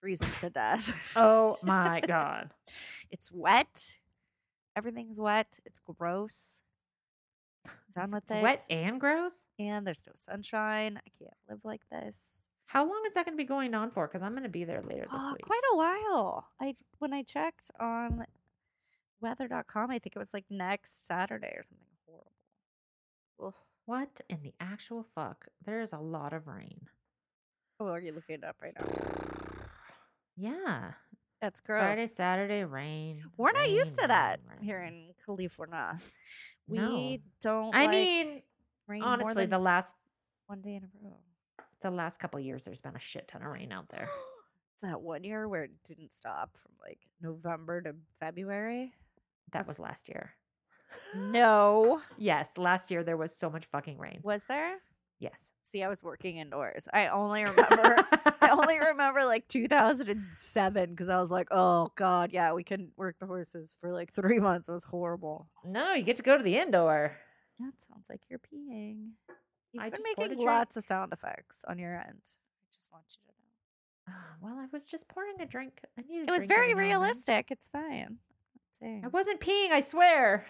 freezing 0.00 0.28
to 0.40 0.50
death. 0.50 1.14
Oh 1.16 1.56
my 1.62 2.02
God. 2.06 2.50
It's 3.10 3.32
wet. 3.32 3.96
Everything's 4.76 5.18
wet. 5.18 5.58
It's 5.64 5.80
gross. 5.80 6.60
Done 7.92 8.10
with 8.10 8.24
It's 8.24 8.32
it. 8.32 8.42
wet 8.42 8.66
and 8.68 9.00
gross. 9.00 9.46
and 9.58 9.86
there's 9.86 10.04
no 10.06 10.12
sunshine. 10.14 10.98
I 10.98 11.08
can't 11.18 11.32
live 11.48 11.60
like 11.64 11.88
this. 11.90 12.42
How 12.66 12.82
long 12.86 13.02
is 13.06 13.14
that 13.14 13.24
going 13.24 13.36
to 13.38 13.42
be 13.42 13.46
going 13.48 13.74
on 13.74 13.90
for? 13.90 14.06
Because 14.06 14.22
I'm 14.22 14.32
going 14.32 14.42
to 14.42 14.48
be 14.50 14.64
there 14.64 14.82
later 14.82 15.02
this 15.10 15.10
Oh, 15.14 15.32
week. 15.32 15.42
quite 15.42 15.62
a 15.72 15.76
while. 15.76 16.48
I 16.60 16.74
when 16.98 17.14
I 17.14 17.22
checked 17.22 17.70
on 17.80 18.26
weather.com, 19.20 19.90
I 19.90 19.98
think 19.98 20.16
it 20.16 20.18
was 20.18 20.34
like 20.34 20.44
next 20.50 21.06
Saturday 21.06 21.52
or 21.56 21.62
something 21.62 21.86
horrible. 22.06 22.32
Ugh. 23.44 23.54
What 23.86 24.20
in 24.28 24.42
the 24.42 24.54
actual 24.60 25.06
fuck? 25.14 25.46
There's 25.64 25.92
a 25.92 25.98
lot 25.98 26.32
of 26.32 26.46
rain. 26.48 26.80
Oh, 27.78 27.86
are 27.88 28.00
you 28.00 28.12
looking 28.12 28.36
it 28.36 28.44
up 28.44 28.56
right 28.62 28.72
now? 28.78 28.86
Yeah. 30.36 30.92
That's 31.40 31.60
gross. 31.60 31.82
Friday, 31.82 32.06
Saturday, 32.06 32.64
rain. 32.64 33.22
We're 33.36 33.52
not 33.52 33.70
used 33.70 33.90
rain, 33.98 34.02
to 34.02 34.08
that 34.08 34.40
rain, 34.48 34.62
here 34.62 34.80
in 34.80 35.12
California. 35.24 35.98
We 36.66 36.78
No. 36.78 37.18
don't. 37.42 37.74
I 37.74 37.82
like 37.82 37.90
mean, 37.90 38.42
rain 38.88 39.02
honestly, 39.02 39.46
the 39.46 39.58
last 39.58 39.94
one 40.46 40.62
day 40.62 40.76
in 40.76 40.84
a 40.84 40.88
row. 41.02 41.16
the 41.82 41.90
last 41.90 42.18
couple 42.18 42.40
years, 42.40 42.64
there's 42.64 42.80
been 42.80 42.96
a 42.96 43.00
shit 43.00 43.28
ton 43.28 43.42
of 43.42 43.52
rain 43.52 43.70
out 43.70 43.88
there. 43.90 44.08
that 44.82 45.00
one 45.00 45.22
year 45.24 45.46
where 45.48 45.64
it 45.64 45.72
didn't 45.84 46.12
stop 46.12 46.56
from 46.56 46.72
like 46.82 46.98
November 47.20 47.82
to 47.82 47.94
February. 48.18 48.92
That 49.52 49.66
was 49.66 49.78
last 49.78 50.08
year. 50.08 50.32
No, 51.14 52.00
Yes, 52.18 52.50
last 52.56 52.90
year 52.90 53.02
there 53.04 53.16
was 53.16 53.34
so 53.34 53.48
much 53.48 53.66
fucking 53.66 53.98
rain. 53.98 54.20
was 54.22 54.44
there? 54.44 54.76
Yes. 55.18 55.50
See, 55.62 55.82
I 55.82 55.88
was 55.88 56.02
working 56.04 56.36
indoors. 56.36 56.88
I 56.92 57.08
only 57.08 57.42
remember. 57.42 58.04
I 58.40 58.50
only 58.52 58.78
remember 58.78 59.20
like 59.24 59.48
2007 59.48 60.90
because 60.90 61.08
I 61.08 61.18
was 61.18 61.30
like, 61.30 61.48
oh 61.50 61.90
god, 61.96 62.32
yeah, 62.32 62.52
we 62.52 62.62
couldn't 62.64 62.90
work 62.96 63.18
the 63.18 63.26
horses 63.26 63.76
for 63.80 63.92
like 63.92 64.12
three 64.12 64.38
months. 64.38 64.68
It 64.68 64.72
was 64.72 64.84
horrible. 64.84 65.48
No, 65.64 65.94
you 65.94 66.02
get 66.04 66.16
to 66.16 66.22
go 66.22 66.36
to 66.36 66.42
the 66.44 66.58
indoor. 66.58 67.16
That 67.58 67.72
sounds 67.78 68.08
like 68.10 68.22
you're 68.28 68.38
peeing. 68.40 69.12
You've 69.72 69.82
I 69.82 69.88
been 69.90 70.00
just 70.02 70.16
poured 70.16 70.26
a 70.26 70.30
making 70.30 70.44
drink. 70.44 70.50
lots 70.50 70.76
of 70.76 70.84
sound 70.84 71.12
effects 71.12 71.64
on 71.66 71.78
your 71.78 71.94
end. 71.94 72.20
I 72.22 72.68
just 72.74 72.92
want 72.92 73.04
you 73.10 73.16
to 73.26 73.32
know. 74.12 74.14
Ah, 74.16 74.36
well, 74.42 74.58
I 74.60 74.66
was 74.72 74.84
just 74.84 75.08
pouring 75.08 75.40
a 75.40 75.46
drink. 75.46 75.80
I 75.98 76.02
needed. 76.02 76.28
It 76.28 76.32
was 76.32 76.46
very 76.46 76.74
realistic. 76.74 77.46
It's 77.50 77.68
fine. 77.68 78.18
Saying. 78.80 79.02
I 79.04 79.08
wasn't 79.08 79.40
peeing. 79.40 79.70
I 79.70 79.80
swear. 79.80 80.46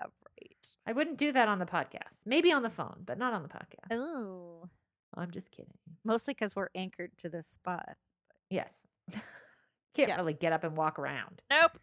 Yeah, 0.00 0.06
right. 0.40 0.66
I 0.86 0.92
wouldn't 0.92 1.18
do 1.18 1.32
that 1.32 1.48
on 1.48 1.58
the 1.58 1.66
podcast. 1.66 2.20
Maybe 2.26 2.52
on 2.52 2.62
the 2.62 2.70
phone, 2.70 3.02
but 3.04 3.18
not 3.18 3.32
on 3.32 3.42
the 3.42 3.48
podcast. 3.48 3.94
Ooh. 3.96 4.68
I'm 5.14 5.30
just 5.30 5.50
kidding. 5.50 5.74
Mostly 6.04 6.34
because 6.34 6.54
we're 6.54 6.68
anchored 6.74 7.12
to 7.18 7.28
this 7.28 7.46
spot. 7.46 7.96
Yes. 8.50 8.86
Can't 9.94 10.08
Yeah. 10.10 10.16
really 10.16 10.34
get 10.34 10.52
up 10.52 10.64
and 10.64 10.76
walk 10.76 10.98
around. 10.98 11.42
Nope. 11.50 11.78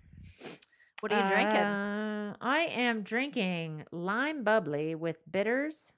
What 1.01 1.11
are 1.11 1.19
you 1.21 1.27
drinking? 1.27 1.57
Uh, 1.57 2.35
I 2.39 2.59
am 2.67 3.01
drinking 3.01 3.83
lime 3.91 4.43
bubbly 4.43 4.95
with 4.95 5.17
bitters. 5.29 5.91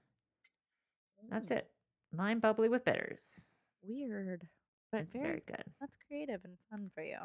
That's 1.29 1.51
it. 1.51 1.69
Lime 2.11 2.39
bubbly 2.39 2.69
with 2.69 2.83
bitters. 2.83 3.21
Weird, 3.83 4.47
but 4.91 5.01
It's 5.01 5.15
very, 5.15 5.27
very 5.27 5.43
good. 5.45 5.63
that's 5.79 5.97
creative 6.07 6.41
and 6.43 6.57
fun 6.71 6.89
for 6.95 7.03
you. 7.03 7.17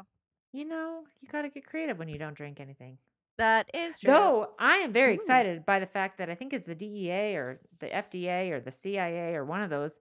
You 0.53 0.65
know, 0.65 1.01
you 1.21 1.27
got 1.29 1.41
to 1.41 1.49
get 1.49 1.65
creative 1.65 1.97
when 1.99 2.07
you 2.09 2.17
don't 2.19 2.35
drink 2.35 2.59
anything. 2.59 2.97
That 3.39 3.69
is 3.73 3.99
true. 3.99 4.13
Though 4.13 4.49
I 4.59 4.77
am 4.77 4.93
very 4.93 5.13
Ooh. 5.13 5.15
excited 5.15 5.65
by 5.65 5.79
the 5.79 5.87
fact 5.87 6.19
that 6.19 6.29
I 6.29 6.35
think 6.35 6.53
it's 6.53 6.65
the 6.65 6.75
DEA 6.75 7.35
or 7.35 7.59
the 7.79 7.87
FDA 7.87 8.51
or 8.51 8.59
the 8.59 8.71
CIA 8.71 9.33
or 9.33 9.43
one 9.43 9.61
of 9.63 9.69
those 9.71 9.99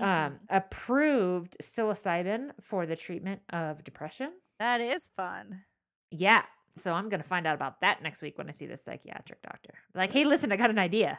um, 0.00 0.06
Mhm. 0.08 0.38
approved 0.50 1.56
psilocybin 1.62 2.50
for 2.62 2.84
the 2.86 2.96
treatment 2.96 3.42
of 3.50 3.84
depression. 3.84 4.32
that 4.60 4.80
is 4.80 5.08
fun. 5.16 5.64
Yeah. 6.10 6.42
So 6.76 6.92
I'm 6.92 7.08
going 7.08 7.22
to 7.22 7.28
find 7.28 7.46
out 7.46 7.54
about 7.54 7.80
that 7.80 8.02
next 8.02 8.20
week 8.22 8.38
when 8.38 8.48
I 8.48 8.52
see 8.52 8.66
the 8.66 8.76
psychiatric 8.76 9.42
doctor. 9.42 9.74
Like, 9.94 10.12
hey, 10.12 10.24
listen, 10.24 10.50
I 10.52 10.56
got 10.56 10.70
an 10.70 10.78
idea. 10.78 11.18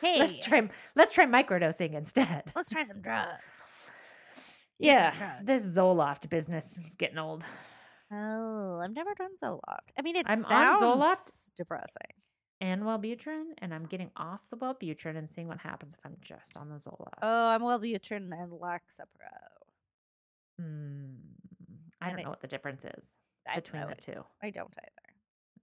Hey, 0.00 0.18
Let's 0.20 0.40
try 0.44 0.68
let's 0.94 1.12
try 1.12 1.24
microdosing 1.26 1.94
instead. 1.94 2.52
let's 2.54 2.70
try 2.70 2.84
some 2.84 3.00
drugs. 3.00 3.70
Yeah. 4.78 5.40
This. 5.42 5.62
Zoloft 5.76 6.28
business 6.30 6.76
is 6.86 6.94
getting 6.94 7.18
old. 7.18 7.44
Oh, 8.12 8.80
I've 8.82 8.94
never 8.94 9.14
done 9.14 9.32
Zoloft. 9.42 9.90
I 9.98 10.02
mean, 10.02 10.16
it 10.16 10.24
I'm 10.28 10.38
on 10.38 10.44
sounds 10.44 10.82
Zoloft. 10.82 11.54
depressing. 11.56 12.14
And 12.60 12.82
Wellbutrin, 12.82 13.44
and 13.58 13.72
I'm 13.72 13.84
getting 13.86 14.10
off 14.16 14.40
the 14.50 14.56
Wellbutrin 14.56 15.16
and 15.16 15.28
seeing 15.30 15.46
what 15.46 15.58
happens 15.58 15.94
if 15.94 16.00
I'm 16.04 16.16
just 16.20 16.56
on 16.56 16.68
the 16.70 16.76
Zoloft. 16.76 17.18
Oh, 17.22 17.50
I'm 17.50 17.60
Wellbutrin 17.62 18.32
and 18.32 18.50
Lexapro. 18.50 19.08
Hmm. 20.58 21.14
I 22.00 22.08
And 22.08 22.10
don't 22.10 22.20
it- 22.20 22.24
know 22.24 22.30
what 22.30 22.40
the 22.40 22.48
difference 22.48 22.84
is 22.84 23.14
between 23.54 23.82
the 23.82 23.88
idea. 23.88 24.14
two. 24.14 24.24
I 24.42 24.50
don't 24.50 24.76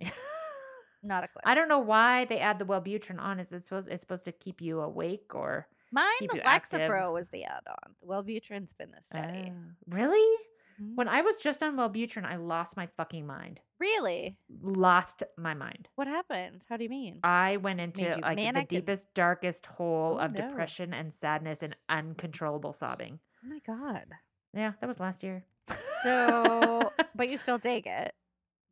either. 0.03 0.11
Not 1.03 1.23
a 1.23 1.27
clue. 1.27 1.41
I 1.45 1.53
don't 1.53 1.67
know 1.67 1.79
why 1.79 2.25
they 2.25 2.39
add 2.39 2.59
the 2.59 2.65
Wellbutrin 2.65 3.19
on. 3.19 3.39
Is 3.39 3.51
it 3.53 3.61
supposed 3.63 3.89
it's 3.89 4.01
supposed 4.01 4.23
to 4.25 4.31
keep 4.31 4.61
you 4.61 4.79
awake 4.81 5.33
or 5.35 5.67
Mine, 5.91 6.05
the. 6.21 6.39
Lexapro 6.39 7.13
was 7.13 7.29
the 7.29 7.43
add-on. 7.45 7.95
Wellbutrin's 8.05 8.73
been 8.73 8.91
the 8.91 9.03
study. 9.03 9.51
Oh, 9.55 9.71
really? 9.87 10.37
Mhm. 10.81 10.95
When 10.95 11.07
I 11.07 11.21
was 11.21 11.37
just 11.37 11.63
on 11.63 11.77
Wellbutrin, 11.77 12.25
I 12.25 12.35
lost 12.35 12.75
my 12.75 12.87
fucking 12.97 13.25
mind. 13.25 13.61
Really? 13.79 14.37
Lost 14.61 15.23
my 15.37 15.53
mind. 15.53 15.87
What 15.95 16.07
happened? 16.07 16.65
How 16.67 16.75
do 16.75 16.83
you 16.83 16.89
mean? 16.89 17.19
I 17.23 17.57
went 17.57 17.79
into 17.79 18.03
like 18.21 18.37
the 18.37 18.43
and- 18.43 18.67
deepest, 18.67 19.13
darkest 19.13 19.65
hole 19.67 20.17
Oh, 20.19 20.25
of 20.25 20.33
no. 20.33 20.41
depression 20.49 20.93
and 20.93 21.13
sadness 21.13 21.61
and 21.63 21.75
uncontrollable 21.87 22.73
sobbing. 22.73 23.19
Oh 23.43 23.47
my 23.47 23.59
god. 23.65 24.05
Yeah, 24.53 24.73
that 24.81 24.87
was 24.87 24.99
last 24.99 25.23
year. 25.23 25.45
So, 25.79 26.91
but 27.15 27.29
you 27.29 27.37
still 27.45 27.59
take 27.59 27.85
it. 27.87 28.13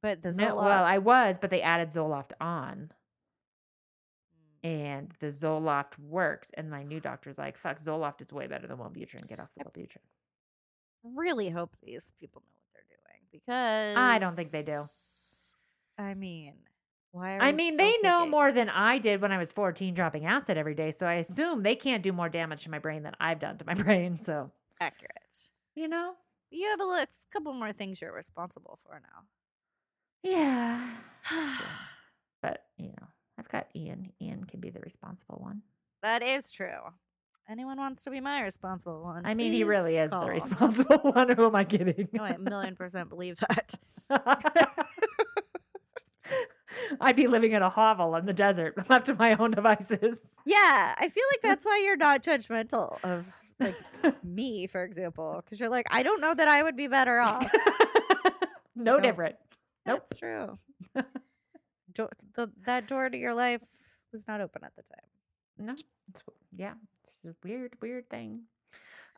But 0.01 0.21
the 0.23 0.35
No, 0.37 0.55
well, 0.55 0.83
I 0.83 0.97
was, 0.97 1.37
but 1.39 1.49
they 1.49 1.61
added 1.61 1.91
Zoloft 1.91 2.31
on. 2.41 2.91
And 4.63 5.13
the 5.19 5.27
Zoloft 5.27 5.99
works. 5.99 6.51
And 6.55 6.69
my 6.69 6.83
new 6.83 6.99
doctor's 7.09 7.37
like, 7.37 7.57
"Fuck, 7.57 7.81
Zoloft 7.81 8.21
is 8.21 8.31
way 8.31 8.47
better 8.47 8.67
than 8.67 8.77
Wellbutrin. 8.77 9.27
Get 9.27 9.39
off 9.39 9.49
the 9.57 9.63
Wellbutrin." 9.63 9.97
really 11.03 11.49
hope 11.49 11.75
these 11.83 12.13
people 12.19 12.41
know 12.45 12.55
what 12.55 12.69
they're 12.73 12.97
doing 12.97 13.21
because 13.31 13.97
I 13.97 14.19
don't 14.19 14.35
think 14.35 14.51
they 14.51 14.63
do. 14.63 14.83
I 15.97 16.13
mean, 16.13 16.53
why 17.11 17.37
are 17.37 17.41
I 17.41 17.51
mean, 17.51 17.75
they 17.75 17.95
know 18.01 18.25
more 18.25 18.51
than 18.51 18.69
I 18.69 18.97
did 18.97 19.21
when 19.21 19.31
I 19.31 19.37
was 19.37 19.51
14 19.51 19.93
dropping 19.93 20.25
acid 20.25 20.57
every 20.57 20.73
day. 20.73 20.91
So 20.91 21.05
I 21.05 21.17
mm. 21.17 21.19
assume 21.19 21.61
they 21.61 21.75
can't 21.75 22.01
do 22.01 22.11
more 22.11 22.29
damage 22.29 22.63
to 22.63 22.71
my 22.71 22.79
brain 22.79 23.03
than 23.03 23.13
I've 23.19 23.39
done 23.39 23.57
to 23.59 23.65
my 23.65 23.73
brain. 23.83 24.19
So, 24.19 24.51
accurate. 24.79 25.49
you 25.75 25.87
know, 25.87 26.13
You 26.49 26.69
have 26.69 26.81
a 26.81 26.85
li- 26.85 27.05
couple 27.31 27.53
more 27.53 27.71
things 27.71 28.01
you're 28.01 28.13
responsible 28.13 28.79
for 28.83 28.99
now. 28.99 30.29
yeah. 30.29 30.89
But, 32.41 32.65
you 32.77 32.87
know, 32.87 33.07
I've 33.39 33.47
got 33.47 33.67
Ian. 33.75 34.11
Ian 34.21 34.43
can 34.45 34.59
be 34.59 34.69
the 34.69 34.81
responsible 34.93 35.39
one. 35.41 35.61
that 36.01 36.21
is 36.21 36.51
true. 36.51 36.93
Anyone 37.49 37.77
wants 37.77 38.03
to 38.05 38.09
be 38.11 38.21
my 38.21 38.41
responsible 38.41 39.03
one? 39.03 39.25
I 39.25 39.33
mean, 39.33 39.51
he 39.51 39.63
really 39.65 39.97
is 39.97 40.11
call. 40.11 40.25
the 40.25 40.31
responsible 40.31 40.97
one. 41.11 41.29
Who 41.35 41.45
am 41.45 41.55
I 41.55 41.65
kidding? 41.65 42.07
No, 42.13 42.23
I 42.23 42.29
a 42.29 42.39
million 42.39 42.75
percent 42.75 43.09
believe 43.09 43.37
that. 43.39 43.75
I'd 47.01 47.15
be 47.15 47.27
living 47.27 47.51
in 47.51 47.61
a 47.61 47.69
hovel 47.69 48.15
in 48.15 48.25
the 48.25 48.33
desert, 48.33 48.75
left 48.89 49.07
to 49.07 49.15
my 49.15 49.35
own 49.35 49.51
devices. 49.51 50.19
Yeah, 50.45 50.95
I 50.97 51.09
feel 51.09 51.23
like 51.33 51.41
that's 51.41 51.65
why 51.65 51.81
you're 51.85 51.97
not 51.97 52.23
judgmental 52.23 52.97
of 53.03 53.35
like 53.59 53.75
me, 54.23 54.67
for 54.67 54.83
example, 54.83 55.41
because 55.43 55.59
you're 55.59 55.69
like, 55.69 55.87
I 55.91 56.01
don't 56.03 56.21
know 56.21 56.33
that 56.33 56.47
I 56.47 56.63
would 56.63 56.75
be 56.77 56.87
better 56.87 57.19
off. 57.19 57.51
no 58.75 58.95
No. 58.95 58.99
different. 59.01 59.35
Nope. 59.85 59.99
That's 59.99 60.17
true. 60.19 60.57
Do- 61.93 62.09
the, 62.35 62.51
that 62.65 62.87
door 62.87 63.09
to 63.09 63.17
your 63.17 63.33
life 63.33 63.61
was 64.13 64.27
not 64.27 64.41
open 64.41 64.63
at 64.63 64.75
the 64.75 64.83
time. 64.83 65.05
No, 65.57 65.73
it's, 65.73 65.83
yeah, 66.55 66.73
it's 67.07 67.19
a 67.25 67.35
weird, 67.43 67.73
weird 67.81 68.09
thing. 68.09 68.43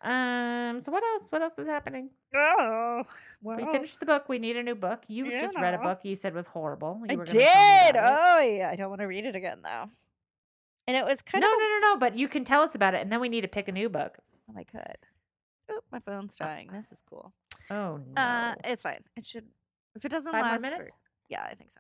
Um. 0.02 0.80
So 0.82 0.91
what 0.91 1.04
else? 1.04 1.28
What 1.30 1.41
else 1.41 1.58
is 1.58 1.68
happening? 1.68 2.10
Oh, 2.36 3.04
We 3.41 3.64
finished 3.72 4.00
the 4.00 4.06
book. 4.06 4.28
We 4.28 4.39
need 4.39 4.58
a 4.58 4.64
new 4.64 4.76
book. 4.76 5.04
You 5.08 5.26
Yeah, 5.28 5.39
just 5.39 5.56
read 5.56 5.74
a 5.74 5.78
book. 5.78 6.00
You 6.04 6.16
said 6.16 6.34
was 6.34 6.48
horrible. 6.48 7.02
You 7.08 7.14
I 7.14 7.16
were 7.16 7.26
gonna 7.26 7.39
tell 7.39 7.86
me 7.86 7.91
did. 7.91 8.02
Oh 8.02 8.41
yeah, 8.41 8.70
I 8.72 8.76
don't 8.76 8.89
want 8.89 9.02
to 9.02 9.08
read 9.08 9.26
it 9.26 9.36
again 9.36 9.60
though. 9.64 9.89
And 10.88 10.98
it 10.98 11.06
was 11.06 11.22
kind 11.22 11.41
no, 11.41 11.48
of. 11.48 11.58
no, 11.58 11.66
no, 11.66 11.80
no. 11.80 11.93
No. 11.93 11.98
But 11.98 12.18
you 12.18 12.28
can 12.28 12.43
tell 12.43 12.62
us 12.62 12.76
about 12.76 12.93
it, 12.93 13.02
and 13.02 13.12
then 13.12 13.20
we 13.20 13.30
need 13.30 13.41
to 13.41 13.48
pick 13.48 13.68
a 13.68 13.72
new 13.72 13.89
book. 13.89 14.18
Oh, 14.50 14.54
I 14.58 14.64
could. 14.64 14.98
Oh, 15.70 15.80
my 15.91 16.00
phone's 16.00 16.36
dying. 16.36 16.70
This 16.72 16.91
is 16.91 17.02
cool. 17.02 17.34
Oh 17.72 18.00
no. 18.16 18.22
Uh, 18.22 18.56
it's 18.66 18.84
fine. 18.84 19.04
It 19.16 19.26
should. 19.26 19.46
If 19.96 20.06
it 20.06 20.12
doesn't 20.12 20.32
Five 20.32 20.62
last 20.62 20.76
for, 20.76 20.89
yeah, 21.30 21.48
I 21.50 21.56
think 21.56 21.72
so. 21.72 21.80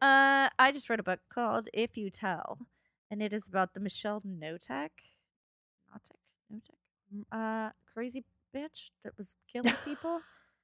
Uh, 0.00 0.48
I 0.58 0.70
just 0.72 0.88
read 0.88 1.00
a 1.00 1.02
book 1.04 1.20
called 1.28 1.68
If 1.74 1.96
You 1.96 2.10
Tell, 2.10 2.58
and 3.10 3.22
it 3.22 3.32
is 3.32 3.46
about 3.48 3.74
the 3.74 3.80
Michelle 3.80 4.20
Knotek, 4.22 4.90
Knotek, 5.90 6.16
Knotek, 6.52 6.76
m- 7.12 7.26
uh, 7.32 7.70
crazy 7.92 8.24
bitch 8.54 8.90
that 9.04 9.16
was 9.16 9.36
killing 9.52 9.74
people, 9.84 10.20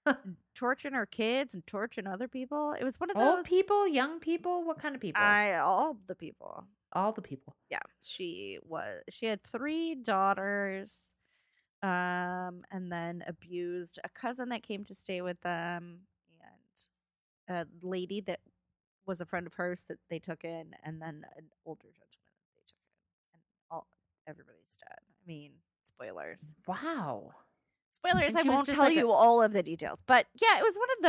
torturing 0.54 0.94
her 0.94 1.06
kids 1.06 1.54
and 1.54 1.66
torturing 1.66 2.06
other 2.06 2.28
people. 2.28 2.74
It 2.78 2.84
was 2.84 2.98
one 3.00 3.10
of 3.10 3.16
Old 3.16 3.38
those. 3.38 3.46
people, 3.46 3.86
young 3.88 4.20
people. 4.20 4.64
What 4.64 4.80
kind 4.80 4.94
of 4.94 5.00
people? 5.00 5.22
I 5.22 5.56
all 5.56 5.98
the 6.06 6.14
people. 6.14 6.64
All 6.92 7.12
the 7.12 7.20
people. 7.20 7.56
yeah 7.68 7.80
she 8.02 8.58
was 8.64 9.02
she 9.10 9.26
had 9.26 9.42
three 9.42 9.94
daughters 9.96 11.12
um 11.82 12.62
and 12.70 12.90
then 12.90 13.22
abused 13.26 13.98
a 14.02 14.08
cousin 14.08 14.48
that 14.48 14.62
came 14.62 14.82
to 14.84 14.94
stay 14.94 15.20
with 15.20 15.38
them 15.42 16.06
and 16.40 17.56
a 17.56 17.66
lady 17.86 18.20
that 18.22 18.40
was 19.06 19.20
a 19.20 19.26
friend 19.26 19.46
of 19.46 19.54
hers 19.54 19.84
that 19.88 19.98
they 20.10 20.18
took 20.18 20.44
in 20.44 20.72
and 20.84 21.00
then 21.00 21.24
an 21.36 21.48
older 21.64 21.88
gentleman 21.88 22.32
that 22.40 22.50
they 22.56 22.62
took 22.66 22.78
in 22.84 23.34
and 23.34 23.42
all 23.70 23.86
everybody's 24.26 24.76
dead. 24.78 24.98
I 25.00 25.26
mean 25.26 25.52
spoilers. 25.82 26.52
Wow. 26.66 27.30
spoilers 27.90 28.34
i 28.36 28.42
won't 28.42 28.68
tell 28.68 28.84
like 28.84 28.92
a- 28.96 28.98
you 28.98 29.10
all 29.10 29.40
of 29.42 29.52
the 29.52 29.62
details 29.62 30.02
but 30.06 30.26
yeah 30.42 30.58
it 30.58 30.62
was 30.62 30.76
one 30.76 30.88
of 30.98 31.02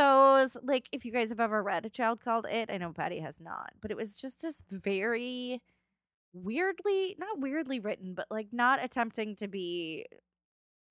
those 0.52 0.62
like 0.64 0.88
if 0.92 1.04
you 1.04 1.12
guys 1.12 1.28
have 1.28 1.40
ever 1.40 1.62
read 1.62 1.84
a 1.84 1.90
child 1.90 2.20
called 2.20 2.46
it 2.50 2.70
i 2.70 2.78
know 2.78 2.92
patty 2.92 3.18
has 3.20 3.40
not 3.40 3.72
but 3.82 3.90
it 3.90 3.96
was 3.96 4.16
just 4.16 4.40
this 4.40 4.62
very 4.70 5.60
weirdly 6.32 7.16
not 7.18 7.38
weirdly 7.40 7.78
written 7.80 8.14
but 8.14 8.26
like 8.30 8.48
not 8.52 8.82
attempting 8.82 9.34
to 9.36 9.48
be 9.48 10.06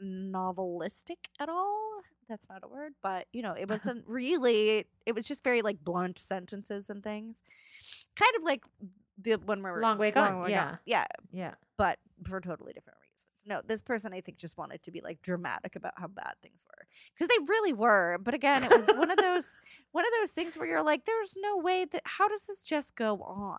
novelistic 0.03 1.30
at 1.39 1.49
all 1.49 2.01
that's 2.30 2.50
not 2.50 2.64
a 2.64 2.68
word 2.68 2.94
but 3.02 3.26
you 3.34 3.42
know 3.42 3.54
it 3.54 3.70
wasn't 3.70 4.04
really 4.08 4.86
it 5.06 5.16
was 5.16 5.28
just 5.28 5.44
very 5.44 5.62
like 5.62 5.84
blunt 5.84 6.18
sentences 6.20 6.90
and 6.90 7.04
things 7.04 7.44
kind 8.20 8.32
of 8.38 8.44
like 8.44 8.64
the 9.22 9.34
when 9.46 9.62
we're 9.64 9.82
Long 9.82 9.98
Way 9.98 10.12
Gone, 10.12 10.50
yeah. 10.50 10.76
yeah 10.86 11.06
Yeah. 11.32 11.54
but 11.78 11.98
for 12.24 12.40
totally 12.40 12.74
different 12.74 12.98
reasons. 13.00 13.07
No, 13.48 13.62
this 13.66 13.82
person 13.82 14.14
I 14.14 14.20
think 14.20 14.38
just 14.38 14.58
wanted 14.58 14.84
to 14.84 14.91
be 14.91 15.00
like 15.02 15.22
dramatic 15.22 15.76
about 15.76 15.93
how 15.95 16.08
bad 16.08 16.34
things 16.43 16.66
were 16.68 16.86
because 17.14 17.28
they 17.30 17.43
really 17.48 17.74
were. 17.74 18.18
But 18.22 18.34
again, 18.34 18.64
it 18.64 18.70
was 18.72 18.89
one 18.95 19.10
of 19.10 19.18
those 19.18 19.58
one 19.93 20.04
of 20.06 20.12
those 20.20 20.32
things 20.32 20.58
where 20.58 20.68
you're 20.68 20.84
like, 20.84 21.06
there's 21.06 21.36
no 21.39 21.58
way 21.58 21.86
that 21.91 22.02
how 22.06 22.28
does 22.28 22.45
this 22.45 22.64
just 22.64 22.95
go 22.95 23.22
on? 23.22 23.58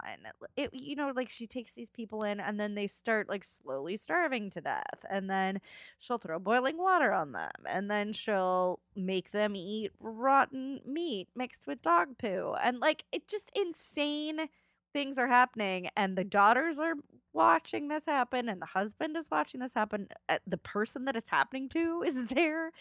It 0.56 0.70
you 0.74 0.94
know 0.94 1.12
like 1.14 1.30
she 1.30 1.46
takes 1.46 1.72
these 1.74 1.90
people 1.90 2.22
in 2.22 2.38
and 2.38 2.60
then 2.60 2.74
they 2.74 2.86
start 2.86 3.28
like 3.28 3.44
slowly 3.44 3.96
starving 3.96 4.50
to 4.50 4.60
death 4.60 5.04
and 5.10 5.30
then 5.30 5.60
she'll 5.98 6.18
throw 6.18 6.38
boiling 6.38 6.76
water 6.76 7.12
on 7.12 7.32
them 7.32 7.50
and 7.66 7.90
then 7.90 8.12
she'll 8.12 8.80
make 8.94 9.30
them 9.30 9.54
eat 9.56 9.92
rotten 10.00 10.80
meat 10.86 11.28
mixed 11.34 11.66
with 11.66 11.82
dog 11.82 12.18
poo 12.18 12.54
and 12.62 12.80
like 12.80 13.04
it 13.12 13.28
just 13.28 13.50
insane 13.56 14.48
things 14.92 15.18
are 15.18 15.28
happening 15.28 15.88
and 15.96 16.16
the 16.16 16.24
daughters 16.24 16.78
are 16.78 16.94
watching 17.32 17.88
this 17.88 18.06
happen 18.06 18.48
and 18.48 18.60
the 18.62 18.66
husband 18.66 19.16
is 19.16 19.28
watching 19.30 19.60
this 19.60 19.74
happen 19.74 20.08
uh, 20.28 20.38
the 20.46 20.58
person 20.58 21.04
that 21.04 21.16
it's 21.16 21.30
happening 21.30 21.68
to 21.68 22.02
is 22.02 22.26
there 22.28 22.72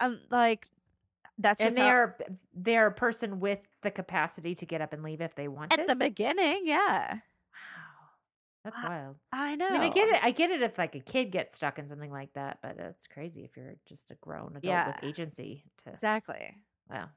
and 0.00 0.18
like 0.30 0.68
that's 1.38 1.60
And 1.60 1.68
just 1.68 1.76
they 1.76 1.82
how- 1.82 1.88
are 1.94 2.18
they're 2.54 2.86
a 2.88 2.92
person 2.92 3.40
with 3.40 3.60
the 3.82 3.90
capacity 3.90 4.54
to 4.56 4.66
get 4.66 4.80
up 4.80 4.92
and 4.92 5.02
leave 5.02 5.20
if 5.20 5.34
they 5.34 5.48
want 5.48 5.72
at 5.78 5.86
the 5.86 5.96
beginning 5.96 6.62
yeah 6.64 7.14
Wow. 7.14 7.18
That's 8.64 8.76
wild. 8.88 9.16
i 9.32 9.56
know 9.56 9.68
I 9.68 9.72
mean, 9.78 9.82
I 9.82 9.94
get 9.94 10.08
it. 10.08 10.20
I 10.22 10.30
get 10.30 10.50
it 10.50 10.62
if 10.62 10.78
like 10.78 10.94
a 10.94 11.00
kid 11.00 11.32
gets 11.32 11.54
stuck 11.56 11.78
in 11.80 11.88
something 11.88 12.12
like 12.12 12.32
that, 12.34 12.58
but 12.62 12.76
it's 12.78 13.06
crazy 13.08 13.42
if 13.44 13.56
you're 13.56 13.74
just 13.88 14.10
a 14.10 14.14
grown 14.16 14.50
adult 14.50 14.62
Yeah. 14.64 14.86
with 14.88 15.02
agency 15.02 15.64
to. 15.84 15.90
exactly 15.90 16.56
Wow. 16.88 17.08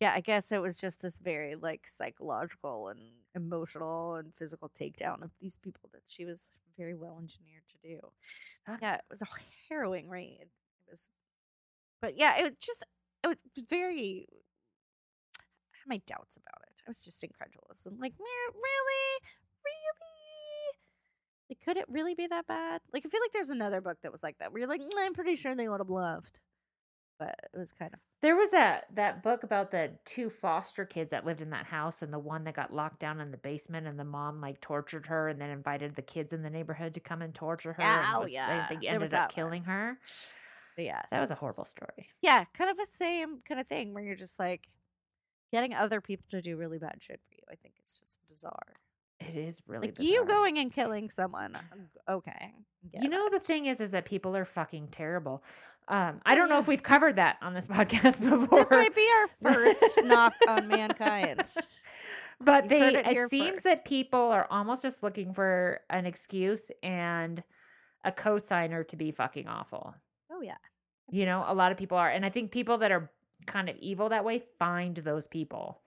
Yeah 0.00 0.12
i 0.14 0.20
guess 0.20 0.50
it 0.52 0.62
was 0.62 0.80
just 0.80 1.02
this 1.02 1.18
very 1.18 1.54
like 1.54 1.86
psychological 1.86 2.88
and 2.88 3.00
emotional 3.34 4.14
and 4.16 4.34
physical 4.34 4.68
takedown 4.68 5.22
of 5.22 5.30
these 5.40 5.58
people 5.58 5.88
that 5.92 6.02
she 6.06 6.24
was 6.24 6.50
very 6.76 6.94
well 6.94 7.18
engineered 7.20 7.62
to 7.68 7.76
do. 7.82 8.00
Yeah 8.82 8.94
it 8.96 9.02
was 9.10 9.22
a 9.22 9.26
harrowing 9.68 10.08
read 10.08 10.38
it 10.40 10.50
was 10.90 11.08
but 12.00 12.16
yeah 12.16 12.38
it 12.38 12.42
was 12.42 12.52
just 12.60 12.84
it 13.22 13.28
was 13.28 13.42
very 13.68 14.26
i 15.38 15.76
had 15.78 15.88
my 15.88 16.00
doubts 16.06 16.36
about 16.36 16.62
it. 16.68 16.82
I 16.86 16.90
was 16.90 17.02
just 17.04 17.22
incredulous 17.22 17.86
and 17.86 17.98
like 18.00 18.14
really? 18.18 19.20
Really? 19.64 20.76
Like 21.50 21.60
could 21.64 21.76
it 21.76 21.84
really 21.88 22.14
be 22.14 22.26
that 22.26 22.46
bad? 22.46 22.80
Like 22.92 23.04
i 23.06 23.08
feel 23.08 23.20
like 23.22 23.32
there's 23.32 23.50
another 23.50 23.80
book 23.80 23.98
that 24.02 24.12
was 24.12 24.22
like 24.22 24.38
that 24.38 24.52
where 24.52 24.60
you're 24.60 24.68
like 24.68 24.80
"Mm, 24.80 24.90
i'm 24.98 25.12
pretty 25.14 25.36
sure 25.36 25.54
they 25.54 25.68
would 25.68 25.80
have 25.80 25.90
left 25.90 26.40
but 27.20 27.36
it 27.54 27.56
was 27.58 27.70
kind 27.70 27.92
of 27.94 28.00
There 28.22 28.34
was 28.34 28.50
that 28.50 28.86
that 28.94 29.22
book 29.22 29.44
about 29.44 29.70
the 29.70 29.92
two 30.04 30.28
foster 30.30 30.84
kids 30.84 31.10
that 31.10 31.24
lived 31.24 31.40
in 31.40 31.50
that 31.50 31.66
house, 31.66 32.02
and 32.02 32.12
the 32.12 32.18
one 32.18 32.42
that 32.44 32.54
got 32.56 32.72
locked 32.74 32.98
down 32.98 33.20
in 33.20 33.30
the 33.30 33.36
basement, 33.36 33.86
and 33.86 33.96
the 33.98 34.04
mom 34.04 34.40
like 34.40 34.60
tortured 34.60 35.06
her, 35.06 35.28
and 35.28 35.40
then 35.40 35.50
invited 35.50 35.94
the 35.94 36.02
kids 36.02 36.32
in 36.32 36.42
the 36.42 36.50
neighborhood 36.50 36.94
to 36.94 37.00
come 37.00 37.22
and 37.22 37.34
torture 37.34 37.74
her. 37.74 37.82
and 37.82 38.06
Oh, 38.14 38.22
was- 38.22 38.32
yeah, 38.32 38.66
they 38.70 38.74
was 38.76 38.84
ended 38.86 39.02
up 39.04 39.10
that 39.10 39.28
one. 39.28 39.34
killing 39.34 39.64
her. 39.64 39.98
yes 40.76 41.06
That 41.10 41.20
was 41.20 41.30
a 41.30 41.34
horrible 41.36 41.66
story. 41.66 42.08
yeah 42.22 42.44
kind 42.54 42.70
of 42.70 42.78
a 42.78 42.86
same 42.86 43.40
kind 43.46 43.60
of 43.60 43.66
thing 43.68 43.92
where 43.94 44.02
you're 44.02 44.14
just 44.16 44.38
like 44.38 44.68
getting 45.52 45.74
other 45.74 46.00
people 46.00 46.24
to 46.30 46.40
do 46.40 46.56
really 46.56 46.78
bad 46.78 46.96
shit 47.00 47.20
for 47.22 47.34
you 47.34 47.42
i 47.50 47.54
think 47.56 47.74
it's 47.80 47.98
just 48.00 48.18
bizarre 48.26 48.74
It 49.20 49.36
is 49.36 49.60
really 49.66 49.88
like 49.88 50.00
you 50.00 50.24
going 50.26 50.58
and 50.58 50.72
killing 50.72 51.10
someone 51.10 51.56
uh, 51.56 52.12
okay 52.12 52.52
You 53.00 53.08
know 53.08 53.28
the 53.30 53.40
thing 53.40 53.66
is, 53.66 53.80
is 53.80 53.90
that 53.92 54.04
people 54.04 54.36
are 54.36 54.44
fucking 54.44 54.88
terrible. 54.88 55.42
Um, 55.88 56.20
I 56.24 56.34
don't 56.36 56.48
know 56.48 56.58
if 56.60 56.68
we've 56.68 56.82
covered 56.82 57.16
that 57.16 57.36
on 57.42 57.52
this 57.52 57.66
podcast 57.76 58.20
before. 58.20 58.58
this 58.58 58.70
might 58.70 58.94
be 58.94 59.06
our 59.20 59.52
first 59.52 59.98
knock 60.04 60.34
on 60.48 60.68
mankind 60.68 61.42
but 62.40 62.64
You 62.64 62.70
they 62.70 62.80
it, 62.94 63.06
it 63.06 63.30
seems 63.30 63.50
first. 63.52 63.64
that 63.64 63.84
people 63.84 64.20
are 64.20 64.46
almost 64.50 64.82
just 64.82 65.02
looking 65.02 65.34
for 65.34 65.80
an 65.90 66.06
excuse 66.06 66.70
and 66.82 67.42
a 68.04 68.12
cosigner 68.12 68.86
to 68.88 68.96
be 68.96 69.10
fucking 69.12 69.46
awful. 69.46 69.94
Oh 70.32 70.40
yeah. 70.40 70.56
You 71.10 71.26
know, 71.26 71.44
a 71.46 71.54
lot 71.54 71.72
of 71.72 71.78
people 71.78 71.98
are. 71.98 72.08
And 72.08 72.24
I 72.24 72.30
think 72.30 72.50
people 72.50 72.78
that 72.78 72.92
are 72.92 73.10
kind 73.46 73.68
of 73.68 73.76
evil 73.76 74.08
that 74.10 74.24
way 74.24 74.42
find 74.58 74.96
those 74.96 75.26
people. 75.26 75.82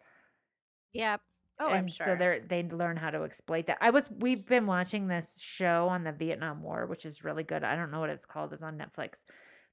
Yep. 0.94 1.22
Oh, 1.60 1.68
and 1.68 1.76
I'm 1.76 1.88
sure. 1.88 2.06
so 2.06 2.16
they're 2.16 2.40
they 2.40 2.64
learn 2.64 2.98
how 2.98 3.10
to 3.12 3.24
exploit 3.24 3.68
that. 3.68 3.78
I 3.80 3.92
was 3.92 4.10
we've 4.20 4.46
been 4.46 4.66
watching 4.66 5.08
this 5.08 5.38
show 5.40 5.88
on 5.90 6.04
the 6.04 6.12
Vietnam 6.12 6.62
War, 6.64 6.86
which 6.86 7.06
is 7.06 7.24
really 7.24 7.44
good. 7.44 7.64
I 7.64 7.76
don't 7.76 7.92
know 7.92 8.00
what 8.00 8.10
it's 8.10 8.26
called. 8.26 8.54
It's 8.54 8.64
on 8.64 8.78
Netflix. 8.78 9.20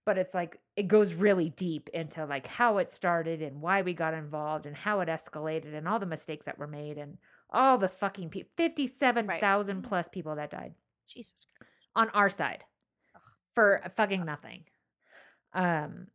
But 0.06 0.16
it's 0.16 0.34
like 0.34 0.58
it 0.76 0.88
goes 0.88 1.12
really 1.14 1.50
deep 1.50 1.88
into 1.92 2.24
like 2.24 2.46
how 2.46 2.78
it 2.78 2.90
started 2.90 3.42
and 3.42 3.60
why 3.60 3.82
we 3.82 3.92
got 3.92 4.14
involved 4.14 4.66
and 4.66 4.74
how 4.76 5.00
it 5.00 5.08
escalated 5.08 5.74
and 5.74 5.86
all 5.86 5.98
the 5.98 6.06
mistakes 6.06 6.46
that 6.46 6.58
were 6.58 6.66
made 6.66 6.96
and 6.96 7.18
all 7.50 7.78
the 7.78 7.88
fucking 7.88 8.30
people 8.30 8.50
57,000 8.56 9.82
plus 9.82 10.08
people 10.08 10.36
that 10.36 10.50
died 10.50 10.72
Jesus 11.06 11.46
Christ. 11.58 11.78
on 11.94 12.08
our 12.10 12.30
side 12.30 12.64
Ugh. 13.14 13.20
for 13.54 13.82
fucking 13.96 14.24
nothing. 14.24 14.64
Um, 15.52 16.06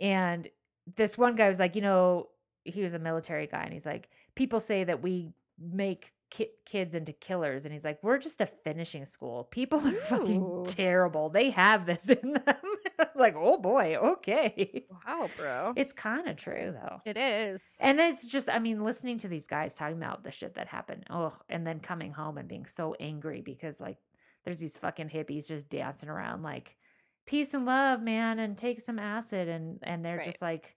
and 0.00 0.48
this 0.96 1.18
one 1.18 1.36
guy 1.36 1.48
was 1.48 1.58
like, 1.58 1.76
you 1.76 1.82
know, 1.82 2.28
he 2.64 2.82
was 2.82 2.94
a 2.94 2.98
military 2.98 3.46
guy, 3.46 3.62
and 3.62 3.72
he's 3.72 3.86
like, 3.86 4.08
people 4.38 4.60
say 4.60 4.84
that 4.84 5.02
we 5.02 5.32
make 5.60 6.12
ki- 6.30 6.52
kids 6.64 6.94
into 6.94 7.12
killers, 7.12 7.64
and 7.64 7.74
he's 7.74 7.84
like, 7.84 7.98
we're 8.02 8.18
just 8.18 8.40
a 8.40 8.46
finishing 8.46 9.04
school. 9.04 9.44
People 9.50 9.80
are 9.86 9.92
fucking 9.92 10.64
terrible. 10.68 11.28
They 11.28 11.50
have 11.50 11.84
this 11.84 12.08
in 12.08 12.32
them. 12.34 12.42
I 12.46 13.04
was 13.04 13.16
like, 13.16 13.34
oh 13.36 13.58
boy, 13.58 13.96
okay. 13.96 14.84
Wow, 15.06 15.28
bro. 15.36 15.72
It's 15.76 15.92
kind 15.92 16.28
of 16.28 16.36
true 16.36 16.74
though. 16.80 17.00
it 17.04 17.16
is. 17.16 17.78
And 17.82 18.00
it's 18.00 18.26
just, 18.26 18.48
I 18.48 18.58
mean, 18.58 18.82
listening 18.84 19.18
to 19.18 19.28
these 19.28 19.46
guys 19.46 19.74
talking 19.74 19.96
about 19.96 20.24
the 20.24 20.30
shit 20.30 20.54
that 20.54 20.68
happened, 20.68 21.04
oh, 21.10 21.34
and 21.48 21.66
then 21.66 21.80
coming 21.80 22.12
home 22.12 22.38
and 22.38 22.48
being 22.48 22.66
so 22.66 22.94
angry 23.00 23.40
because, 23.40 23.80
like, 23.80 23.98
there's 24.44 24.60
these 24.60 24.78
fucking 24.78 25.08
hippies 25.10 25.48
just 25.48 25.68
dancing 25.68 26.08
around, 26.08 26.42
like, 26.42 26.76
peace 27.26 27.52
and 27.54 27.66
love, 27.66 28.00
man, 28.00 28.38
and 28.38 28.56
take 28.56 28.80
some 28.80 28.98
acid. 28.98 29.48
And, 29.48 29.78
and 29.82 30.04
they're 30.04 30.16
Right. 30.18 30.24
just 30.26 30.40
like, 30.40 30.74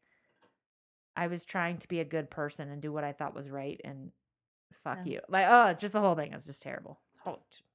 I 1.16 1.28
was 1.28 1.44
trying 1.46 1.78
to 1.80 1.88
be 1.88 2.00
a 2.00 2.06
good 2.06 2.30
person 2.30 2.70
and 2.70 2.82
do 2.82 2.92
what 2.92 3.04
I 3.04 3.12
thought 3.14 3.36
was 3.36 3.50
right. 3.50 3.80
And 3.84 4.12
fuck 4.84 5.00
Yeah. 5.06 5.14
you. 5.14 5.20
Like, 5.30 5.48
oh, 5.50 5.74
just 5.74 5.94
the 5.94 6.00
whole 6.00 6.16
thing 6.16 6.34
is 6.34 6.46
just 6.46 6.62
terrible. 6.62 7.00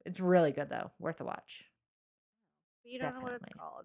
It's 0.05 0.20
really 0.20 0.53
good, 0.53 0.68
though. 0.70 0.91
Worth 0.99 1.20
a 1.20 1.24
watch. 1.24 1.64
you 2.84 2.99
don't 3.01 3.14
know 3.14 3.20
what 3.20 3.32
it's 3.32 3.49
called. 3.49 3.84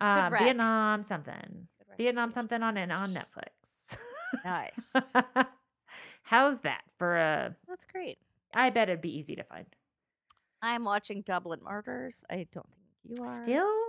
Uh. 0.00 0.30
Vietnam 0.38 1.02
something. 1.02 1.66
Vietnam 1.96 2.32
something 2.32 2.62
on 2.62 2.76
and 2.76 2.92
on 2.92 3.12
Netflix. 3.14 3.96
Nice. 4.44 5.12
How's 6.22 6.60
that 6.60 6.82
for 6.98 7.16
a? 7.16 7.56
That's 7.68 7.84
great. 7.84 8.18
I 8.54 8.70
bet 8.70 8.88
it'd 8.88 9.00
be 9.00 9.16
easy 9.18 9.34
to 9.36 9.42
find. 9.44 9.66
I'm 10.62 10.84
watching 10.84 11.22
Dublin 11.22 11.60
Murders. 11.62 12.24
I 12.30 12.46
don't 12.52 12.66
think 12.70 13.18
you 13.18 13.24
are. 13.24 13.42
Still, 13.42 13.79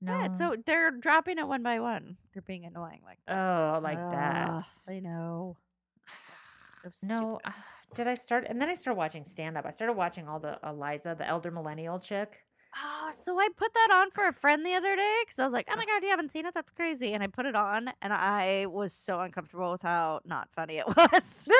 no. 0.00 0.12
Yeah, 0.12 0.32
so 0.32 0.56
they're 0.66 0.90
dropping 0.90 1.38
it 1.38 1.46
one 1.48 1.62
by 1.62 1.80
one. 1.80 2.16
They're 2.32 2.42
being 2.42 2.64
annoying 2.64 3.00
like 3.04 3.18
that. 3.26 3.36
oh, 3.38 3.80
like 3.82 3.98
that. 3.98 4.48
Ugh, 4.50 4.64
I 4.88 5.00
know. 5.00 5.56
So 6.68 6.88
No, 7.08 7.16
stupid. 7.16 7.40
uh, 7.46 7.50
did 7.94 8.06
I 8.06 8.14
start? 8.14 8.46
And 8.48 8.60
then 8.62 8.68
I 8.68 8.74
started 8.74 8.96
watching 8.96 9.24
stand 9.24 9.56
up. 9.58 9.66
I 9.66 9.72
started 9.72 9.94
watching 9.94 10.28
all 10.28 10.38
the 10.38 10.58
Iliza, 10.62 11.16
the 11.18 11.26
elder 11.26 11.50
millennial 11.50 11.98
chick. 11.98 12.38
Oh, 12.76 13.10
so 13.12 13.38
I 13.38 13.48
put 13.56 13.74
that 13.74 13.88
on 13.92 14.10
for 14.10 14.28
a 14.28 14.32
friend 14.32 14.64
the 14.64 14.74
other 14.74 14.94
day 14.94 15.16
because 15.24 15.38
I 15.38 15.44
was 15.44 15.52
like, 15.52 15.66
"Oh 15.70 15.76
my 15.76 15.84
god, 15.84 16.02
you 16.04 16.10
haven't 16.10 16.30
seen 16.30 16.46
it? 16.46 16.54
That's 16.54 16.70
crazy!" 16.70 17.12
And 17.14 17.22
I 17.22 17.26
put 17.26 17.46
it 17.46 17.56
on, 17.56 17.90
and 18.00 18.12
I 18.12 18.66
was 18.66 18.92
so 18.92 19.20
uncomfortable 19.20 19.72
with 19.72 19.82
how 19.82 20.20
not 20.24 20.52
funny 20.52 20.78
it 20.78 20.86
was. 20.96 21.48
it 21.50 21.52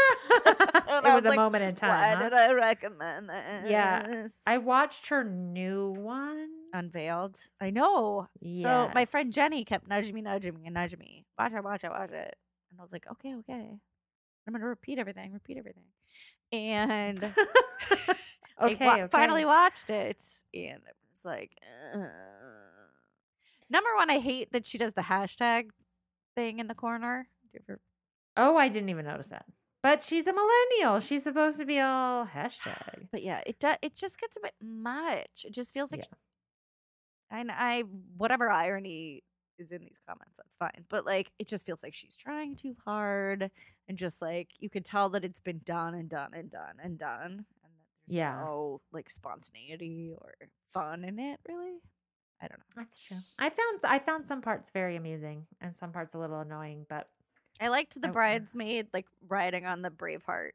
I 0.86 1.14
was, 1.14 1.14
was 1.16 1.24
a 1.24 1.28
like, 1.28 1.36
moment 1.36 1.64
in 1.64 1.74
time. 1.74 1.90
Why 1.90 2.14
huh? 2.14 2.22
did 2.22 2.32
I 2.32 2.52
recommend 2.52 3.28
this? 3.28 3.70
Yeah, 3.70 4.26
I 4.46 4.58
watched 4.58 5.08
her 5.08 5.24
new 5.24 5.90
one. 5.90 6.48
unveiled. 6.72 7.38
I 7.60 7.70
know. 7.70 8.26
So 8.52 8.90
my 8.94 9.04
friend 9.04 9.32
Jenny 9.32 9.64
kept 9.64 9.88
nudging 9.88 10.14
me, 10.14 10.22
nudging 10.22 10.54
me, 10.54 10.62
and 10.66 10.74
nudging 10.74 11.00
me. 11.00 11.24
Watch 11.38 11.52
it, 11.54 11.64
watch 11.64 11.82
it, 11.84 11.90
watch 11.90 12.12
it. 12.12 12.36
And 12.70 12.78
I 12.78 12.82
was 12.82 12.92
like, 12.92 13.10
okay, 13.10 13.34
okay. 13.36 13.78
I'm 14.46 14.52
gonna 14.52 14.66
repeat 14.66 14.98
everything, 14.98 15.32
repeat 15.32 15.58
everything. 15.58 15.84
And 16.52 17.24
I 18.60 18.64
okay, 18.66 18.86
wa- 18.86 18.92
okay. 18.94 19.08
finally 19.08 19.44
watched 19.44 19.90
it, 19.90 20.22
and 20.54 20.80
it 20.86 20.96
was 21.24 21.24
like, 21.30 21.56
uh. 21.94 22.06
number 23.68 23.90
one, 23.96 24.10
I 24.10 24.18
hate 24.18 24.52
that 24.52 24.66
she 24.66 24.78
does 24.78 24.94
the 24.94 25.02
hashtag 25.02 25.70
thing 26.36 26.58
in 26.58 26.66
the 26.68 26.74
corner. 26.74 27.28
Do 27.42 27.48
you 27.58 27.60
ever- 27.68 27.80
Oh, 28.36 28.56
I 28.56 28.68
didn't 28.68 28.88
even 28.88 29.04
notice 29.06 29.28
that. 29.28 29.46
But 29.82 30.04
she's 30.04 30.26
a 30.26 30.32
millennial. 30.32 31.00
She's 31.00 31.22
supposed 31.24 31.58
to 31.58 31.64
be 31.64 31.80
all 31.80 32.26
hashtag. 32.26 33.08
But 33.10 33.22
yeah, 33.22 33.40
it 33.46 33.58
does. 33.58 33.76
It 33.82 33.94
just 33.94 34.20
gets 34.20 34.36
a 34.36 34.40
bit 34.40 34.54
much. 34.62 35.44
It 35.44 35.52
just 35.54 35.72
feels 35.72 35.90
like, 35.90 36.02
Yeah. 37.30 37.38
and 37.38 37.50
I 37.50 37.82
whatever 38.16 38.50
irony 38.50 39.22
is 39.58 39.72
in 39.72 39.80
these 39.82 39.98
comments, 40.06 40.36
that's 40.36 40.56
fine. 40.56 40.84
But 40.88 41.06
like, 41.06 41.32
it 41.38 41.48
just 41.48 41.64
feels 41.66 41.82
like 41.82 41.94
she's 41.94 42.14
trying 42.16 42.56
too 42.56 42.76
hard, 42.84 43.50
and 43.88 43.96
just 43.98 44.20
like 44.22 44.50
you 44.58 44.68
could 44.70 44.84
tell 44.84 45.08
that 45.10 45.24
it's 45.24 45.40
been 45.40 45.60
done 45.64 45.94
and 45.94 46.08
done 46.10 46.32
and 46.34 46.50
done 46.50 46.76
and 46.82 46.98
done, 46.98 47.30
and 47.62 47.72
that 47.78 47.86
there's 48.06 48.16
Yeah. 48.16 48.36
no 48.44 48.82
like 48.92 49.08
spontaneity 49.10 50.12
or 50.16 50.34
fun 50.72 51.04
in 51.04 51.18
it. 51.18 51.40
Really, 51.48 51.80
I 52.40 52.48
don't 52.48 52.58
know. 52.58 52.64
That's 52.76 53.06
true. 53.06 53.18
I 53.38 53.50
found 53.50 53.80
I 53.84 53.98
found 53.98 54.26
some 54.26 54.42
parts 54.42 54.70
very 54.72 54.96
amusing 54.96 55.46
and 55.60 55.74
some 55.74 55.92
parts 55.92 56.14
a 56.14 56.18
little 56.18 56.40
annoying, 56.40 56.86
but 56.88 57.08
I 57.60 57.68
liked 57.68 58.00
the 58.00 58.08
I- 58.08 58.12
bridesmaid 58.12 58.88
like 58.92 59.06
riding 59.28 59.66
on 59.66 59.82
the 59.82 59.90
Braveheart 59.90 60.50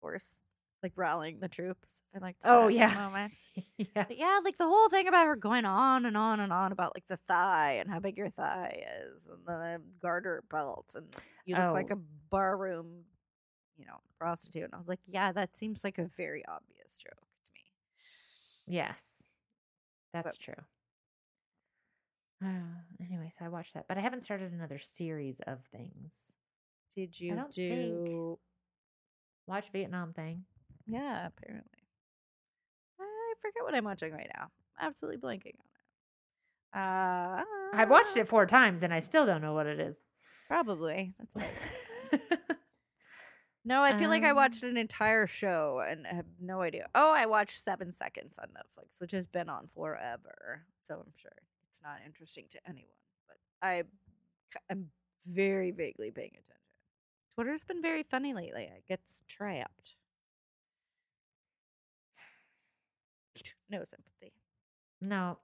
horse, 0.00 0.42
like 0.82 0.92
rallying 0.96 1.40
the 1.40 1.48
troops. 1.48 2.02
I 2.14 2.18
liked. 2.18 2.42
Oh, 2.44 2.66
that 2.66 2.72
yeah. 2.74 2.94
moment. 2.94 3.48
yeah. 3.78 3.86
But 4.06 4.16
yeah, 4.18 4.38
like 4.44 4.56
the 4.58 4.66
whole 4.68 4.88
thing 4.88 5.08
about 5.08 5.26
her 5.26 5.36
going 5.36 5.64
on 5.64 6.04
and 6.06 6.16
on 6.16 6.40
and 6.40 6.52
on 6.52 6.72
about 6.72 6.94
like 6.96 7.06
the 7.06 7.16
thigh 7.16 7.78
and 7.80 7.90
how 7.90 8.00
big 8.00 8.16
your 8.16 8.30
thigh 8.30 8.82
is 9.14 9.28
and 9.28 9.44
the 9.46 9.80
garter 10.00 10.42
belt 10.50 10.94
and 10.96 11.06
you 11.46 11.56
look 11.56 11.72
like 11.72 11.88
Oh. 11.90 11.94
a 11.94 11.98
barroom, 12.30 13.04
you 13.76 13.84
know, 13.84 13.98
prostitute. 14.18 14.64
And 14.64 14.74
I 14.74 14.78
was 14.78 14.88
like, 14.88 15.00
yeah, 15.06 15.32
that 15.32 15.54
seems 15.54 15.84
like 15.84 15.98
a 15.98 16.04
very 16.06 16.42
obvious 16.46 16.96
joke 16.98 17.20
to 17.44 17.52
me. 17.54 17.60
Yes. 18.66 19.13
That's 20.14 20.38
But- 20.38 20.44
true. 20.44 20.64
Uh, 22.42 22.80
anyway, 23.00 23.30
so 23.38 23.44
I 23.44 23.48
watched 23.48 23.74
that, 23.74 23.86
but 23.88 23.96
I 23.98 24.00
haven't 24.00 24.22
started 24.22 24.52
another 24.52 24.78
series 24.78 25.40
of 25.46 25.62
things. 25.72 26.30
Did 26.94 27.18
you 27.20 27.34
don't 27.34 27.52
think- 27.54 28.38
Watch 29.46 29.70
Vietnam 29.72 30.12
thing. 30.14 30.46
Yeah, 30.86 31.26
apparently. 31.26 31.82
I 33.00 33.34
forget 33.40 33.62
what 33.64 33.74
I'm 33.74 33.84
watching 33.84 34.12
right 34.12 34.30
now. 34.36 34.50
Absolutely 34.80 35.18
blanking 35.20 35.54
on 35.58 35.66
it. 35.66 36.78
Uh, 36.78 37.44
I've 37.74 37.90
watched 37.90 38.16
it 38.16 38.28
four 38.28 38.46
times 38.46 38.82
and 38.82 38.92
I 38.94 39.00
still 39.00 39.26
don't 39.26 39.42
know 39.42 39.52
what 39.54 39.66
it 39.66 39.78
is. 39.80 40.06
Probably. 40.48 41.14
That's 41.18 41.34
why. 42.10 42.18
No, 43.66 43.82
I 43.82 43.96
feel 43.96 44.10
like 44.10 44.24
I 44.24 44.30
Um, 44.30 44.36
watched 44.36 44.62
an 44.62 44.76
entire 44.76 45.26
show 45.26 45.80
and 45.80 46.06
have 46.06 46.26
no 46.38 46.60
idea. 46.60 46.88
Oh, 46.94 47.12
I 47.14 47.24
watched 47.24 47.58
Seven 47.58 47.92
Seconds 47.92 48.38
on 48.38 48.48
Netflix, 48.48 49.00
which 49.00 49.12
has 49.12 49.26
been 49.26 49.48
on 49.48 49.68
forever. 49.68 50.66
So 50.80 50.96
I'm 51.00 51.12
sure 51.16 51.32
it's 51.68 51.80
not 51.82 52.00
interesting 52.04 52.46
to 52.50 52.60
anyone. 52.68 52.98
But 53.26 53.38
I 53.62 53.84
am 54.68 54.90
very 55.26 55.70
vaguely 55.70 56.10
paying 56.10 56.32
attention. 56.32 56.50
Twitter's 57.34 57.64
been 57.64 57.80
very 57.80 58.02
funny 58.02 58.34
lately. 58.34 58.64
It 58.64 58.84
gets 58.86 59.22
trapped. 59.26 59.96
No 63.70 63.82
sympathy. 63.84 64.32
no. 65.00 65.38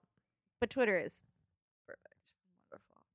But 0.60 0.68
Twitter 0.68 0.98
is. 0.98 1.22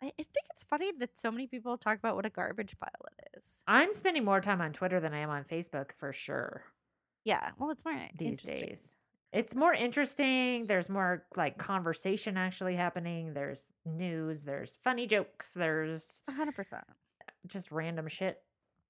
I, 0.02 0.08
I 0.08 0.10
think 0.18 0.46
it's 0.50 0.64
funny 0.64 0.91
that 1.00 1.18
so 1.18 1.32
many 1.32 1.48
people 1.48 1.78
talk 1.78 1.98
about 1.98 2.16
what 2.16 2.26
a 2.26 2.30
garbage 2.30 2.76
pile 2.80 2.89
it 3.18 3.38
is. 3.38 3.64
I'm 3.68 3.93
spending 3.93 4.26
more 4.26 4.41
time 4.41 4.62
on 4.62 4.74
Twitter 4.74 5.00
than 5.00 5.14
I 5.14 5.20
am 5.20 5.30
on 5.30 5.43
Facebook 5.43 5.91
for 5.98 6.12
sure 6.14 6.64
Yeah. 7.24 7.52
Well, 7.58 7.72
it's 7.72 7.86
more 7.86 7.98
these 8.18 8.41
days. 8.43 8.96
It's 9.34 9.54
more 9.54 9.74
interesting. 9.74 10.66
There's 10.66 10.88
more 10.88 11.26
like 11.36 11.58
conversation 11.58 12.38
actually 12.38 12.76
happening. 12.76 13.34
There's 13.34 13.72
news. 13.86 14.43
There's 14.43 14.78
funny 14.84 15.08
jokes. 15.08 15.52
There's 15.54 16.22
hundred 16.30 16.56
percent. 16.56 16.86
just 17.48 17.70
random 17.72 18.08
shit. 18.08 18.41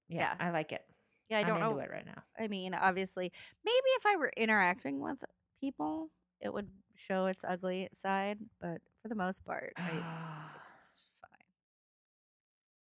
Yeah, 0.08 0.20
Yeah. 0.20 0.46
I 0.46 0.50
like 0.50 0.70
it. 0.70 0.82
Yeah, 1.28 1.38
I 1.38 1.42
don't 1.42 1.58
know. 1.58 1.76
it 1.78 1.90
right 1.90 2.06
now. 2.06 2.22
I 2.38 2.46
mean, 2.46 2.74
obviously, 2.74 3.32
maybe 3.64 3.88
if 3.96 4.06
I 4.06 4.14
were 4.16 4.30
interacting 4.36 5.00
with 5.00 5.24
people, 5.60 6.10
it 6.40 6.52
would 6.52 6.68
show 6.94 7.26
its 7.26 7.42
ugly 7.42 7.88
side. 7.92 8.38
But 8.60 8.82
for 9.02 9.08
the 9.08 9.16
most 9.16 9.44
part, 9.44 9.72
I. 9.76 9.90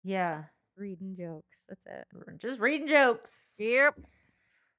yeah, 0.04 0.44
Reading 0.78 1.16
jokes. 1.16 1.66
That's 1.70 1.86
it. 1.86 2.08
we're 2.14 2.34
just 2.34 2.60
reading 2.60 2.88
jokes. 2.88 3.56
Yep. 3.60 4.00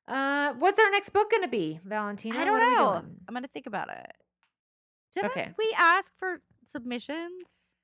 Uh, 0.08 0.52
what's 0.54 0.78
our 0.80 0.90
next 0.90 1.10
book 1.10 1.30
gonna 1.30 1.46
be, 1.48 1.78
Valentina? 1.84 2.38
I 2.38 2.44
don't 2.44 2.58
What 2.58 2.76
know. 3.04 3.04
I'm 3.28 3.34
gonna 3.34 3.46
think 3.46 3.66
about 3.66 3.88
it. 3.90 4.12
Didn't 5.14 5.30
Okay. 5.30 5.52
we 5.58 5.74
ask 5.78 6.16
for 6.16 6.40
submissions? 6.64 7.74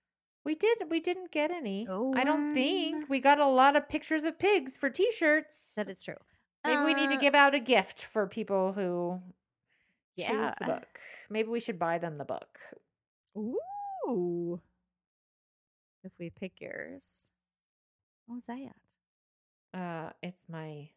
We 0.44 0.54
did. 0.54 0.78
We 0.90 0.98
didn't 1.00 1.30
get 1.30 1.50
any. 1.50 1.86
I 1.88 2.24
don't 2.24 2.54
think 2.54 3.08
we 3.10 3.20
got 3.20 3.38
a 3.38 3.46
lot 3.46 3.76
of 3.76 3.88
pictures 3.88 4.24
of 4.24 4.38
pigs 4.38 4.76
for 4.76 4.88
T-shirts. 4.88 5.74
That 5.76 5.90
is 5.90 6.02
true. 6.02 6.16
Maybe 6.64 6.82
we 6.84 6.94
need 6.94 7.10
Uh, 7.10 7.14
to 7.16 7.20
give 7.20 7.34
out 7.34 7.54
a 7.54 7.60
gift 7.60 8.02
for 8.02 8.26
people 8.26 8.72
who 8.72 9.20
choose 10.18 10.54
the 10.58 10.64
book. 10.66 11.00
Maybe 11.30 11.48
we 11.50 11.60
should 11.60 11.78
buy 11.78 11.98
them 11.98 12.16
the 12.18 12.24
book. 12.24 12.58
Ooh. 13.36 14.60
If 16.08 16.18
we 16.18 16.30
pick 16.30 16.60
yours. 16.60 17.28
What 18.26 18.36
was 18.36 18.46
that? 18.46 19.78
Uh, 19.78 20.10
it's 20.22 20.46
my 20.48 20.88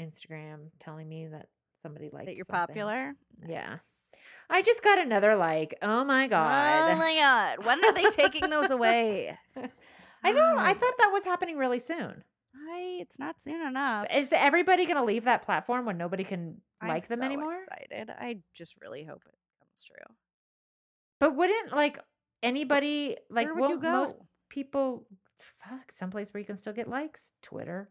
Instagram 0.00 0.70
telling 0.80 1.06
me 1.08 1.26
that 1.26 1.48
somebody 1.82 2.08
likes 2.10 2.24
that 2.26 2.36
you're 2.36 2.46
something. 2.46 2.66
popular? 2.68 3.14
Yeah. 3.46 3.68
Nice. 3.68 4.28
I 4.48 4.62
just 4.62 4.82
got 4.82 4.98
another 4.98 5.36
like. 5.36 5.76
Oh 5.82 6.04
my 6.04 6.26
god! 6.26 6.92
Oh 6.92 6.96
my 6.96 7.16
god. 7.16 7.66
When 7.66 7.84
are 7.84 7.92
they 7.92 8.04
taking 8.04 8.48
those 8.48 8.70
away? 8.70 9.36
I 10.24 10.32
know. 10.32 10.54
I 10.58 10.72
thought 10.72 10.94
that 10.98 11.10
was 11.12 11.24
happening 11.24 11.58
really 11.58 11.78
soon. 11.78 12.24
I, 12.54 12.98
it's 13.00 13.18
not 13.18 13.38
soon 13.38 13.60
enough. 13.60 14.06
Is 14.14 14.32
everybody 14.32 14.86
going 14.86 14.96
to 14.96 15.04
leave 15.04 15.24
that 15.24 15.44
platform 15.44 15.84
when 15.84 15.98
nobody 15.98 16.24
can 16.24 16.62
I'm 16.80 16.88
like 16.88 17.06
them 17.06 17.18
so 17.18 17.24
anymore? 17.24 17.52
excited. 17.52 18.10
I 18.10 18.38
just 18.54 18.76
really 18.80 19.04
hope 19.04 19.22
it 19.26 19.34
comes 19.60 19.84
true. 19.84 20.14
But 21.20 21.36
wouldn't 21.36 21.72
like 21.72 21.98
anybody 22.42 23.16
like 23.28 23.46
Where 23.46 23.54
would 23.54 23.68
you 23.68 23.78
won't 23.78 23.82
most 23.82 24.14
go? 24.14 24.26
People 24.48 25.06
fuck 25.38 25.92
someplace 25.92 26.28
where 26.32 26.40
you 26.40 26.46
can 26.46 26.56
still 26.56 26.72
get 26.72 26.88
likes? 26.88 27.32
Twitter. 27.42 27.88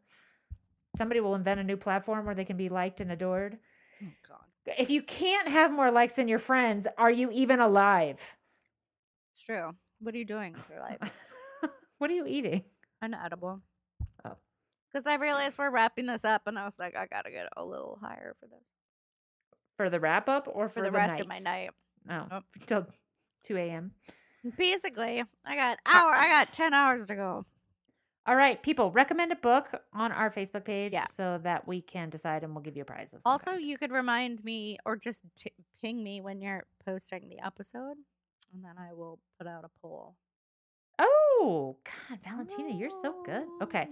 Somebody 0.98 1.20
will 1.20 1.36
invent 1.36 1.60
a 1.60 1.64
new 1.64 1.78
platform 1.78 2.26
where 2.26 2.36
they 2.36 2.46
can 2.46 2.58
be 2.58 2.70
liked 2.70 3.02
and 3.02 3.12
adored. 3.12 3.58
Oh 4.02 4.08
god. 4.28 4.76
If 4.78 4.90
you 4.90 5.02
can't 5.02 5.48
have 5.48 5.72
more 5.72 5.92
likes 5.92 6.14
than 6.14 6.28
your 6.28 6.40
friends, 6.40 6.88
are 6.98 7.12
you 7.12 7.30
even 7.32 7.60
alive? 7.60 8.20
It's 9.32 9.44
true. 9.44 9.72
What 10.00 10.16
are 10.16 10.18
you 10.18 10.26
doing 10.26 10.54
with 10.54 10.70
your 10.70 10.80
life? 10.80 11.00
what 11.98 12.10
are 12.10 12.14
you 12.14 12.26
eating? 12.26 12.64
Unedible. 13.04 13.62
Oh. 14.24 14.38
Because 14.92 15.06
I 15.06 15.16
realized 15.16 15.58
we're 15.58 15.72
wrapping 15.72 16.06
this 16.06 16.26
up, 16.26 16.44
and 16.48 16.58
I 16.58 16.66
was 16.66 16.80
like, 16.80 16.98
I 16.98 17.06
gotta 17.06 17.32
get 17.32 17.48
a 17.56 17.64
little 17.64 18.00
higher 18.02 18.36
for 18.40 18.48
this 18.48 18.64
For 19.78 19.90
the 19.90 20.00
wrap 20.00 20.30
up 20.30 20.48
or 20.52 20.70
for, 20.70 20.80
for, 20.80 20.82
the, 20.84 20.92
rest 20.92 21.20
of 21.20 21.28
my 21.28 21.40
night. 21.40 21.72
Oh, 22.10 22.26
Nope. 22.32 22.44
till 22.66 22.88
2 23.44 23.58
a.m. 23.58 23.92
Basically, 24.58 25.24
I 25.46 25.56
got 25.56 25.78
hour. 25.86 26.12
I 26.14 26.28
got 26.30 26.54
ten 26.54 26.74
hours 26.74 27.06
to 27.08 27.16
go. 27.16 27.46
All 28.28 28.36
right, 28.36 28.62
people, 28.64 28.90
recommend 28.92 29.32
a 29.32 29.36
book 29.36 29.68
on 29.94 30.12
our 30.12 30.32
Facebook 30.32 30.66
page 30.66 30.94
Yeah. 30.94 31.06
so 31.16 31.40
that 31.44 31.68
we 31.68 31.82
can 31.82 32.10
decide 32.10 32.44
and 32.44 32.56
we'll 32.56 32.64
give 32.64 32.76
you 32.76 32.82
a 32.82 32.86
prize. 32.86 33.14
Also, 33.24 33.52
kind. 33.52 33.64
you 33.64 33.78
could 33.78 33.92
remind 33.92 34.44
me 34.44 34.78
or 34.84 34.96
just 34.96 35.24
t- 35.36 35.52
ping 35.80 36.04
me 36.04 36.22
when 36.22 36.42
you're 36.42 36.66
posting 36.84 37.30
the 37.30 37.38
episode, 37.46 37.98
and 38.52 38.64
then 38.64 38.74
I 38.80 38.94
will 38.94 39.20
put 39.38 39.48
out 39.48 39.64
a 39.64 39.70
poll. 39.80 40.16
Oh, 40.98 41.78
God, 42.10 42.20
Valentina, 42.24 42.74
you're 42.76 42.90
so 43.02 43.14
good. 43.26 43.44
Okay. 43.62 43.88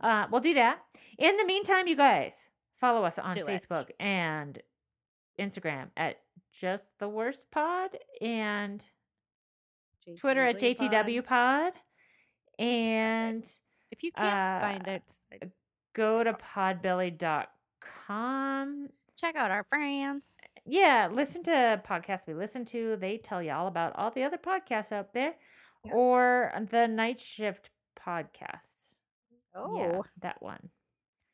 Oh. 0.00 0.08
Uh, 0.08 0.26
we'll 0.30 0.40
do 0.40 0.54
that. 0.54 0.78
In 1.18 1.36
the 1.36 1.44
meantime, 1.44 1.86
you 1.86 1.96
guys 1.96 2.48
follow 2.80 3.04
us 3.04 3.18
on 3.18 3.32
Do 3.34 3.46
it. 3.46 3.66
Facebook 3.68 3.90
and 4.00 4.62
Instagram 5.38 5.88
at 5.96 6.20
Just 6.52 6.90
the 7.00 7.08
Worst 7.08 7.50
Pod 7.50 7.90
and 8.20 8.84
Twitter 10.16 10.44
at 10.44 10.58
JTW 10.60 11.24
pod. 11.24 11.72
And 12.58 13.44
If 13.90 14.02
you 14.02 14.12
can't 14.12 14.26
uh, 14.34 14.60
find 14.60 14.86
it, 14.88 15.12
uh, 15.42 15.46
go 15.94 16.22
to 16.24 16.34
podbelly.com. 18.08 18.88
check 19.16 19.36
out 19.36 19.50
our 19.50 19.64
friends. 19.64 20.38
Yeah, 20.66 21.08
listen 21.12 21.42
to 21.44 21.82
podcasts 21.86 22.26
we 22.26 22.34
listen 22.34 22.64
to. 22.66 22.96
They 22.96 23.18
tell 23.18 23.42
you 23.42 23.52
all 23.52 23.66
about 23.66 23.94
all 23.96 24.10
the 24.10 24.22
other 24.22 24.38
podcasts 24.38 24.92
out 24.92 25.12
there 25.12 25.34
Yeah. 25.84 25.92
or 25.94 26.52
the 26.70 26.86
Night 26.86 27.18
Shift 27.20 27.70
podcasts. 27.98 28.94
Oh, 29.54 29.78
Yeah, 29.78 30.00
that 30.22 30.40
one. 30.42 30.70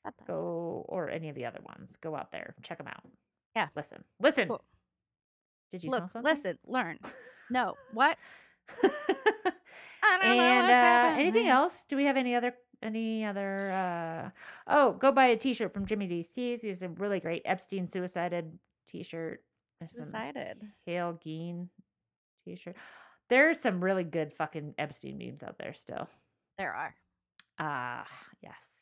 that. 0.05 0.15
go 0.27 0.85
or 0.89 1.09
any 1.11 1.29
of 1.29 1.35
the 1.37 1.45
other 1.47 1.61
ones. 1.63 1.97
Go 1.97 2.17
out 2.17 2.33
there, 2.33 2.55
check 2.63 2.79
them 2.79 2.89
out. 2.89 3.03
Yeah. 3.57 3.69
listen, 3.77 4.05
listen. 4.21 4.49
Cool. 4.49 4.65
Did 5.71 5.85
you 5.85 5.91
Look, 5.91 6.05
listen, 6.23 6.59
learn. 6.67 6.99
No, 7.53 7.75
what? 7.93 8.17
I 10.03 10.19
don't 10.23 10.37
know 10.37 10.43
and 10.43 10.69
what's 10.69 10.83
uh, 10.83 11.21
anything 11.21 11.49
else? 11.49 11.85
Do 11.89 11.97
we 11.97 12.05
have 12.05 12.17
any 12.17 12.35
other 12.35 12.55
any 12.83 13.25
other? 13.25 13.71
uh 13.71 14.31
Oh, 14.67 14.93
go 14.93 15.13
buy 15.13 15.27
a 15.27 15.37
T-shirt 15.37 15.73
from 15.75 15.87
Jimmy 15.87 16.07
D's 16.07 16.31
Tees. 16.33 16.63
He's 16.63 16.83
a 16.83 16.89
really 16.89 17.21
great 17.21 17.43
Epstein 17.45 17.87
suicided 17.87 18.59
T-shirt. 18.89 19.43
Suicided. 19.81 20.63
Hale 20.87 21.19
Geen 21.23 21.69
T-shirt. 22.45 22.77
There's 23.29 23.61
some 23.61 23.81
really 23.81 24.05
good 24.05 24.33
fucking 24.33 24.75
Epstein 24.79 25.19
memes 25.19 25.43
out 25.43 25.59
there 25.59 25.73
still. 25.75 26.09
There 26.59 26.73
are. 26.73 26.95
Ah, 27.59 28.07
yes. 28.43 28.81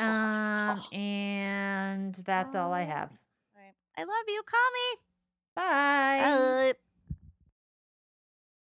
Um, 0.00 0.80
and 0.98 2.14
that's 2.24 2.54
all 2.54 2.72
I 2.72 2.84
have. 2.84 3.10
All 3.10 3.62
right. 3.62 3.74
I 3.96 4.02
love 4.02 4.24
you. 4.28 4.42
Call 4.46 4.70
me. 4.72 5.00
Bye. 5.54 6.72
Bye. 6.72 6.78